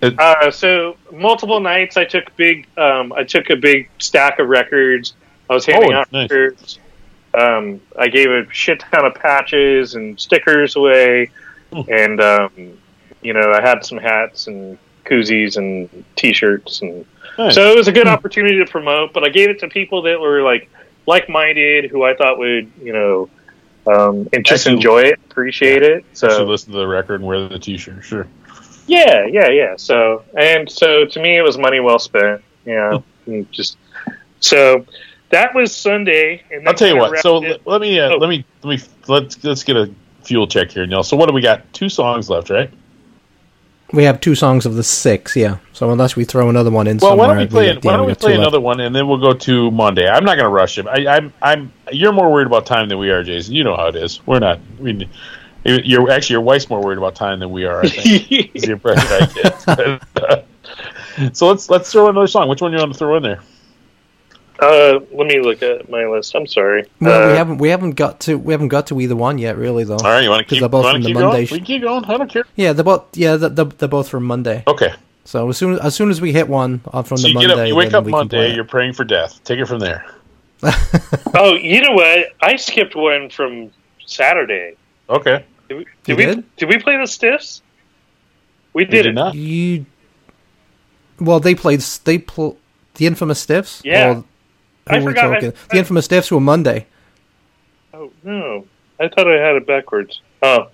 [0.02, 2.68] Uh, so multiple nights, I took big.
[2.78, 5.14] Um, I took a big stack of records.
[5.50, 6.30] I was handing Oh, out nice.
[6.30, 6.80] records.
[7.34, 11.30] Um, I gave a shit ton of patches and stickers away,
[11.74, 11.82] Hmm.
[11.92, 12.52] and um,
[13.22, 17.06] you know, I had some hats and koozies and T-shirts, and
[17.38, 17.56] Nice.
[17.56, 19.12] so it was a good opportunity to promote.
[19.14, 20.70] But I gave it to people that were like
[21.08, 23.30] like-minded, who I thought would you know
[23.88, 26.06] um, and just Actually- enjoy it, appreciate it.
[26.14, 28.04] So So listen to the record and wear the T-shirt.
[28.04, 28.26] Sure.
[28.88, 29.76] Yeah, yeah, yeah.
[29.78, 32.42] So and so to me, it was money well spent.
[32.66, 33.78] Yeah, and just
[34.40, 34.86] so
[35.30, 36.42] that was Sunday.
[36.52, 37.20] And I'll tell you what.
[37.20, 38.18] So it- let, let me uh, Oh.
[38.18, 39.90] let me let me let's let's get a
[40.24, 41.04] fuel check here, Neil.
[41.04, 41.72] So what do we got?
[41.74, 42.72] Two songs left, right?
[43.94, 45.60] We have two songs of the six, yeah.
[45.72, 47.70] So unless we throw another one in Well, why don't we play?
[47.70, 48.48] at Why don't we got play two left.
[48.48, 50.08] another one, and then we'll go to Monday.
[50.08, 50.88] I'm not going to rush him.
[50.88, 51.72] I, I'm I'm.
[51.92, 53.54] You're more worried about time than we are, Jason.
[53.54, 54.26] You know how it is.
[54.26, 54.60] We're not.
[54.80, 55.08] We.
[55.66, 57.82] You're actually your wife's more worried about time than we are.
[57.84, 60.44] I think is the impression I
[61.18, 61.36] get.
[61.36, 62.48] so let's let's throw another song.
[62.50, 63.40] Which one you want to throw in there?
[64.60, 66.34] uh, let me look at my list.
[66.36, 66.86] I'm sorry.
[67.02, 69.58] Well, Uh, we haven't we haven't got to we haven't got to either one yet,
[69.58, 69.96] really though.
[69.98, 71.46] All right, you want to 'Cause keep, they're both wanna from the keep Monday going?
[71.48, 72.06] sh- We keep going.
[72.06, 72.44] I don't care.
[72.56, 74.64] Yeah, they're both yeah they're, they're, they're both from Monday.
[74.68, 74.94] Okay.
[75.24, 77.48] So as soon as soon as we hit one uh, from So the you Monday,
[77.50, 79.44] get up, you wake up we can play Monday, you're praying for death.
[79.44, 80.06] Take it from there.
[81.34, 82.28] oh, you know what?
[82.42, 83.72] I skipped one from
[84.06, 84.76] Saturday.
[85.10, 85.44] Okay.
[85.70, 85.82] Did we?
[85.82, 86.56] You Did we, did?
[86.58, 87.62] did we play the Stiffs?
[88.74, 89.14] We did, did it.
[89.14, 89.36] not.
[89.36, 89.86] You
[91.20, 92.58] well, they played they pl-
[92.96, 93.82] the infamous stiffs.
[93.86, 94.10] Yeah.
[94.10, 94.24] Or who
[94.88, 95.54] I were we forgot I- talking?
[95.72, 96.86] the infamous stiffs were Monday.
[97.94, 98.66] Oh no,
[99.00, 100.22] I thought I had it backwards.
[100.44, 100.68] Oh,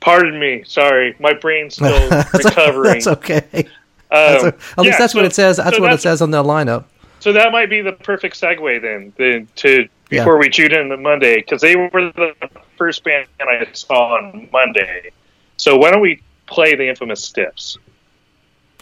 [0.00, 0.62] pardon me.
[0.64, 2.94] Sorry, my brain's still That's- recovering.
[2.94, 3.66] That's okay.
[4.10, 5.56] Um, That's o- at least yeah, that's what it says.
[5.56, 6.84] That's so what it says on their lineup.
[7.18, 10.20] So that might be the perfect segue then, then to Yeah.
[10.22, 12.34] before we tune in the Monday because they were the
[12.76, 15.10] first band I saw on Monday.
[15.56, 17.78] So why don't we play the infamous Stiffs?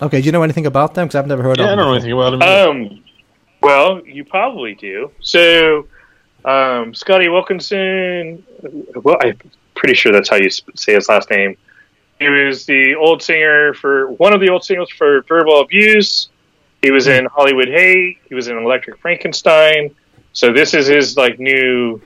[0.01, 1.07] Okay, do you know anything about them?
[1.07, 2.43] Because I've never heard Yeah, I of don't know anything about them.
[2.43, 2.71] either.
[2.71, 3.05] Um,
[3.61, 5.11] well, you probably do.
[5.21, 5.87] So,
[6.45, 8.43] um, Scotty Wilkinson.
[8.95, 9.39] Well, I'm
[9.75, 11.57] pretty sure that's how you say his last name.
[12.19, 16.29] He was the old singer for one of the old singers for Verbal Abuse.
[16.81, 18.19] He was in Hollywood Hate.
[18.29, 19.95] He was in Electric Frankenstein.
[20.33, 22.01] So this is his like new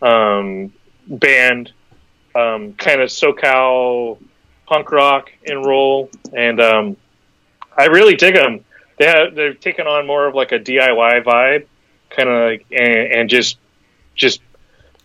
[0.00, 0.72] um,
[1.06, 1.72] band,
[2.34, 4.18] um, kind of SoCal
[4.66, 6.96] punk rock and roll, and um,
[7.76, 8.64] I really dig them.
[8.98, 11.66] They have, they've taken on more of like a DIY vibe,
[12.10, 13.58] kind of like and, and just
[14.14, 14.40] just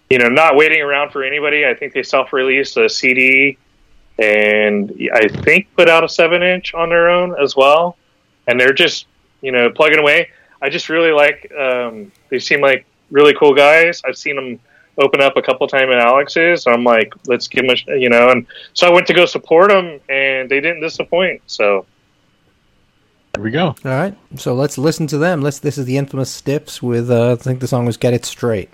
[0.09, 1.65] you know not waiting around for anybody.
[1.65, 3.57] I think they self-released a CD
[4.19, 7.97] and I think put out a seven inch on their own as well.
[8.47, 9.07] And they're just
[9.41, 10.29] you know plugging away.
[10.61, 11.51] I just really like.
[11.51, 14.01] Um, they seem like really cool guys.
[14.05, 14.59] I've seen them
[14.97, 16.65] open up a couple times at Alex's.
[16.67, 18.29] I'm like, let's give them a sh- you know.
[18.29, 21.41] And so I went to go support them, and they didn't disappoint.
[21.47, 21.85] So
[23.33, 23.67] there we go.
[23.67, 25.41] All right, so let's listen to them.
[25.41, 25.59] Let's.
[25.59, 27.11] This is the infamous Stiffs with.
[27.11, 28.69] Uh, I think the song was "Get It Straight."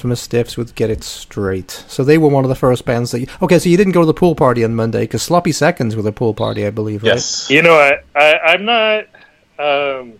[0.00, 3.20] Infamous Stiffs with "Get It Straight." So they were one of the first bands that.
[3.20, 5.94] You, okay, so you didn't go to the pool party on Monday because Sloppy Seconds
[5.94, 7.02] were the pool party, I believe.
[7.02, 7.10] Right?
[7.10, 7.50] Yes.
[7.50, 9.04] You know, I, I I'm not
[9.58, 10.14] um,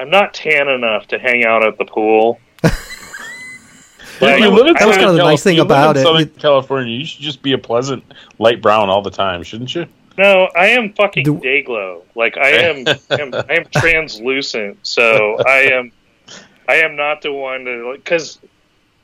[0.00, 2.40] I'm not tan enough to hang out at the pool.
[4.24, 6.02] If you live in That was kind of the nice thing you live about in
[6.02, 6.04] it.
[6.04, 8.04] Southern You- California, you should just be a pleasant
[8.38, 9.86] light brown all the time, shouldn't you?
[10.16, 12.04] No, I am fucking Do- day glow.
[12.14, 14.78] Like I am, am I am translucent.
[14.84, 15.90] So I am,
[16.68, 18.38] I am not the one to because,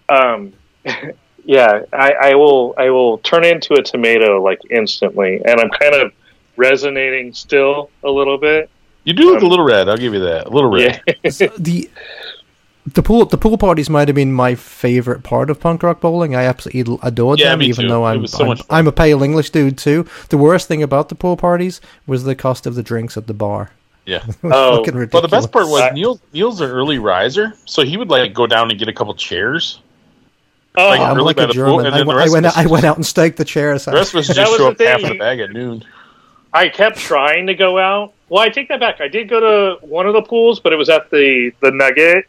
[0.09, 0.53] um,
[1.45, 5.95] yeah, I, I will I will turn into a tomato like instantly, and I'm kind
[5.95, 6.13] of
[6.57, 8.71] resonating still a little bit.
[9.05, 9.89] You do look a Um, little red.
[9.89, 10.47] I'll give you that.
[10.47, 11.01] A little red.
[11.07, 11.15] Yeah,
[11.59, 11.89] the
[12.95, 16.35] the pool the pool parties might have been my favorite part of punk rock bowling.
[16.35, 17.89] I absolutely adored Yeah, them, even too.
[17.89, 18.63] though I'm so I'm, much.
[18.71, 20.07] I'm a pale English dude too.
[20.31, 23.35] The worst thing about the pool parties was the cost of the drinks at the
[23.35, 23.71] bar.
[24.07, 24.25] Yeah.
[24.43, 26.19] Oh, fucking Well, the best part was Neil.
[26.33, 29.81] Neil's an early riser, so he would like go down and get a couple chairs.
[30.77, 31.87] Oh, Like, I'm early like a the pool, German.
[31.87, 33.85] and I, went- I rest went of out, I went out and staked the chairs.
[33.87, 35.51] The rest of us That just was show the up half of the bag at
[35.51, 35.85] noon.
[36.53, 38.15] I kept trying to go out.
[38.29, 39.01] Well, I take that back.
[39.01, 42.27] I did go to one of the pools, but it was at the the Nugget,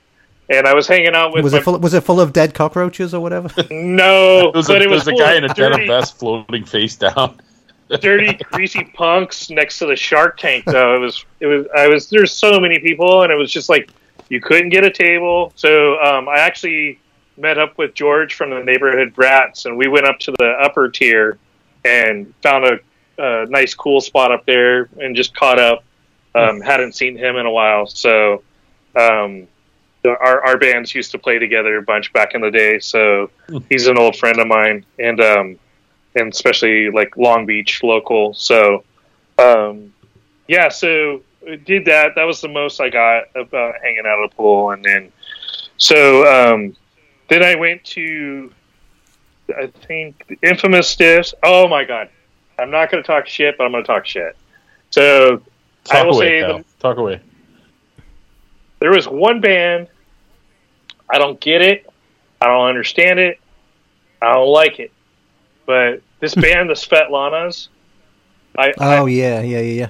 [0.49, 1.80] and I was hanging out with was my it full?
[1.80, 3.49] Was it full of dead cockroaches or whatever?
[3.72, 6.18] no, There was, but a, it was was a guy in a denim dirty- vest
[6.20, 7.40] floating face down.
[8.02, 10.66] dirty, greasy punks next to the Shark Tank.
[10.66, 12.10] Though it was, it was, I was.
[12.10, 13.90] There's so many people, and it was just like
[14.30, 15.52] you couldn't get a table.
[15.56, 16.99] So um, I actually
[17.40, 20.90] met up with George from the neighborhood brats, and we went up to the upper
[20.90, 21.38] tier
[21.86, 22.80] and found a,
[23.18, 25.84] a nice, cool spot up there, and just caught up.
[26.36, 28.44] Um, hadn't seen him in a while, so
[28.95, 29.48] um,
[30.06, 32.80] our our bands used to play together a bunch back in the day.
[32.80, 33.32] So
[33.68, 35.60] he's an old friend of mine, and um,
[36.16, 38.36] and especially like Long Beach local.
[38.36, 38.84] So,
[39.40, 39.91] um,
[40.48, 41.24] yeah, so
[41.66, 42.14] did that.
[42.16, 45.11] That was the most I got about hanging out at the pool, and then
[45.78, 46.76] so um,
[47.30, 48.52] then I went to
[49.58, 51.34] I think the infamous stiffs.
[51.44, 52.10] Oh my god,
[52.60, 54.36] I'm not going to talk shit, but I'm going to talk shit.
[54.92, 55.42] So
[55.90, 57.22] I Talk will away, say the, Talk away.
[58.80, 59.88] there was one band.
[61.10, 61.88] I don't get it.
[62.42, 63.40] I don't understand it.
[64.22, 64.92] I don't like it.
[65.66, 67.70] But this band, the Svetlanas,
[68.58, 69.90] I, oh yeah, yeah, yeah, yeah.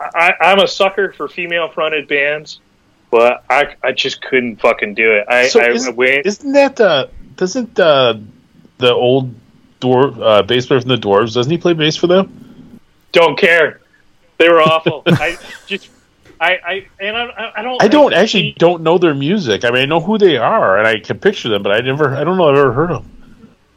[0.00, 2.60] I, I, I'm a sucker for female fronted bands,
[3.10, 5.26] but I, I just couldn't fucking do it.
[5.28, 6.26] I, So I is- went.
[6.26, 7.06] Isn't that uh
[7.36, 8.14] doesn't uh
[8.78, 9.34] the old
[9.80, 12.80] dwarf uh, bass player from the Dwarves doesn't he play bass for them?
[13.12, 13.80] Don't care.
[14.38, 15.02] They were awful.
[15.06, 15.88] I just.
[16.40, 19.62] I, I and I, I don't I don't actually don't know their music.
[19.64, 22.14] I mean, I know who they are and I can picture them, but I never
[22.14, 23.10] I don't know if I've ever heard them.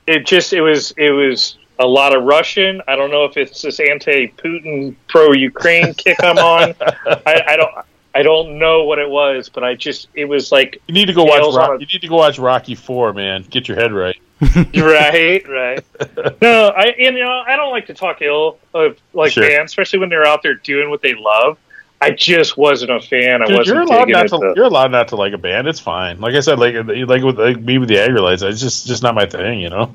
[0.07, 2.81] it just it was it was a lot of Russian.
[2.87, 6.73] I don't know if it's this anti-Putin, pro-Ukraine kick I'm on.
[7.25, 7.71] I, I don't
[8.15, 11.13] I don't know what it was, but I just it was like You need to
[11.13, 13.43] go watch Nails Rock, a- you need to go watch Rocky 4, man.
[13.49, 14.17] Get your head right.
[14.75, 15.83] right, right.
[16.41, 19.47] No, I and, you know I don't like to talk ill of like Sure.
[19.47, 21.57] bands, especially when they're out there doing what they love.
[22.03, 23.41] I just wasn't a fan.
[23.41, 25.67] I Dude, wasn't you're allowed not to the- you're allowed not to like a band.
[25.67, 26.19] It's fine.
[26.19, 29.15] Like I said, like like with like me with the Aggrolites, it's just just not
[29.15, 29.93] my thing, you know.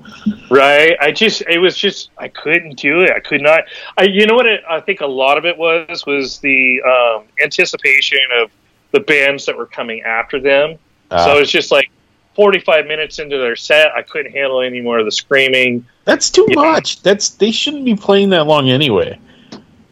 [0.51, 0.97] Right.
[1.01, 3.10] I just it was just I couldn't do it.
[3.10, 3.60] I could not.
[3.97, 7.24] I you know what it, I think a lot of it was was the um,
[7.43, 8.51] anticipation of
[8.93, 10.76] the bands that were coming after them.
[11.10, 11.90] Uh, so it's just like
[12.35, 15.85] 45 minutes into their set, I couldn't handle any more of the screaming.
[16.05, 17.02] that's too much.
[17.02, 19.18] That's they shouldn't be playing that long anyway.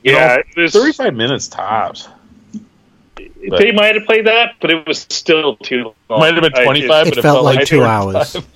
[0.07, 2.09] You Yeah, know, was, 35 minutes tops.
[3.16, 6.20] but- they might have played that, but it was still too long.
[6.20, 8.37] Might have been 25, It but it felt like two hours.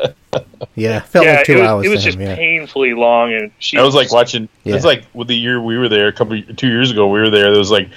[0.77, 2.28] Yeah, felt yeah, like two it was, hours it was to just him.
[2.28, 2.36] Yeah.
[2.36, 4.48] painfully long, and she I was like watching.
[4.62, 4.77] Yeah.
[4.77, 7.09] It's like with the year we were there a couple two years ago.
[7.09, 7.51] We were there.
[7.51, 7.89] There was like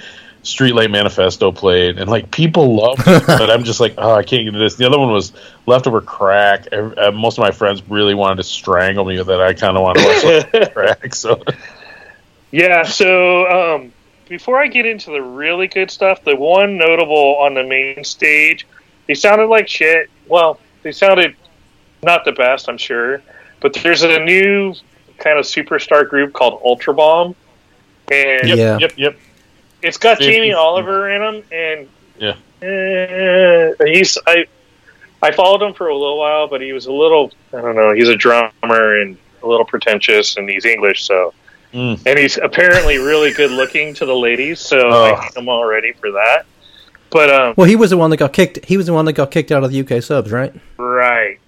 [0.42, 4.40] Streetlight Manifesto played, and like people loved it, but I'm just like, oh, I can't
[4.42, 4.74] get into this.
[4.74, 5.32] The other one was
[5.66, 6.66] Leftover Crack.
[6.72, 9.38] Ev- uh, Most of my friends really wanted to strangle me with it.
[9.38, 10.66] I kind of wanted to watch Leftover
[10.96, 11.14] Crack.
[11.14, 11.40] So
[12.54, 13.92] Yeah, so um,
[14.28, 18.64] before I get into the really good stuff, the one notable on the main stage,
[19.08, 20.08] they sounded like shit.
[20.28, 21.34] Well, they sounded
[22.04, 23.22] not the best, I'm sure,
[23.60, 24.72] but there's a new
[25.18, 27.34] kind of superstar group called Ultra Bomb,
[28.12, 28.78] and yep, Yeah.
[28.78, 29.16] yep, yep.
[29.82, 31.88] it's got Same- Jamie Oliver in them, and
[32.20, 32.34] Yeah.
[32.68, 34.44] eh, he's I
[35.20, 37.92] I followed him for a little while, but he was a little I don't know.
[37.94, 41.34] He's a drummer and a little pretentious, and he's English, so
[41.74, 42.00] Mm.
[42.06, 45.04] and he's apparently really good looking to the ladies, so Oh.
[45.16, 46.46] I hate him already for that.
[47.10, 48.64] But um, Well, he was the one that got kicked.
[48.64, 50.52] He was the one that got kicked out of the UK subs, right?
[50.78, 51.38] right,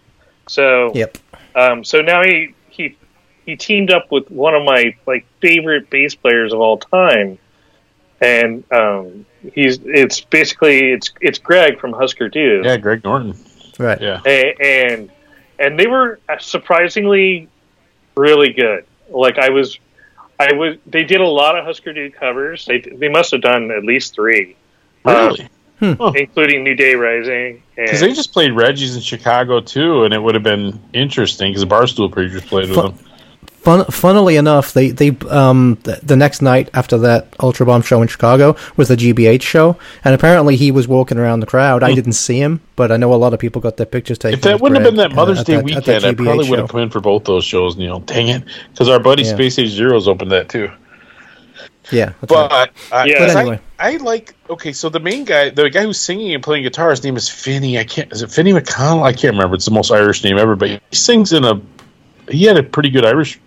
[0.49, 1.19] so Yep.
[1.55, 2.97] um, so now he he
[3.45, 7.39] he teamed up with one of my like favorite bass players of all time,
[8.21, 12.63] and um, he's it's basically it's it's Greg from Husker Du.
[12.65, 13.35] Yeah, Greg Norton.
[13.79, 14.01] Right.
[14.01, 14.21] Yeah.
[14.27, 15.11] A- and
[15.59, 17.49] and they were surprisingly
[18.17, 18.85] really good.
[19.09, 19.79] Like I was,
[20.39, 20.77] I was.
[20.87, 22.67] They did a lot of Husker Du covers.
[22.67, 24.57] They they must have done at least three,
[25.05, 25.49] um, Really?
[25.79, 26.17] Hmm.
[26.17, 27.63] including New Day Rising.
[27.75, 31.61] Because they just played Reggie's in Chicago too, and it would have been interesting because
[31.63, 33.05] the Barstool Preachers played with Fun- them.
[33.67, 38.01] Fun, funnily enough, they they um the, the next night after that Ultra Bomb show
[38.01, 41.83] in Chicago was the GBH show, and apparently he was walking around the crowd.
[41.83, 44.39] I didn't see him, but I know a lot of people got their pictures taken.
[44.39, 46.59] If that wouldn't have been that Mother's uh, Day that- weekend, I probably GBH would
[46.61, 47.99] have come in for both those shows, Neil.
[47.99, 48.45] Dang it.
[48.71, 49.35] Because our buddy Yeah.
[49.35, 50.71] Space Age Zeros opened that too.
[51.91, 52.49] Yeah, that's right.
[52.51, 53.19] But, uh, Yeah.
[53.19, 53.61] 'cause But anyway.
[53.81, 54.73] I, I like okay.
[54.75, 57.79] So the main guy, the guy who's singing and playing guitar, his name is Finney.
[57.81, 58.13] I can't.
[58.13, 59.03] Is it Finny McConnell?
[59.03, 59.57] I can't remember.
[59.57, 60.55] It's the most Irish name ever.
[60.55, 61.61] But he sings in a.
[62.31, 63.39] He had a pretty good Irish,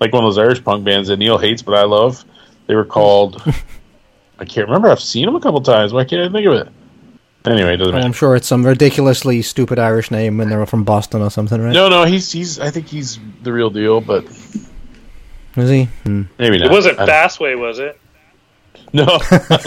[0.00, 2.24] like one of those Irish punk bands that Neil hates, but I love.
[2.66, 3.42] They were called.
[4.38, 4.88] I can't remember.
[4.88, 5.92] I've seen them a couple times.
[5.92, 6.68] Why can't I think of it?
[7.46, 8.06] Anyway, it doesn't matter.
[8.06, 11.60] I'm sure it's some ridiculously stupid Irish name when they were from Boston or something,
[11.60, 11.72] right?
[11.74, 12.58] No, no, he's he's.
[12.58, 15.84] I think he's the real deal, but Is he?
[16.04, 16.22] Hmm.
[16.38, 16.68] maybe not.
[16.68, 18.00] it wasn't I don't- Fastway, was it?
[18.94, 19.04] No,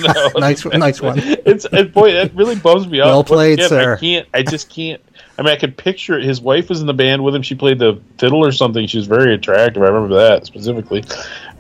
[0.02, 0.30] no.
[0.40, 1.20] Nice, nice one.
[1.20, 3.08] It's it, boy, that really bums me out.
[3.08, 3.94] Well Once played, again, sir.
[3.96, 4.28] I can't.
[4.34, 5.02] I just can't.
[5.38, 6.26] I mean, I could picture it.
[6.26, 7.42] His wife was in the band with him.
[7.44, 8.88] She played the fiddle or something.
[8.88, 9.84] She was very attractive.
[9.84, 11.04] I remember that specifically.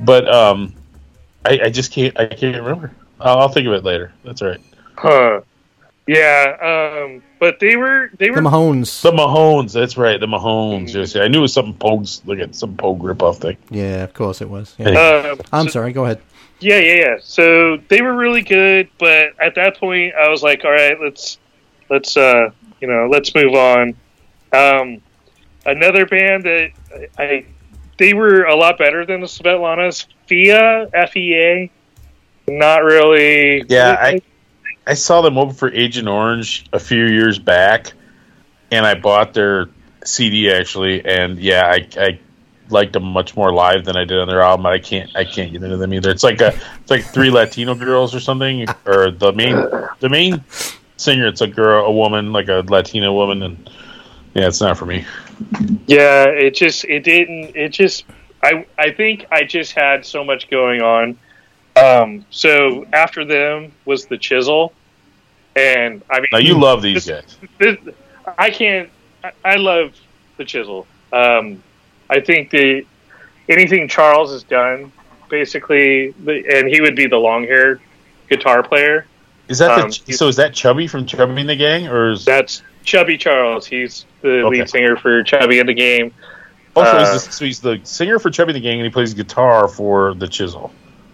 [0.01, 0.73] But um,
[1.45, 2.17] I, I just can't.
[2.19, 2.91] I can't remember.
[3.19, 4.11] I'll, I'll think of it later.
[4.23, 4.61] That's all right.
[4.95, 5.41] Huh.
[6.07, 7.03] Yeah.
[7.03, 7.23] Um.
[7.39, 9.01] But they were they were The were Mahones.
[9.03, 9.73] The Mahones.
[9.73, 10.19] That's right.
[10.19, 10.93] The Mahones.
[10.93, 12.25] Yes, I knew it was something Pogues.
[12.25, 13.57] Look at some Pogue ripoff thing.
[13.69, 14.73] Yeah, of course it was.
[14.79, 14.87] Yeah.
[14.87, 15.29] Anyway.
[15.29, 15.93] Um, I'm so- sorry.
[15.93, 16.19] Go ahead.
[16.59, 17.17] Yeah, yeah, yeah.
[17.21, 21.37] So they were really good, but at that point, I was like, all right, let's
[21.91, 22.49] let's uh,
[22.79, 23.95] you know, let's move on.
[24.53, 25.01] Um,
[25.65, 26.71] another band that
[27.17, 27.45] I
[27.97, 30.05] they were a lot better than the Svetlanas.
[30.27, 31.71] Fea, F E A,
[32.47, 33.63] not really.
[33.67, 34.21] Yeah, I
[34.85, 37.93] I saw them open for Agent Orange a few years back,
[38.71, 39.67] and I bought their
[40.03, 42.19] CD actually, and yeah, I, I
[42.69, 44.65] liked them much more live than I did on their album.
[44.65, 46.09] I can't I can't get into them either.
[46.09, 49.55] It's like a it's like three Latino girls or something, or the main
[49.99, 50.43] the main
[50.97, 51.27] singer.
[51.27, 53.69] It's a girl, a woman, like a Latina woman, and
[54.33, 55.05] yeah, it's not for me.
[55.87, 58.05] Yeah, it just it didn't it just
[58.43, 61.17] I I think I just had so much going on.
[61.75, 64.73] Um so after them was the chisel.
[65.55, 67.37] And I mean Now you love these guys.
[67.57, 67.77] this,
[68.37, 68.89] I can't
[69.23, 69.95] I, I love
[70.37, 70.85] the chisel.
[71.13, 71.63] Um
[72.09, 72.85] I think the
[73.49, 74.91] anything Charles has done
[75.29, 77.81] basically the, and he would be the long haired
[78.29, 79.05] guitar player.
[79.49, 80.27] Is that Um, the, so?
[80.27, 83.65] Is that Chubby from Chubby and the Gang, or is That's Chubby Charles.
[83.65, 84.59] He's the Okay.
[84.59, 86.11] lead singer for Chubby and the Gang.
[86.75, 88.89] also uh, he's the, so he's the singer for Chubby and the Gang, and he
[88.91, 90.71] plays guitar for the Chisel.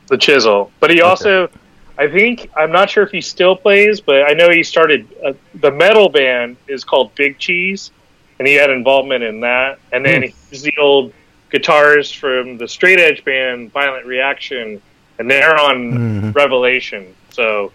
[0.10, 0.72] the chisel.
[0.80, 1.50] But he also,
[1.98, 5.34] I think, I'm not sure if he still plays, but I know he started uh,
[5.56, 7.92] the metal band is called Big Cheese,
[8.40, 9.80] and he had involvement in that.
[9.92, 11.14] And then he's the old
[11.52, 14.82] guitarist from the straight edge band Violent Reaction,
[15.20, 17.16] and they're on Revelation.
[17.32, 17.72] So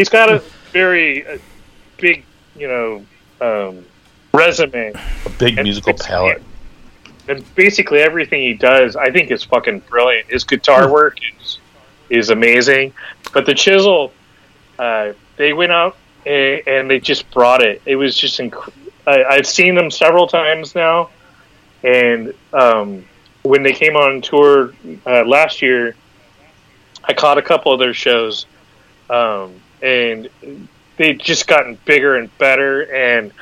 [0.00, 0.38] he's got a
[0.72, 1.36] very uh,
[1.98, 2.24] big,
[2.56, 3.04] you know,
[3.42, 3.84] um,
[4.32, 4.92] resume.
[5.26, 6.42] A big And musical palette.
[7.28, 10.30] and basically everything he does, I think, is fucking brilliant.
[10.30, 11.58] His guitar work is
[12.08, 12.92] is amazing,
[13.34, 14.12] but the chisel,
[14.80, 15.96] uh, they went out
[16.26, 17.80] and, and they just brought it.
[17.86, 18.72] It was just inc-
[19.06, 21.10] I, I've seen them several times now,
[21.84, 23.04] and um,
[23.42, 24.72] when they came on tour
[25.06, 25.94] uh, last year,
[27.04, 28.46] I caught a couple of their shows,
[29.10, 30.28] um, and
[30.96, 33.32] they've just gotten bigger and better and.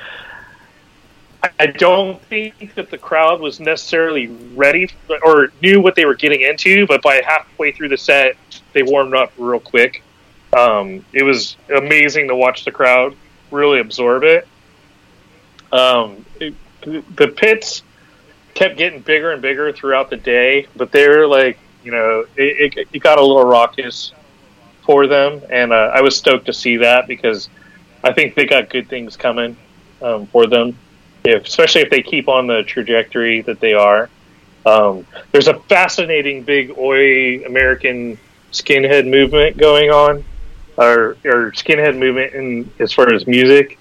[1.61, 4.91] I- don't think that the crowd was necessarily ready
[5.23, 8.37] or knew what they were getting into, but by halfway through the set,
[8.73, 10.03] they warmed up real quick.
[10.53, 13.15] Um, it was amazing to watch the crowd
[13.53, 14.49] really absorb it.
[15.73, 17.83] Um, it- the pits
[18.55, 22.77] kept getting bigger and bigger throughout the day, but they were like, you know, it,
[22.77, 24.13] it, it got a little raucous
[24.89, 27.51] for them, and uh, I was stoked to see that because
[28.03, 29.55] I think they got good things coming
[30.01, 30.79] um, for them
[31.25, 34.09] if especially if they keep on the trajectory that they are.
[34.65, 38.19] Um, there's a fascinating big oi American
[38.51, 40.25] skinhead movement going on,
[40.79, 43.79] or, or skinhead movement in as far as music,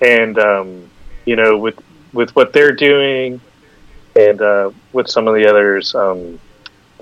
[0.00, 0.88] and um,
[1.24, 1.76] you know with
[2.12, 3.40] with what they're doing,
[4.14, 6.38] and uh, with some of the others, um,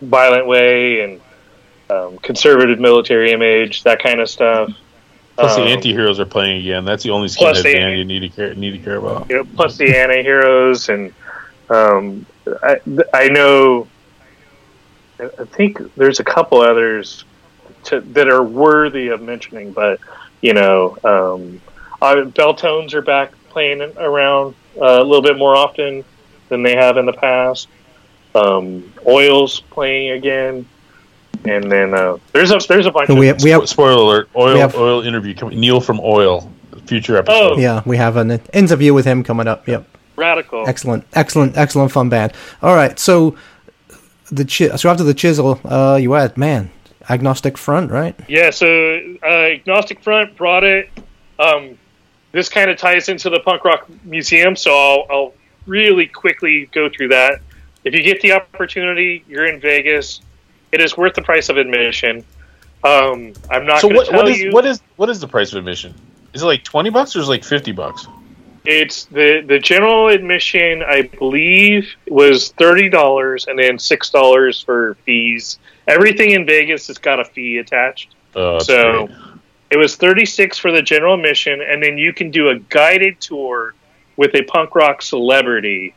[0.00, 1.20] Violent Way and
[1.90, 4.70] um, conservative military image, that kind of stuff.
[5.36, 6.84] Plus, the Um, anti-heroes are playing again.
[6.84, 9.28] That's the only skinhead the- band you need to care need to care about.
[9.28, 11.12] you know, plus the anti-heroes and
[11.70, 12.24] um,
[12.62, 12.78] I,
[13.12, 13.88] I know
[15.18, 17.24] I think there's a couple others
[17.84, 19.98] to, that are worthy of mentioning but
[20.40, 21.60] you know um,
[22.02, 26.04] uh, Beltones are back playing around uh, a little bit more often
[26.48, 27.68] than they have in the past.
[28.34, 30.66] Um, Oil's playing again,
[31.44, 33.08] and then uh, there's a there's a bunch.
[33.08, 35.34] So we of we have Spoiler alert: Oil have- oil interview.
[35.50, 36.50] Neil from Oil,
[36.86, 37.52] future episode.
[37.54, 37.58] Oh.
[37.58, 39.66] yeah we have an interview with him coming up.
[39.68, 39.86] Yep.
[40.16, 40.68] radical.
[40.68, 42.32] Excellent, excellent, excellent fun band.
[42.62, 43.36] All right, so
[44.30, 46.70] the chi- so after the chisel, uh, you had man
[47.10, 48.18] agnostic front, right?
[48.28, 48.66] Yeah, so
[49.22, 50.88] uh, Agnostic Front brought it.
[51.38, 51.76] Um,
[52.32, 55.34] this kind of ties into the punk rock museum, so I'll, I'll
[55.66, 57.40] really quickly go through that.
[57.84, 60.22] If you get the opportunity, you're in Vegas.
[60.74, 62.24] It is worth the price of admission.
[62.82, 64.50] Um, I'm not So what, tell what is you.
[64.52, 65.94] what is what is the price of admission?
[66.34, 68.06] Is it like twenty bucks or is it like fifty bucks?
[68.66, 70.82] It's the the general admission.
[70.82, 75.58] I believe was thirty dollars, and then six dollars for fees.
[75.86, 78.14] Everything in Vegas has got a fee attached.
[78.32, 79.18] That's so great.
[79.70, 83.74] it was 36 for the general admission and then you can do a guided tour
[84.16, 85.94] with a punk rock celebrity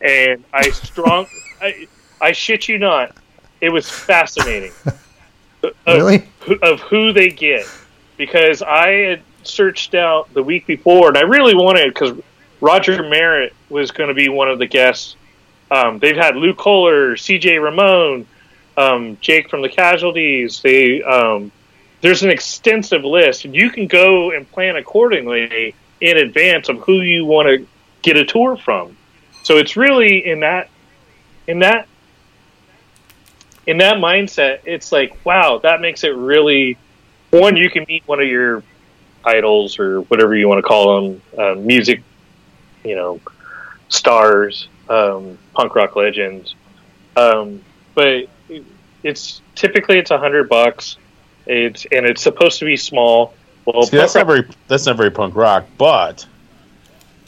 [0.00, 1.26] and i strong
[1.60, 1.88] I,
[2.20, 3.16] I shit you not
[3.60, 4.72] it was fascinating
[5.62, 6.24] of, Really?
[6.40, 7.66] who- of who they get
[8.16, 12.12] because i had searched out the week before and i really wanted because
[12.60, 15.16] roger miret was going to be one of the guests
[15.70, 18.26] um, they've had lou koller cj ramone
[18.76, 21.50] um, jake from the casualties they um,
[22.02, 27.02] there's an extensive list, and you can go and plan accordingly in advance of who
[27.02, 27.66] you want to
[28.00, 28.96] get a tour from.
[29.42, 30.70] So it's really in that
[31.46, 31.88] in that
[33.70, 34.60] in that mindset.
[34.64, 36.76] It's like, wow, that makes it really
[37.30, 37.56] one.
[37.56, 38.64] You can meet one of your
[39.24, 42.02] idols or whatever you want to call them, uh, music,
[42.82, 43.20] you know,
[43.88, 46.56] stars, um, punk rock legends.
[47.16, 47.62] Um,
[47.94, 48.24] but
[49.04, 50.96] it's typically it's a hundred bucks.
[51.46, 53.34] It's and it's supposed to be small.
[53.66, 56.26] Well, See, that's punk not very that's not very punk rock, but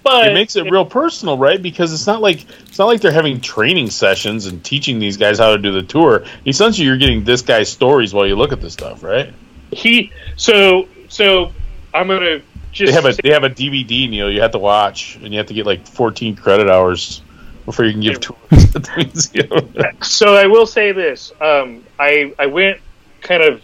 [0.02, 1.60] but it makes it real personal, right?
[1.60, 5.38] Because it's not like it's not like they're having training sessions and teaching these guys
[5.38, 6.24] how to do the tour.
[6.46, 9.32] Essentially, you're getting this guy's stories while you look at this stuff, right?
[9.72, 11.52] he so so
[11.92, 14.30] I'm gonna just They have a they have a DVD, Neil.
[14.30, 17.22] You have to watch, and you have to get like 14 credit hours
[17.66, 19.96] before you can give tours at the museum.
[20.02, 21.32] so I will say this.
[21.40, 22.80] Um, I I went
[23.20, 23.62] kind of.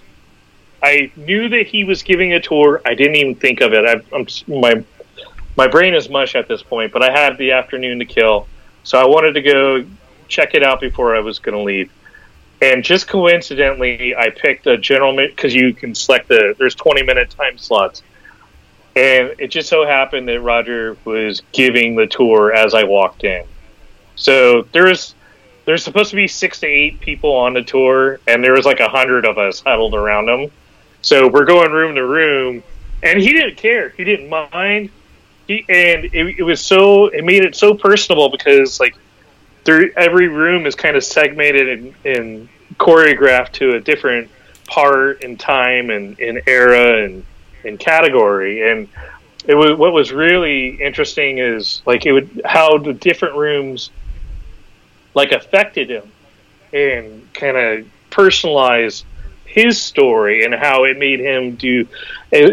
[0.80, 2.80] I knew that he was giving a tour.
[2.84, 3.84] I didn't even think of it.
[3.84, 4.84] I, I'm my
[5.58, 8.46] my brain is mush at this point, but I had the afternoon to kill,
[8.84, 9.84] so I wanted to go
[10.28, 11.90] check it out before I was going to leave.
[12.62, 17.30] And just coincidentally, I picked a general because you can select the there's 20 minute
[17.30, 18.04] time slots,
[18.94, 23.44] and it just so happened that Roger was giving the tour as I walked in.
[24.14, 25.16] So there's
[25.64, 28.78] there's supposed to be six to eight people on the tour, and there was like
[28.78, 30.52] a hundred of us huddled around him.
[31.02, 32.62] So we're going room to room,
[33.02, 33.88] and he didn't care.
[33.90, 34.90] He didn't mind.
[35.48, 38.94] He and it, it was so it made it so personable because like
[39.66, 42.48] every room is kind of segmented and, and
[42.78, 44.30] choreographed to a different
[44.66, 47.24] part and time and, and era and,
[47.64, 48.70] and category.
[48.70, 48.88] And
[49.46, 53.90] it was what was really interesting is like it would how the different rooms
[55.14, 56.10] like affected him
[56.72, 59.04] and kind of personalized
[59.46, 61.88] his story and how it made him do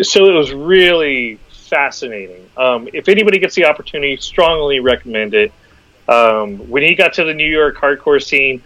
[0.01, 5.51] so it was really fascinating um, if anybody gets the opportunity strongly recommend it.
[6.07, 8.61] Um, when he got to the new york hardcore scene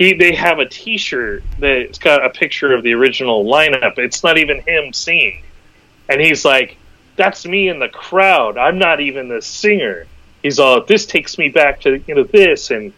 [0.00, 3.98] he they have a t-shirt that's got a picture of the original lineup.
[3.98, 5.42] It's not even him singing.
[6.08, 6.78] And he's like
[7.16, 8.56] that's me in the crowd.
[8.56, 10.06] I'm not even the singer.
[10.42, 12.70] He's all this takes me back to you know this.
[12.70, 12.94] And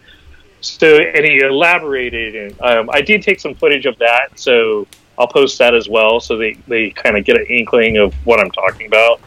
[0.61, 2.35] so and he elaborated.
[2.35, 4.87] And um, i did take some footage of that so
[5.19, 8.39] i'll post that as well so they, they kind of get an inkling of what
[8.39, 9.21] i'm talking about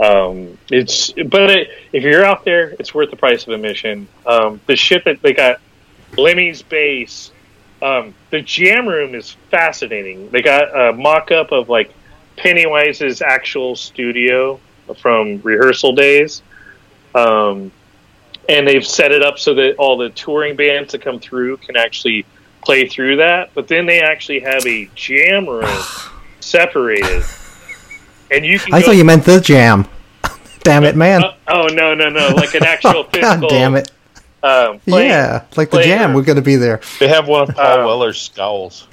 [0.00, 4.08] um, it's but it, if you're out there it's worth the price of admission.
[4.26, 5.60] Um, the shit that they got
[6.16, 7.32] lemmy's bass
[7.82, 10.30] um, the jam room is fascinating.
[10.30, 11.92] They got a mock-up of like
[12.36, 14.60] pennywise's actual studio
[14.98, 16.42] from rehearsal days.
[17.14, 17.70] Um,
[18.48, 21.76] and they've set it up so that all the touring bands that come through can
[21.76, 22.24] actually
[22.64, 23.50] play through that.
[23.54, 25.82] But then they actually have a jam room
[26.40, 27.24] separated,
[28.30, 28.74] and you can.
[28.74, 29.86] I go, thought you meant the jam.
[30.60, 31.24] damn it, man!
[31.24, 32.28] Uh, oh no no no!
[32.28, 33.48] Like an actual God physical.
[33.48, 33.90] damn it!
[34.42, 36.08] Um, playing- yeah, like the playing jam.
[36.10, 36.16] room.
[36.16, 36.80] We're going to be there.
[37.00, 38.86] They have one of Paul Uh, Weller's scowls.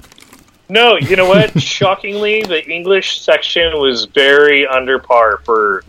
[0.68, 1.60] No, you know what?
[1.62, 5.84] Shockingly, the English section was very under par for.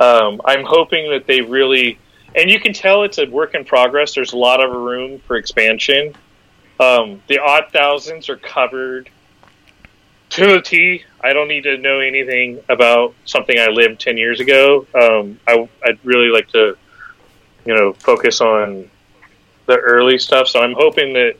[0.00, 1.98] Um, I'm hoping that they really,
[2.34, 4.14] and you can tell it's a work in progress.
[4.14, 6.14] There's a lot of room for expansion.
[6.80, 9.08] Um, the odd thousands are covered
[10.34, 10.60] to the
[11.32, 14.86] don't need to know anything about something I lived ten years ago.
[14.94, 16.76] Um, I, I'd really like to,
[17.64, 18.90] you know, focus on
[19.66, 20.48] the early stuff.
[20.48, 21.36] So I'm hoping that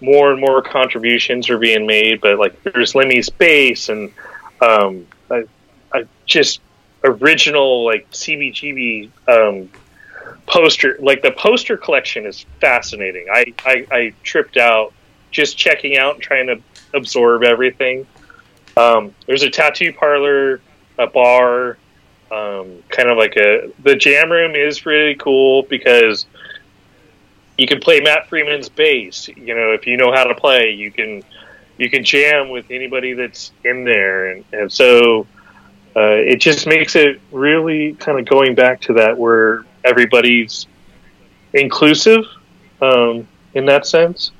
[0.00, 2.20] more and more contributions are being made.
[2.20, 4.12] But like, there's Lemmy's bass and
[4.60, 5.44] um, I,
[5.92, 6.60] I just
[7.04, 9.70] original like CBGB um,
[10.46, 10.96] poster.
[11.00, 13.26] Like the poster collection is fascinating.
[13.32, 14.92] I, I I tripped out
[15.30, 16.60] just checking out and trying to
[16.94, 18.06] absorb everything.
[18.80, 20.60] Um, there's a tattoo parlor,
[20.98, 21.76] a bar,
[22.30, 26.26] um, kind of like a the jam room is really cool because
[27.58, 29.28] you can play Matt Freeman's bass.
[29.28, 31.22] You know, if you know how to play, you can
[31.76, 35.26] you can jam with anybody that's in there, and, and so
[35.96, 40.66] uh, it just makes it really kind of going back to that where everybody's
[41.52, 42.24] inclusive
[42.80, 44.30] um, in that sense,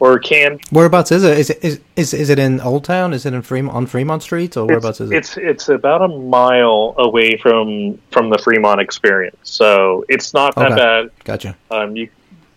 [0.00, 1.38] or can Whereabouts is it?
[1.38, 3.12] Is it is is, is it in Old Town?
[3.12, 5.16] Is it in Fremont on Fremont Street or whereabouts is it?
[5.16, 10.72] It's it's about a mile away from from the Fremont experience, so it's not that
[10.72, 10.76] Okay.
[10.76, 11.10] bad.
[11.24, 11.56] Gotcha.
[11.70, 12.08] Um, you,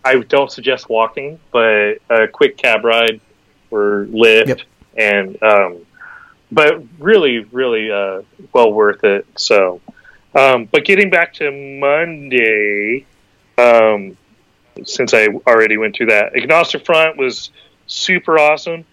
[0.04, 3.20] I don't suggest walking, but a quick cab ride
[3.70, 4.60] or Lyft, Yep.
[4.98, 5.78] and um,
[6.52, 8.22] but really, really uh,
[8.54, 9.26] well worth it.
[9.38, 9.80] So,
[10.36, 13.06] um, but getting back to Monday,
[13.58, 14.18] um,
[14.86, 17.52] since I already went through that, Agnostic Front was
[17.88, 18.86] super awesome.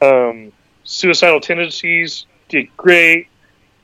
[0.00, 0.52] Um,
[0.84, 3.28] Suicidal Tendencies did great.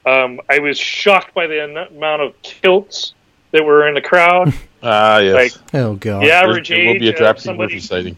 [0.07, 3.15] Um, I was shocked by the amount of kilts
[3.53, 4.53] that were in the crowd.
[4.81, 5.35] Ah, yes.
[5.35, 6.23] Like, Oh god.
[6.23, 8.17] the There- average there will age be a of Dropkick somebody sighting.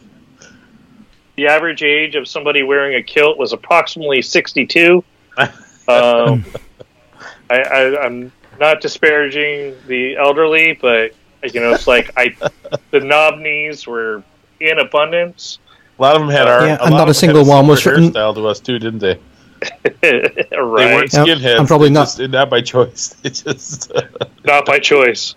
[1.36, 5.02] the average age of somebody wearing a kilt was approximately 62.
[5.38, 6.44] um,
[7.48, 8.30] I, I, I'm
[8.60, 11.12] not disparaging the elderly, but
[11.42, 12.34] you know, it's like I,
[12.90, 14.22] the knob knees were
[14.60, 15.58] in abundance.
[15.98, 16.66] A lot of them had our.
[16.66, 18.78] Yeah, a and lot not a single one was similar written- hairstyle to us too,
[18.78, 19.18] didn't they?
[19.84, 20.00] right?
[20.00, 21.58] They weren't Yep, skinheads.
[21.58, 23.14] I'm probably not- just- not by choice.
[23.22, 23.92] They just.
[24.44, 25.34] not by choice.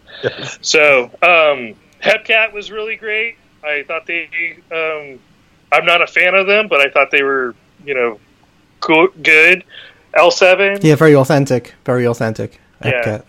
[0.62, 3.36] So, um, Hepcat was really great.
[3.64, 4.58] I thought they.
[4.72, 5.20] Um,
[5.72, 7.56] I'm not a fan of them, but I thought they were,
[7.86, 8.20] you know,
[8.80, 9.64] cool, good.
[10.16, 10.84] L7.
[10.84, 11.74] Yeah, very authentic.
[11.86, 12.60] Very authentic.
[12.86, 13.22] Yeah.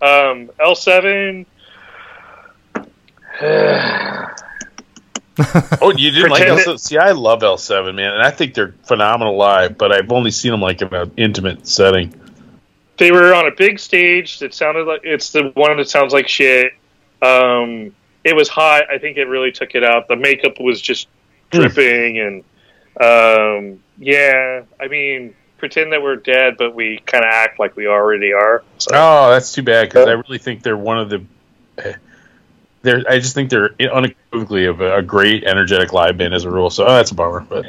[0.00, 1.44] Um, L7.
[5.80, 6.80] oh, you didn't like Pretend L7?
[6.80, 9.76] See, I love L7, man, and I think they're phenomenal live.
[9.78, 12.14] But I've only seen them like in an intimate setting.
[12.98, 16.28] They were on a big stage that sounded like it's the one that sounds like
[16.28, 16.74] shit.
[17.20, 17.94] Um,
[18.24, 18.84] it was hot.
[18.90, 20.06] I think it really took it out.
[20.08, 21.08] The makeup was just
[21.50, 22.44] dripping, and
[23.00, 27.86] um, yeah, I mean, pretend that we're dead, but we kind of act like we
[27.86, 28.62] already are.
[28.78, 28.90] So.
[28.94, 31.24] Oh, that's too bad because I really think they're one of the.
[32.82, 36.50] They're, I just think they're unequivocally of a, a great, energetic live band as a
[36.50, 36.70] rule.
[36.70, 37.40] So oh, that's a bummer.
[37.48, 37.64] But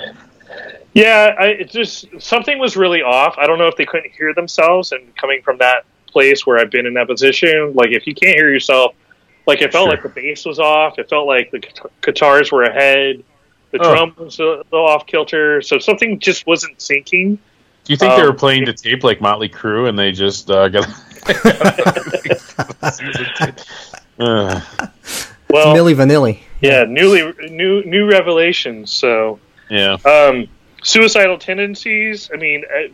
[0.94, 3.35] Yeah, I, it just something was really off.
[3.38, 6.72] I don't know if they couldn't hear themselves, and coming from that place where I've
[6.72, 8.95] been in that position, like if you can't hear yourself,
[9.48, 9.91] like it felt Sure.
[9.91, 10.98] like the bass was off.
[10.99, 11.64] It felt like the
[12.02, 13.23] guitars were ahead.
[13.72, 13.95] The Oh.
[13.95, 17.38] drum was a little off kilter, so something just wasn't syncing.
[17.85, 20.49] do you think they Um, were playing to tape like Motley Crue and they just
[20.49, 20.88] uh, got?
[24.19, 24.61] uh,
[25.49, 26.40] Well, Milli Vanilli.
[26.61, 28.91] yeah, newly new new revelations.
[28.91, 29.98] So yeah.
[30.06, 30.48] Um,
[30.84, 32.30] suicidal tendencies.
[32.34, 32.88] I mean, uh,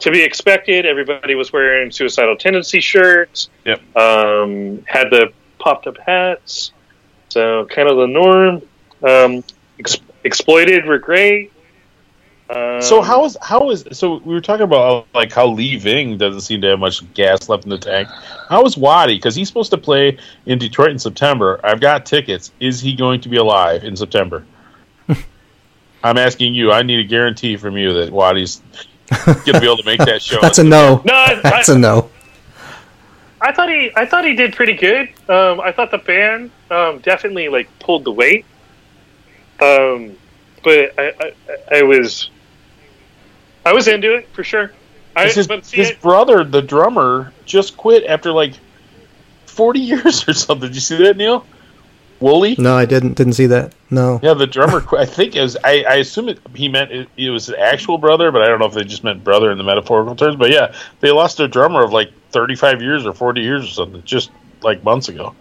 [0.00, 0.84] to be expected.
[0.86, 3.48] Everybody was wearing suicidal tendency shirts.
[3.64, 3.96] Yep.
[3.96, 6.72] Um, had the popped up hats.
[7.30, 8.62] So kind of the norm.
[9.02, 9.42] Um,
[9.78, 11.52] ex- exploited were great.
[12.54, 16.16] Um, So how is how is so we were talking about like how Lee Ving
[16.18, 18.08] doesn't seem to have much gas left in the tank.
[18.48, 19.16] How is Wattie?
[19.16, 21.60] Because he's supposed to play in Detroit in September.
[21.64, 22.52] I've got tickets.
[22.60, 24.46] Is he going to be alive in September?
[26.04, 26.70] I'm asking you.
[26.70, 28.62] I need a guarantee from you that Wattie's
[29.24, 30.40] going to be able to make that show.
[30.40, 31.02] That's a no.
[31.04, 32.10] No, I, That's I, a no.
[33.40, 35.08] I thought he I thought he did pretty good.
[35.28, 38.46] Um, I thought the band um, definitely like pulled the weight.
[39.60, 40.16] Um,
[40.62, 41.32] but I, I,
[41.78, 42.30] I was
[43.64, 44.72] I was into it for sure.
[45.16, 48.54] I, his, but see, his it- brother, the drummer, just quit after like
[49.46, 50.68] 40 years or something.
[50.68, 51.46] Did you see that, Neil?
[52.20, 52.54] Wooly?
[52.58, 53.14] No, I didn't.
[53.14, 53.74] Didn't see that.
[53.90, 54.18] No.
[54.22, 54.80] Yeah, the drummer.
[54.80, 55.00] quit.
[55.00, 55.56] I think it was.
[55.62, 58.60] I, I assume it, he meant it, it was an actual brother, but I don't
[58.60, 60.36] know if they just meant brother in the metaphorical terms.
[60.36, 64.02] But yeah, they lost their drummer of like 35 years or 40 years or something,
[64.04, 64.30] just
[64.62, 65.34] like months ago.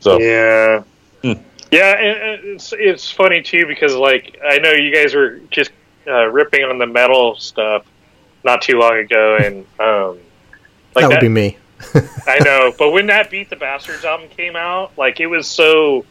[0.00, 0.82] So Yeah.
[1.22, 1.40] Hmm.
[1.70, 5.70] Yeah, and and it's it's funny too because like I know you guys were just
[6.06, 7.84] uh, ripping on the metal stuff
[8.44, 10.18] not too long ago, and um,
[10.94, 11.56] like that would be me.
[12.26, 16.04] I know, but when that Beat the Bastards album came out, like it was so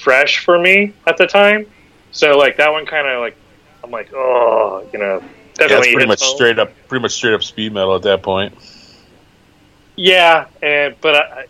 [0.00, 1.66] fresh for me at the time.
[2.10, 3.36] So like that one kind of like
[3.84, 5.22] I'm like, oh, you know,
[5.60, 6.34] Yeah, that's pretty much home.
[6.36, 8.54] straight up, pretty much straight up speed metal at that point.
[9.96, 11.46] Yeah, and but I, I-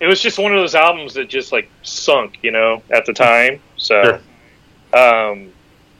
[0.00, 3.12] it was just one of those albums that just like sunk, you know, at the
[3.12, 3.60] time.
[3.76, 4.20] So,
[4.92, 5.52] um,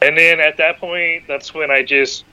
[0.02, 2.24] and then at that point, that's when I just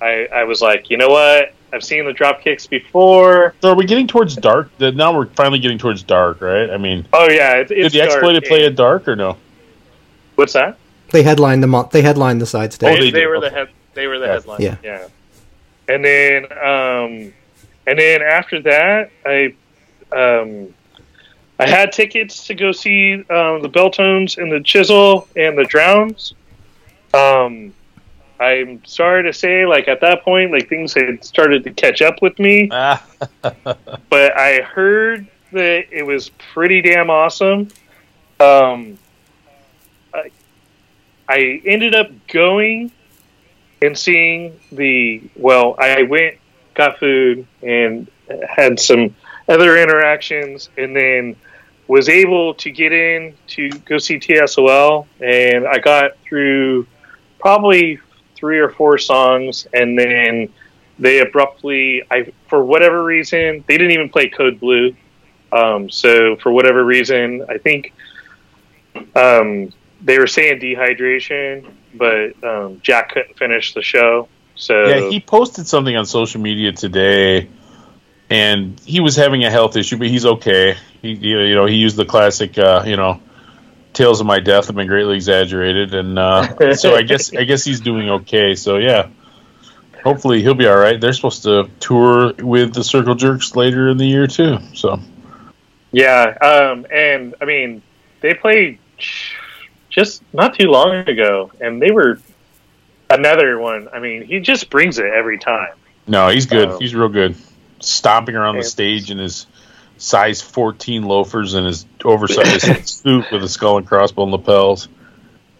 [0.00, 1.54] I I was like, you know what?
[1.74, 3.54] I've seen the drop kicks before.
[3.62, 4.70] So are we getting towards dark?
[4.78, 6.68] Now we're finally getting towards dark, right?
[6.70, 8.48] I mean, Oh yeah, it, did the exploited dark.
[8.50, 9.38] play at dark or no?
[10.34, 10.76] What's that?
[11.10, 12.98] They headlined the mon- they headlined the side Oh, stage.
[12.98, 13.48] they, they they were okay.
[13.48, 14.32] the head, they were the Yeah.
[14.32, 14.60] headline.
[14.60, 14.76] Yeah.
[14.82, 15.08] yeah.
[15.88, 17.32] And then um,
[17.86, 19.54] and then after that, I
[20.14, 20.72] um,
[21.58, 26.34] I had tickets to go see um, the Beltones and the Chisel and the Drowns.
[27.14, 27.74] Um,
[28.40, 32.20] I'm sorry to say, like at that point, like things had started to catch up
[32.20, 33.06] with me Ah,
[34.10, 37.68] but I heard that it was pretty damn awesome.
[38.40, 38.98] Um,
[40.12, 40.30] I,
[41.28, 42.90] I ended up going
[43.80, 45.22] and seeing the.
[45.36, 46.38] Well, I went,
[46.74, 48.10] got food, and
[48.48, 49.14] had some
[49.48, 51.36] other interactions, and then
[51.86, 56.86] was able to get in to go see TSOL, and I got through
[57.42, 58.00] probably
[58.34, 60.48] three or four songs, and then
[60.98, 64.94] they abruptly i for whatever reason they didn't even play code blue
[65.50, 67.94] um, so for whatever reason i think
[69.16, 75.20] um, they were saying dehydration but um, jack couldn't finish the show so yeah, he
[75.20, 77.48] posted something on social media today,
[78.30, 80.76] and he was having a health issue, but he's okay.
[81.00, 83.20] He, you know, he used the classic, uh, you know,
[83.92, 87.64] tales of my death have been greatly exaggerated, and uh, so I guess I guess
[87.64, 88.54] he's doing okay.
[88.54, 89.08] So yeah,
[90.02, 91.00] hopefully he'll be all right.
[91.00, 94.58] They're supposed to tour with the Circle Jerks later in the year too.
[94.74, 95.00] So
[95.94, 97.82] yeah um, and i mean
[98.22, 98.78] they played
[99.90, 102.18] just not too long ago and they were
[103.10, 105.74] another one i mean he just brings it every time
[106.06, 106.68] no, he's good.
[106.68, 106.78] Oh.
[106.78, 107.36] he's real good.
[107.80, 109.46] Stomping around the stage in his
[110.02, 114.88] size 14 loafers and his oversized suit with a skull and crossbone lapels.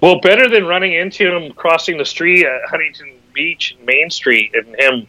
[0.00, 4.74] Well, better than running into him crossing the street at Huntington Beach, Main Street, and
[4.74, 5.06] him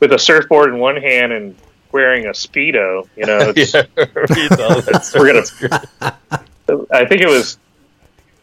[0.00, 1.54] with a surfboard in one hand and
[1.92, 3.08] wearing a speedo.
[3.16, 4.08] You know, it's, yeah, you
[5.14, 6.86] we're gonna.
[6.92, 7.56] I think it was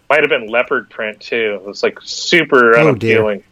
[0.09, 1.59] might have been leopard print too.
[1.61, 3.19] It was like super Oh, dear.
[3.19, 3.43] unappealing.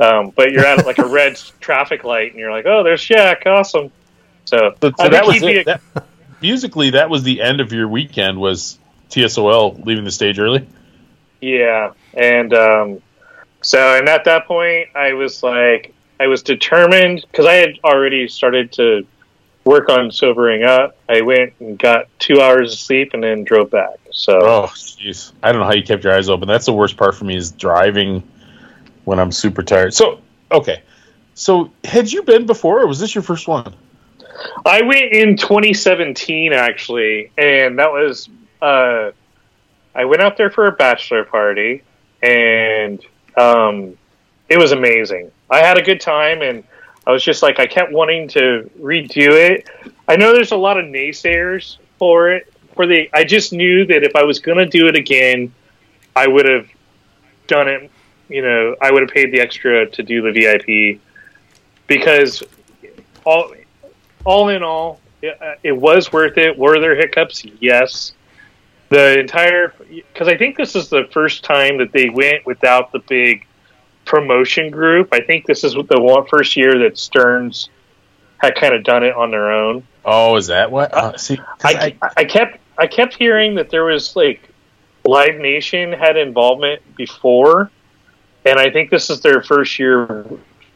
[0.00, 3.46] Um, but you're at like a red traffic light, and you're like, "Oh, there's Shaq,
[3.46, 3.92] awesome."
[4.50, 5.58] So, So, so that was it.
[5.58, 5.80] a- That-
[6.42, 8.40] musically, that was the end of your weekend.
[8.40, 8.78] Was
[9.10, 10.66] TSOL leaving the stage early?
[11.40, 13.02] Yeah, and um,
[13.62, 18.26] so and at that point, I was like, I was determined because I had already
[18.28, 19.06] started to
[19.64, 20.96] work on sobering up.
[21.08, 23.98] I went and got two hours of sleep and then drove back.
[24.10, 26.48] So Oh, jeez, I don't know how you kept your eyes open.
[26.48, 28.22] That's the worst part for me is driving
[29.04, 29.94] when I'm super tired.
[29.94, 30.20] So,
[30.50, 30.82] okay,
[31.34, 33.74] so had you been before, or was this your first one?
[34.64, 38.28] I went in 2017 actually, and that was
[38.62, 39.10] uh,
[39.94, 41.82] I went out there for a bachelor party,
[42.22, 43.04] and
[43.36, 43.96] um,
[44.48, 45.30] it was amazing.
[45.50, 46.64] I had a good time, and
[47.06, 49.68] I was just like I kept wanting to redo it.
[50.06, 52.52] I know there's a lot of naysayers for it.
[52.74, 55.52] For the, I just knew that if I was going to do it again,
[56.14, 56.68] I would have
[57.46, 57.90] done it.
[58.28, 61.00] You know, I would have paid the extra to do the VIP
[61.88, 62.44] because
[63.24, 63.52] all
[64.24, 66.56] all in all, it, uh, it was worth it.
[66.56, 67.44] Were there hiccups?
[67.60, 68.12] Yes.
[68.88, 72.98] The entire because I think this is the first time that they went without the
[72.98, 73.46] big
[74.04, 75.10] promotion group.
[75.12, 77.68] I think this is the one first year that Sterns
[78.38, 79.86] had kind of done it on their own.
[80.04, 80.92] Oh, is that what?
[80.92, 84.40] Uh, see, 'cause I, I kept I kept hearing that there was like
[85.04, 87.70] Live Nation had involvement before,
[88.44, 90.24] and I think this is their first year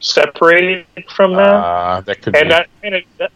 [0.05, 2.49] separated from them uh, that could and be.
[2.51, 3.33] that and, it, that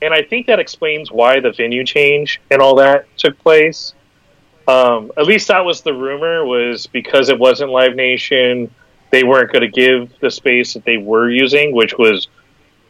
[0.00, 3.94] and I think that explains why the venue change and all that took place.
[4.66, 8.72] Um, at least that was the rumor was because it wasn't Live Nation,
[9.10, 12.28] they weren't going to give the space that they were using, which was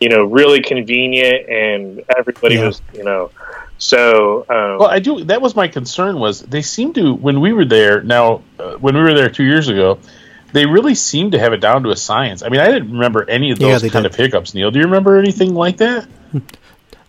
[0.01, 2.67] you know really convenient and everybody Yeah.
[2.67, 3.31] was you know
[3.79, 5.25] so um, Well, I do.
[5.25, 6.21] That was my concern.
[6.21, 9.43] Was they seem to when we were there now uh, when we were there two
[9.45, 9.99] years ago,
[10.53, 12.43] they really seem to have it down to a science.
[12.43, 14.13] I mean, I didn't remember any of those they kind did.
[14.13, 14.55] of hiccups.
[14.55, 16.07] Neil, do you remember anything like that?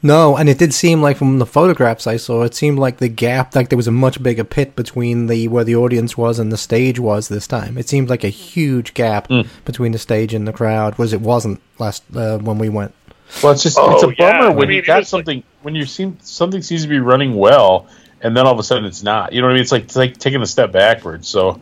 [0.05, 3.07] No, and it did seem like from the photographs I saw, it seemed like the
[3.07, 6.51] gap, like there was a much bigger pit between the where the audience was and
[6.51, 7.77] the stage was this time.
[7.77, 9.43] It seemed like a huge gap Hmm.
[9.63, 12.93] between the stage and the crowd, was it wasn't last uh, when we went.
[13.41, 14.39] Well, it's just Oh, it's a yeah.
[14.39, 16.89] bummer I when mean, you got was like- something when you seem something seems to
[16.89, 17.87] be running well,
[18.21, 19.31] and then all of a sudden it's not.
[19.31, 19.61] You know what I mean?
[19.61, 21.29] It's like it's like taking a step backwards.
[21.29, 21.61] So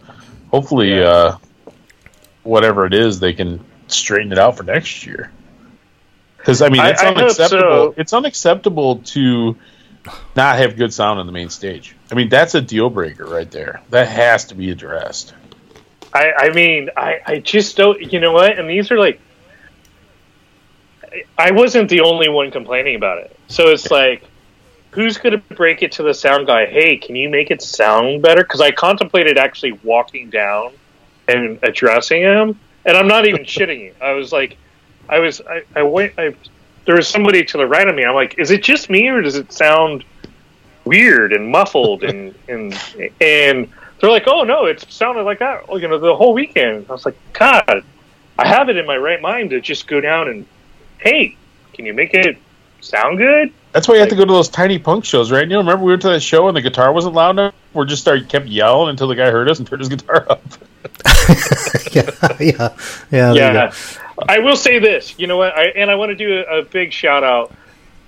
[0.49, 1.05] hopefully, Yeah.
[1.05, 1.37] uh,
[2.43, 5.31] whatever it is, they can straighten it out for next year.
[6.38, 7.61] Because I mean, it's I hope unacceptable.
[7.61, 7.93] so.
[7.97, 9.55] It's unacceptable to
[10.35, 11.95] not have good sound on the main stage.
[12.11, 13.81] I mean, that's a deal breaker right there.
[13.91, 15.35] That has to be addressed.
[16.13, 18.11] I, I mean, I, I just don't.
[18.11, 18.57] You know what?
[18.57, 19.19] And these are like,
[21.03, 23.35] I- I wasn't the only one complaining about it.
[23.47, 24.23] So it's like,
[24.91, 26.65] who's going to break it to the sound guy?
[26.65, 28.43] Hey, can you make it sound better?
[28.43, 30.73] Because I contemplated actually walking down
[31.27, 33.95] and addressing him, and I'm not even shitting you.
[34.02, 34.57] I was like,
[35.10, 36.35] I was, I, I went, I,
[36.85, 38.03] there was somebody to the right of me.
[38.03, 40.03] I'm like, is it just me or does it sound
[40.85, 42.73] weird and muffled and and
[43.22, 43.69] and
[43.99, 45.64] they're like, oh no, it sounded like that.
[45.69, 46.88] You know, the whole weekend.
[46.89, 47.84] I was like, God,
[48.38, 50.45] I have it in my right mind to just go down and,
[50.98, 51.38] hey,
[51.73, 52.38] can you make it
[52.81, 53.53] sound good?
[53.73, 55.43] That's why you have to go to those tiny punk shows, right?
[55.43, 57.56] You know, remember we went to that show and the guitar wasn't loud enough?
[57.73, 60.41] We just started kept yelling until the guy heard us and turned his guitar up.
[61.91, 62.09] yeah,
[62.39, 62.69] yeah,
[63.11, 63.33] yeah.
[63.33, 63.73] yeah.
[64.27, 65.17] I will say this.
[65.17, 65.55] You know what?
[65.55, 67.53] I, and I want to do a, a big shout out.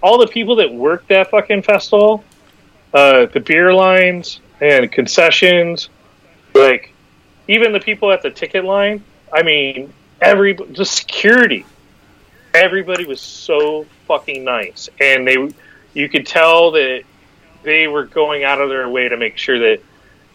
[0.01, 2.23] All the people that worked that fucking festival,
[2.93, 5.89] uh, the beer lines and concessions,
[6.53, 6.93] like
[7.47, 9.03] even the people at the ticket line.
[9.31, 11.65] I mean, every the security.
[12.53, 15.51] Everybody was so fucking nice, and they,
[15.95, 17.03] you could tell that
[17.63, 19.81] they were going out of their way to make sure that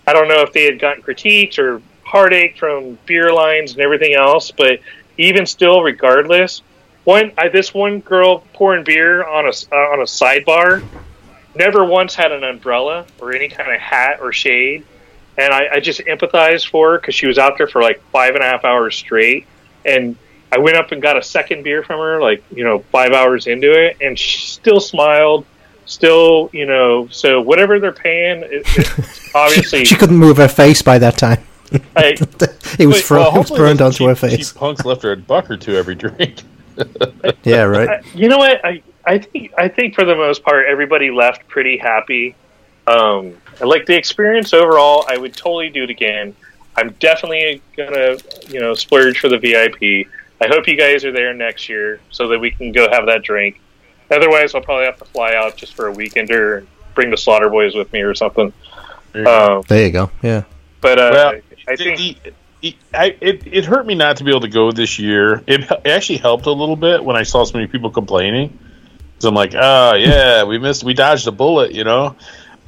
[0.05, 4.15] I don't know if they had gotten critiques or heartache from beer lines and everything
[4.15, 4.81] else, but
[5.19, 6.63] even still, regardless,
[7.05, 10.83] one I, this one girl pouring beer on a uh, on a sidebar
[11.55, 14.85] never once had an umbrella or any kind of hat or shade,
[15.37, 18.35] and I, I just empathized for her because she was out there for like five
[18.35, 19.47] and a half hours straight,
[19.85, 20.17] and
[20.51, 23.47] I went up and got a second beer from her, like you know, five hours
[23.47, 25.45] into it, and she still smiled.
[25.85, 30.83] Still, you know, so whatever they're paying, it, it's obviously, She couldn't move her face
[30.83, 31.43] by that time.
[31.97, 32.20] I, it
[32.86, 34.51] was, Wait, fro- well, was hopefully burned those onto her face.
[34.53, 36.43] cheap punks left her a buck or two every drink.
[37.43, 37.89] Yeah, right.
[37.89, 38.65] I- you know what?
[38.65, 42.36] I, I think I think for the most part, everybody left pretty happy.
[42.86, 46.36] Um, like the experience overall, I would totally do it again.
[46.77, 48.16] I'm definitely gonna,
[48.49, 50.07] you know, splurge for the VIP.
[50.40, 53.23] I hope you guys are there next year so that we can go have that
[53.24, 53.61] drink.
[54.11, 57.49] Otherwise, I'll probably have to fly out just for a weekender and bring the Slaughter
[57.51, 58.53] Boys with me or something.
[59.12, 59.57] There you go.
[59.57, 60.11] Um, There you go.
[60.23, 60.45] Yeah.
[60.81, 61.99] but uh, Well, I think
[62.62, 65.45] the, I, it, it hurt me not to be able to go this year.
[65.47, 68.59] It, it actually helped a little bit when I saw so many people complaining.
[69.20, 72.16] So I'm like, oh yeah, we missed, we dodged a bullet, you know.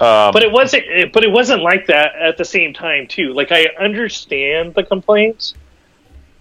[0.01, 3.35] Um, but it wasn't it, but it wasn't like that at the same time too
[3.35, 5.52] like i understand the complaints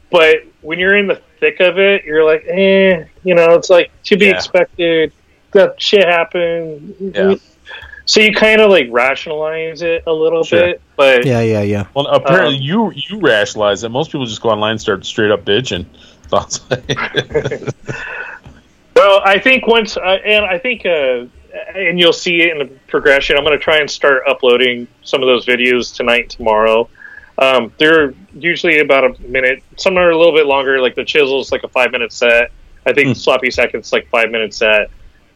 [0.10, 3.92] but when you're in the thick of it you're like eh you know it's like
[4.04, 4.36] to be Yeah.
[4.38, 5.12] expected
[5.52, 7.36] that shit happened Yeah.
[8.10, 10.60] So you kind of like rationalize it a little Sure.
[10.60, 11.86] bit but Yeah, yeah, yeah.
[11.94, 13.90] well, apparently um, you you rationalize it.
[13.90, 15.86] Most people just go online and start straight up bitching.
[16.30, 16.62] Thoughts?
[18.96, 21.24] Well, I think once, uh, and I think, uh,
[21.74, 23.38] and you'll see it in the progression.
[23.38, 26.90] I'm going to try and start uploading some of those videos tonight, tomorrow.
[27.38, 29.64] Um, they're usually about a minute.
[29.78, 30.82] Some are a little bit longer.
[30.82, 32.52] Like the chisel's like a five minute set.
[32.86, 34.90] I think sloppy seconds like five minute set.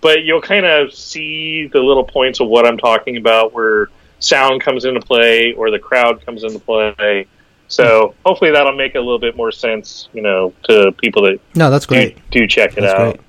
[0.03, 3.89] But you'll kind of see the little points of what I'm talking about, where
[4.19, 7.25] sound comes into play or the crowd comes into play.
[7.69, 11.71] So hopefully that'll make a little bit more sense, you know, to people that No,
[11.71, 12.17] that's great.
[12.29, 13.13] do check it That's out.
[13.15, 13.21] great.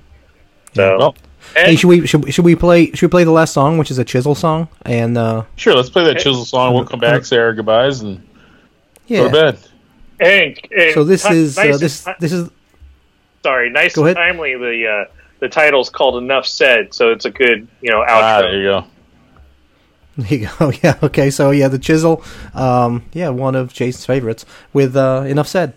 [0.75, 1.17] So, well,
[1.57, 3.91] and- Hey, should we should, should we play should we play the last song, which
[3.91, 4.67] is a Chisel song?
[4.83, 5.75] And uh, sure.
[5.77, 6.75] Let's play that chisel song.
[6.75, 8.27] We'll come back, say our goodbyes, and
[9.09, 9.59] go to bed.
[10.21, 12.51] And, and So this ti- is nice uh, this and, this is
[13.43, 14.33] sorry, nice Go and ahead.
[14.33, 14.57] timely.
[14.57, 15.13] The uh,
[15.45, 18.41] the title's called "Enough Said," so it's a good you know Ah, outro.
[18.43, 18.85] there you go.
[20.17, 20.73] There you go.
[20.83, 20.99] Yeah.
[21.03, 21.29] Okay.
[21.31, 22.25] So yeah, the chisel.
[22.55, 23.03] Um.
[23.13, 24.47] Yeah, one of Jason's favorites.
[24.73, 25.75] With uh, enough said.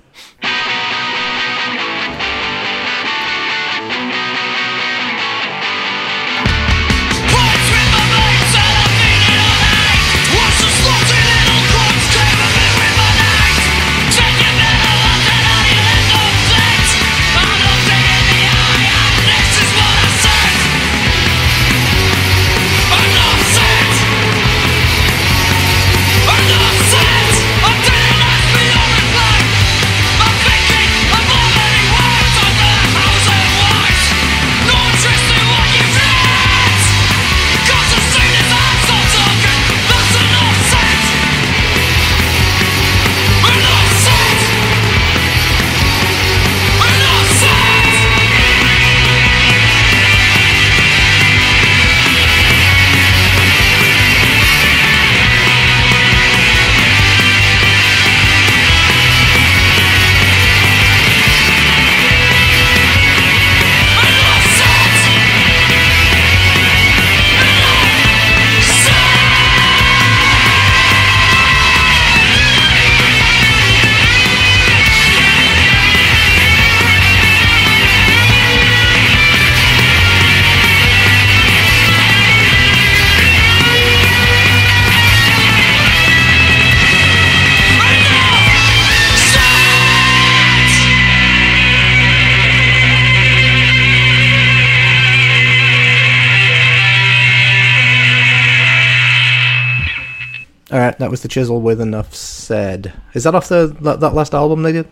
[101.08, 102.92] That was the chisel with enough said.
[103.14, 104.92] Is that off the that, that last album they did?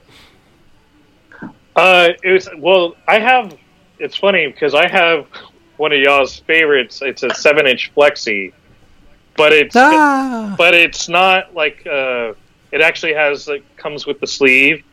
[1.75, 2.95] Uh, it was well.
[3.05, 3.53] I have.
[3.99, 5.27] It's funny because I have
[5.75, 7.01] one of y'all's favorites.
[7.01, 8.53] It's a seven-inch flexi,
[9.35, 12.31] but it's Ah, but it's not like uh,
[12.71, 14.85] it actually has like comes with the sleeve,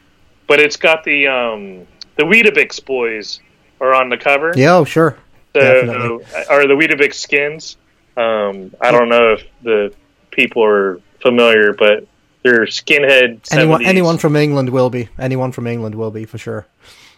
[0.48, 1.86] but it's got the um
[2.16, 3.38] the Weetabix boys
[3.80, 4.54] are on the cover.
[4.56, 5.16] yeah, oh, sure.
[5.54, 6.24] So, definitely.
[6.50, 7.76] or the Weetabix skins.
[8.16, 9.94] Um, I don't know if the
[10.32, 12.06] people are familiar, but
[12.42, 13.52] they're skinhead.
[13.52, 13.86] Anyone 70s.
[13.86, 15.08] anyone from England will be.
[15.18, 16.66] Anyone from England will be for sure.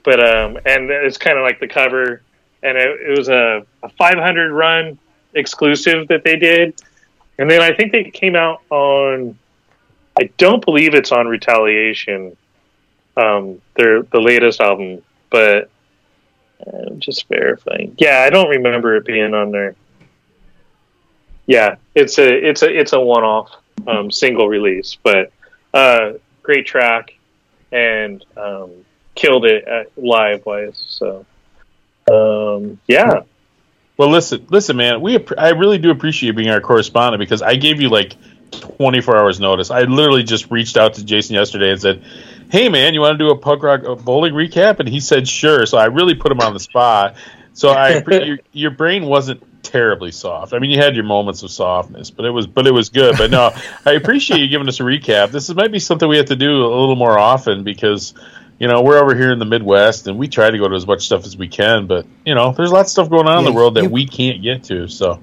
[0.04, 2.22] but um, and it's kind of like the cover,
[2.62, 4.98] and it, it was a, a 500 run
[5.34, 6.80] exclusive that they did,
[7.38, 9.38] and then I think they came out on.
[10.16, 12.36] I don't believe it's on Retaliation,
[13.16, 15.70] um, their the latest album, but
[16.64, 17.96] uh, just verifying.
[17.98, 19.74] Yeah, I don't remember it being on there.
[21.46, 23.50] Yeah, it's a it's a it's a one off
[23.86, 25.32] um, single release, but
[25.72, 26.12] uh,
[26.42, 27.14] great track
[27.72, 28.70] and um,
[29.14, 30.82] killed it live wise.
[30.86, 31.26] So
[32.10, 33.20] um, yeah,
[33.96, 35.00] Well, listen, listen, man.
[35.00, 38.16] We I really do appreciate being our correspondent because I gave you like
[38.50, 39.70] 24 hours notice.
[39.70, 42.02] I literally just reached out to Jason yesterday and said,
[42.50, 45.64] "Hey, man, you want to do a punk rock bowling recap?" And he said, "Sure."
[45.66, 47.16] So I really put him on the spot.
[47.52, 50.52] So I your, your brain wasn't terribly soft.
[50.52, 53.16] I mean, you had your moments of softness, but it was but it was good.
[53.18, 53.52] But no,
[53.86, 55.30] I appreciate you giving us a recap.
[55.32, 58.14] This is, might be something we have to do a little more often because.
[58.56, 60.86] You know, we're over here in the Midwest, and we try to go to as
[60.86, 61.88] much stuff as we can.
[61.88, 63.88] But you know, there's a lot of stuff going on in the world that you-
[63.90, 64.86] we can't get to.
[64.86, 65.20] So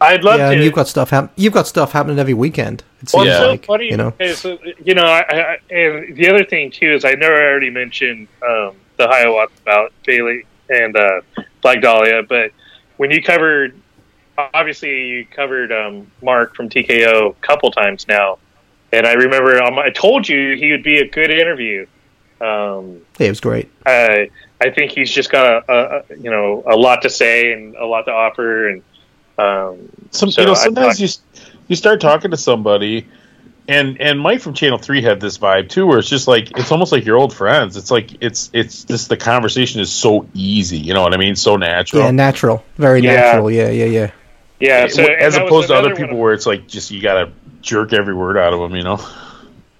[0.00, 0.54] I'd love yeah, to.
[0.56, 2.82] and you've got stuff hap- you've got stuff happening every weekend.
[3.00, 3.38] It Well, seems it's Yeah.
[3.44, 4.10] so like funny you know.
[4.10, 7.42] because uh, you know, I, I, and the other thing too is I know I
[7.44, 11.20] already mentioned um, the Hiawatha about Bailey and uh,
[11.62, 12.50] Black Dahlia, but
[12.96, 13.80] when you covered,
[14.38, 18.38] obviously you covered um, Mark from TKO a couple times now,
[18.92, 21.86] and I remember um, I told you he would be a good interview.
[22.40, 23.70] Um, Yeah, it was great.
[23.86, 24.30] I
[24.60, 27.74] I think he's just got a, a, a you know a lot to say and
[27.76, 28.82] a lot to offer, and
[29.38, 33.06] um, some So you know sometimes thought- you you start talking to somebody
[33.68, 36.72] and and Mike from Channel 3 had this vibe too where it's just like it's
[36.72, 40.78] almost like your old friends it's like it's it's just the conversation is so easy
[40.78, 43.14] you know what I mean so natural Yeah, natural, very Yeah.
[43.14, 43.50] natural.
[43.52, 44.10] Yeah, yeah, yeah.
[44.62, 44.86] Yeah.
[44.86, 47.92] So as opposed to other another one people where it's like just you gotta jerk
[47.92, 48.98] every word out of them you know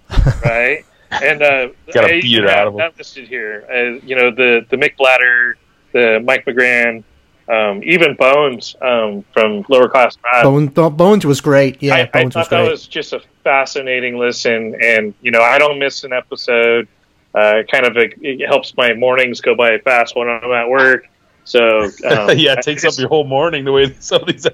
[0.45, 0.85] right?
[1.11, 2.79] And uh, Gotta I beat even it out have of 'em.
[2.79, 3.65] that listed here.
[3.71, 5.57] Uh, you know, the the Mick Blatter,
[5.93, 7.05] the Mike Magrann,
[7.49, 10.45] um, even Bones um, from Lower Class Brats.
[10.45, 11.83] Bones, Bones was great.
[11.83, 15.43] Yeah, I, I Bones was thought that was just a fascinating listen, and you know,
[15.43, 16.89] I don't miss an episode.
[17.35, 21.09] Uh, kind of it, it helps my mornings go by fast when I'm at work.
[21.45, 24.47] So um, yeah it takes up your whole morning the way some of these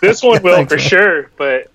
[0.00, 0.88] this one will Thanks, for man.
[0.88, 1.70] sure, but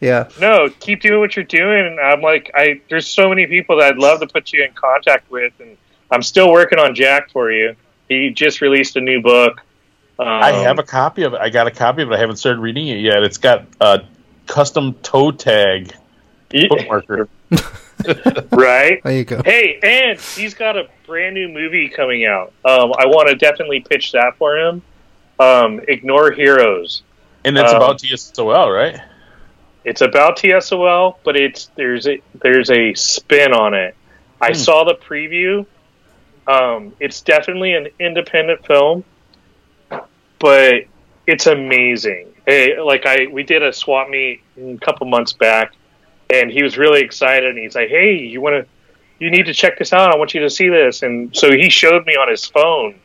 [0.00, 1.86] yeah, no, keep doing what you're doing.
[1.86, 4.72] And I'm like, I there's so many people that I'd love to put you in
[4.72, 5.76] contact with, and
[6.10, 7.76] I'm still working on Jack for you.
[8.08, 9.60] He just released a new book.
[10.18, 12.36] Um, I have a copy of it I got a copy of it I haven't
[12.36, 14.02] started reading it yet it's got a
[14.46, 15.94] custom toe tag
[16.50, 17.26] bookmarker
[18.50, 19.02] right.
[19.02, 19.42] there you go.
[19.44, 22.52] Hey, and he's got a brand new movie coming out.
[22.64, 24.82] Um, I want to definitely pitch that for him.
[25.38, 27.02] Um, Ignore Heroes.
[27.44, 29.00] and it's Um, about TSOL right
[29.84, 33.94] It's about TSOL, but it's there's a there's a spin on it.
[34.40, 34.54] I Hmm.
[34.54, 35.64] saw the preview.
[36.46, 39.04] Um, it's definitely an independent film,
[40.38, 40.84] but
[41.26, 42.28] it's amazing.
[42.46, 45.72] Hey, like I we did a swap meet a couple months back,
[46.32, 47.50] and he was really excited.
[47.50, 48.70] And he's like, "Hey, you want to?
[49.18, 50.12] You need to check this out.
[50.12, 52.98] I want you to see this." And so he showed me on his phone,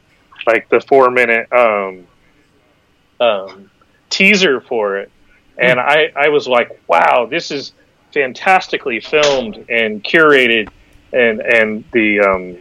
[0.48, 2.08] like the four minute um,
[3.20, 3.72] um,
[4.10, 5.12] teaser for it
[5.58, 7.74] and I, I was like, wow, this is
[8.14, 10.70] fantastically filmed and curated,
[11.14, 12.58] and and the um,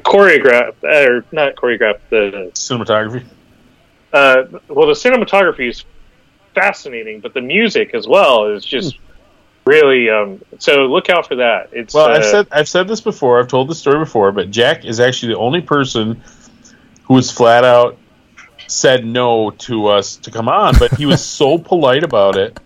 [0.00, 3.24] choreographed or not choreographed the cinematography
[4.12, 5.84] uh, well the cinematography is
[6.54, 8.98] fascinating, but the music as well is just
[9.66, 11.70] really um, so look out for that.
[11.72, 13.38] It's Well, uh, I've said I've said this before.
[13.38, 16.22] I've told this story before, but Jack is actually the only person
[17.04, 17.98] who has flat out
[18.68, 20.74] said no to us to come on.
[20.78, 22.58] But he was so polite about it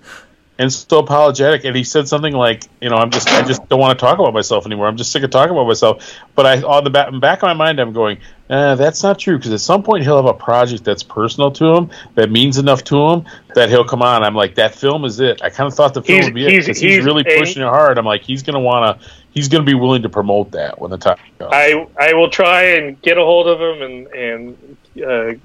[0.60, 1.64] and so apologetic.
[1.64, 4.18] And he said something like, "You know, I'm just I just don't want to talk
[4.18, 4.86] about myself anymore.
[4.86, 7.38] I'm just sick of talking about myself." But I on the back, in the back
[7.38, 8.18] of my mind, I'm going,
[8.48, 11.64] uh, "That's not true." Because at some point he'll have a project that's personal to
[11.74, 13.24] him that means enough to him
[13.54, 14.22] that he'll come on.
[14.22, 16.44] I'm like, "That film is it." I kind of thought the film He's- would be
[16.46, 17.96] it he's- 'cause he's, he's really a- pushing it hard.
[17.98, 19.06] I'm like, he's gonna want to.
[19.32, 21.52] He's gonna be willing to promote that when the time comes.
[21.54, 24.76] I I will try and get a hold of him and and
[25.06, 25.38] uh,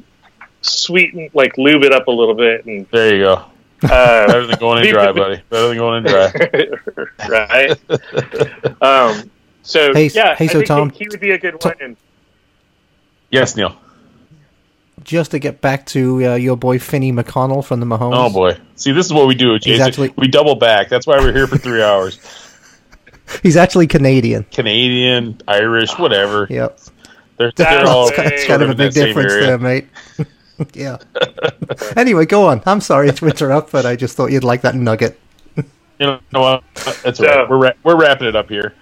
[0.62, 3.46] sweeten like lube it up a little bit and there you go.
[3.84, 3.88] Uh,
[4.27, 5.41] Better than going in dry, buddy.
[5.49, 6.31] Better than going in dry.
[7.30, 8.81] right.
[8.81, 9.30] Um,
[9.64, 11.73] so Hey, yeah, hey, I so think Tom- he, he would be a good one.
[11.81, 11.97] And
[13.31, 13.76] Yes, Neil.
[15.03, 18.14] Just to get back to uh, your boy Finny McConnell from the Mahones.
[18.15, 18.57] Oh boy.
[18.76, 19.85] See, this is what we do, Jason.
[19.85, 20.89] actually- We double back.
[20.89, 22.19] That's why we're here for three hours.
[23.43, 24.43] He's actually Canadian.
[24.52, 26.47] Canadian, Irish, whatever.
[26.49, 26.80] Yep.
[27.38, 29.45] They're, they're all it's kind- of a big difference area.
[29.47, 29.88] there, mate.
[30.73, 30.98] Yeah.
[31.95, 32.61] anyway, go on.
[32.65, 35.19] I'm sorry to interrupt, but I just thought you'd like that nugget.
[35.99, 36.64] You know what?
[37.03, 37.49] That's So- right.
[37.49, 38.73] We're ra- we're wrapping it up here.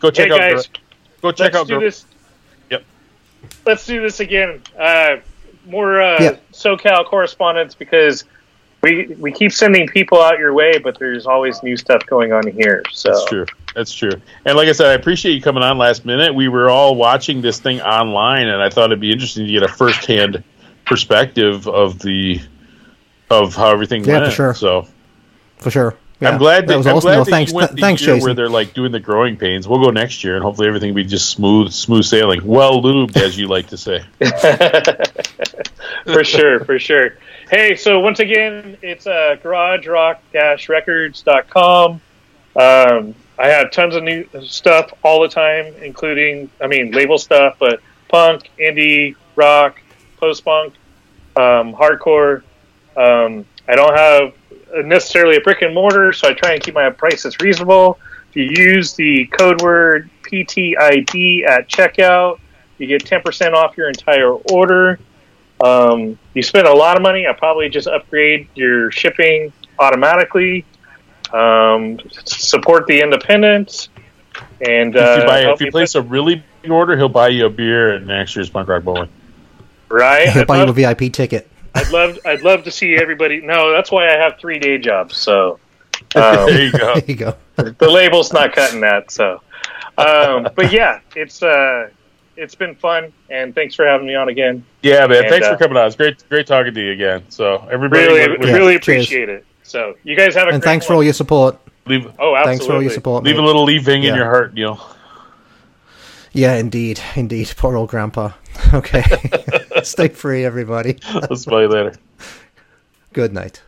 [0.00, 0.38] Go check hey out.
[0.38, 0.80] guys, Gr-
[1.22, 1.66] go check let's out.
[1.68, 2.04] do Gr- this.
[2.70, 2.84] Yep.
[3.64, 4.60] Let's do this again.
[4.78, 5.16] Uh,
[5.68, 6.36] more uh, Yeah.
[6.52, 8.24] SoCal correspondence because
[8.82, 12.46] we we keep sending people out your way, but there's always new stuff going on
[12.48, 12.82] here.
[12.92, 13.46] So That's true.
[13.74, 14.12] That's true.
[14.44, 16.34] And like I said, I appreciate you coming on last minute.
[16.34, 19.62] We were all watching this thing online, and I thought it'd be interesting to get
[19.62, 20.42] a firsthand
[20.86, 22.40] perspective of the
[23.30, 24.24] of how everything Yeah, went.
[24.26, 24.54] for sure.
[24.54, 24.86] So
[25.58, 25.94] For sure.
[26.20, 27.08] Yeah, I'm glad that, that was I'm awesome.
[27.08, 28.24] glad No, that thanks, you went th- the thanks, year Jason.
[28.26, 29.68] where they're like doing the growing pains.
[29.68, 33.18] We'll go next year, and hopefully everything will be just smooth, smooth sailing, well lubed,
[33.18, 34.02] as you like to say.
[36.04, 37.18] for sure, for sure.
[37.50, 42.00] Hey, so once again, it's uh, garagerock-records.com.
[42.56, 47.56] Um, I have tons of new stuff all the time, including, I mean, label stuff,
[47.58, 49.82] but punk, indie, rock,
[50.16, 50.74] post-punk,
[51.36, 52.42] um, hardcore.
[52.96, 54.34] Um, I don't have
[54.84, 57.98] necessarily a brick and mortar, so I try and keep my prices reasonable.
[58.30, 62.38] If you use the code word PTID at checkout,
[62.78, 64.98] you get 10% off your entire order.
[65.62, 67.26] Um, you spend a lot of money.
[67.26, 70.64] I probably just upgrade your shipping automatically.
[71.32, 73.88] Um, support the independents,
[74.60, 77.46] and uh, if you buy, if you place a really big order, he'll buy you
[77.46, 79.08] a beer at next year's punk rock bowling.
[79.88, 81.48] Right, He'll I'd buy you a VIP ticket.
[81.74, 83.40] I'd love, I'd love to see everybody.
[83.42, 85.16] No, that's why I have three day jobs.
[85.16, 85.58] So
[86.14, 86.94] um, there you go.
[86.94, 87.36] There you go.
[87.56, 89.10] the label's not cutting that.
[89.10, 89.40] So,
[89.98, 91.90] um, but yeah, it's uh,
[92.36, 94.64] it's been fun, and thanks for having me on again.
[94.82, 95.24] Yeah, man.
[95.24, 95.86] And, Thanks uh, for coming on.
[95.86, 97.24] It's great, great talking to you again.
[97.30, 99.04] So everybody, Really, leave- Yeah, really cheers.
[99.06, 99.44] appreciate it.
[99.62, 101.56] So you guys have a And great thanks for all your support.
[101.86, 102.44] leave, Oh, absolutely.
[102.44, 103.24] Thanks for all your support.
[103.24, 103.46] leave a mate.
[103.46, 104.78] little leaving in your heart, Neil.
[106.32, 107.00] Yeah, indeed.
[107.14, 107.52] Indeed.
[107.56, 108.30] Poor old grandpa.
[108.74, 109.02] Okay.
[109.96, 110.98] Stay free, everybody.
[111.06, 111.94] I'll spell you later.
[113.12, 113.62] Good night.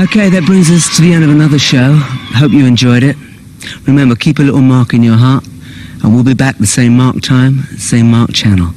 [0.00, 1.94] Okay, that brings us to the end of another show.
[2.34, 3.14] Hope you enjoyed it.
[3.86, 5.46] Remember, keep a little mark in your heart,
[6.02, 8.72] and we'll be back the same mark time, same mark channel.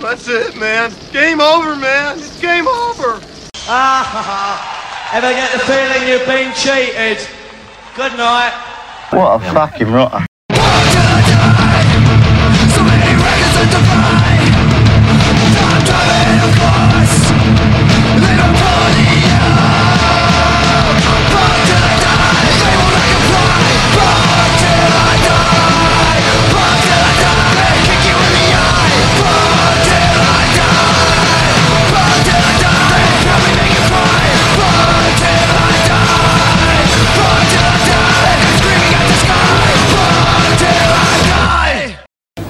[0.00, 0.90] That's it, man.
[1.12, 2.16] Game over, man.
[2.16, 3.20] It's game over.
[3.68, 5.10] Ah, ha, ha.
[5.12, 7.28] Ever get the feeling you've been cheated?
[7.94, 8.52] Good night.
[9.10, 10.24] What a fucking rotter.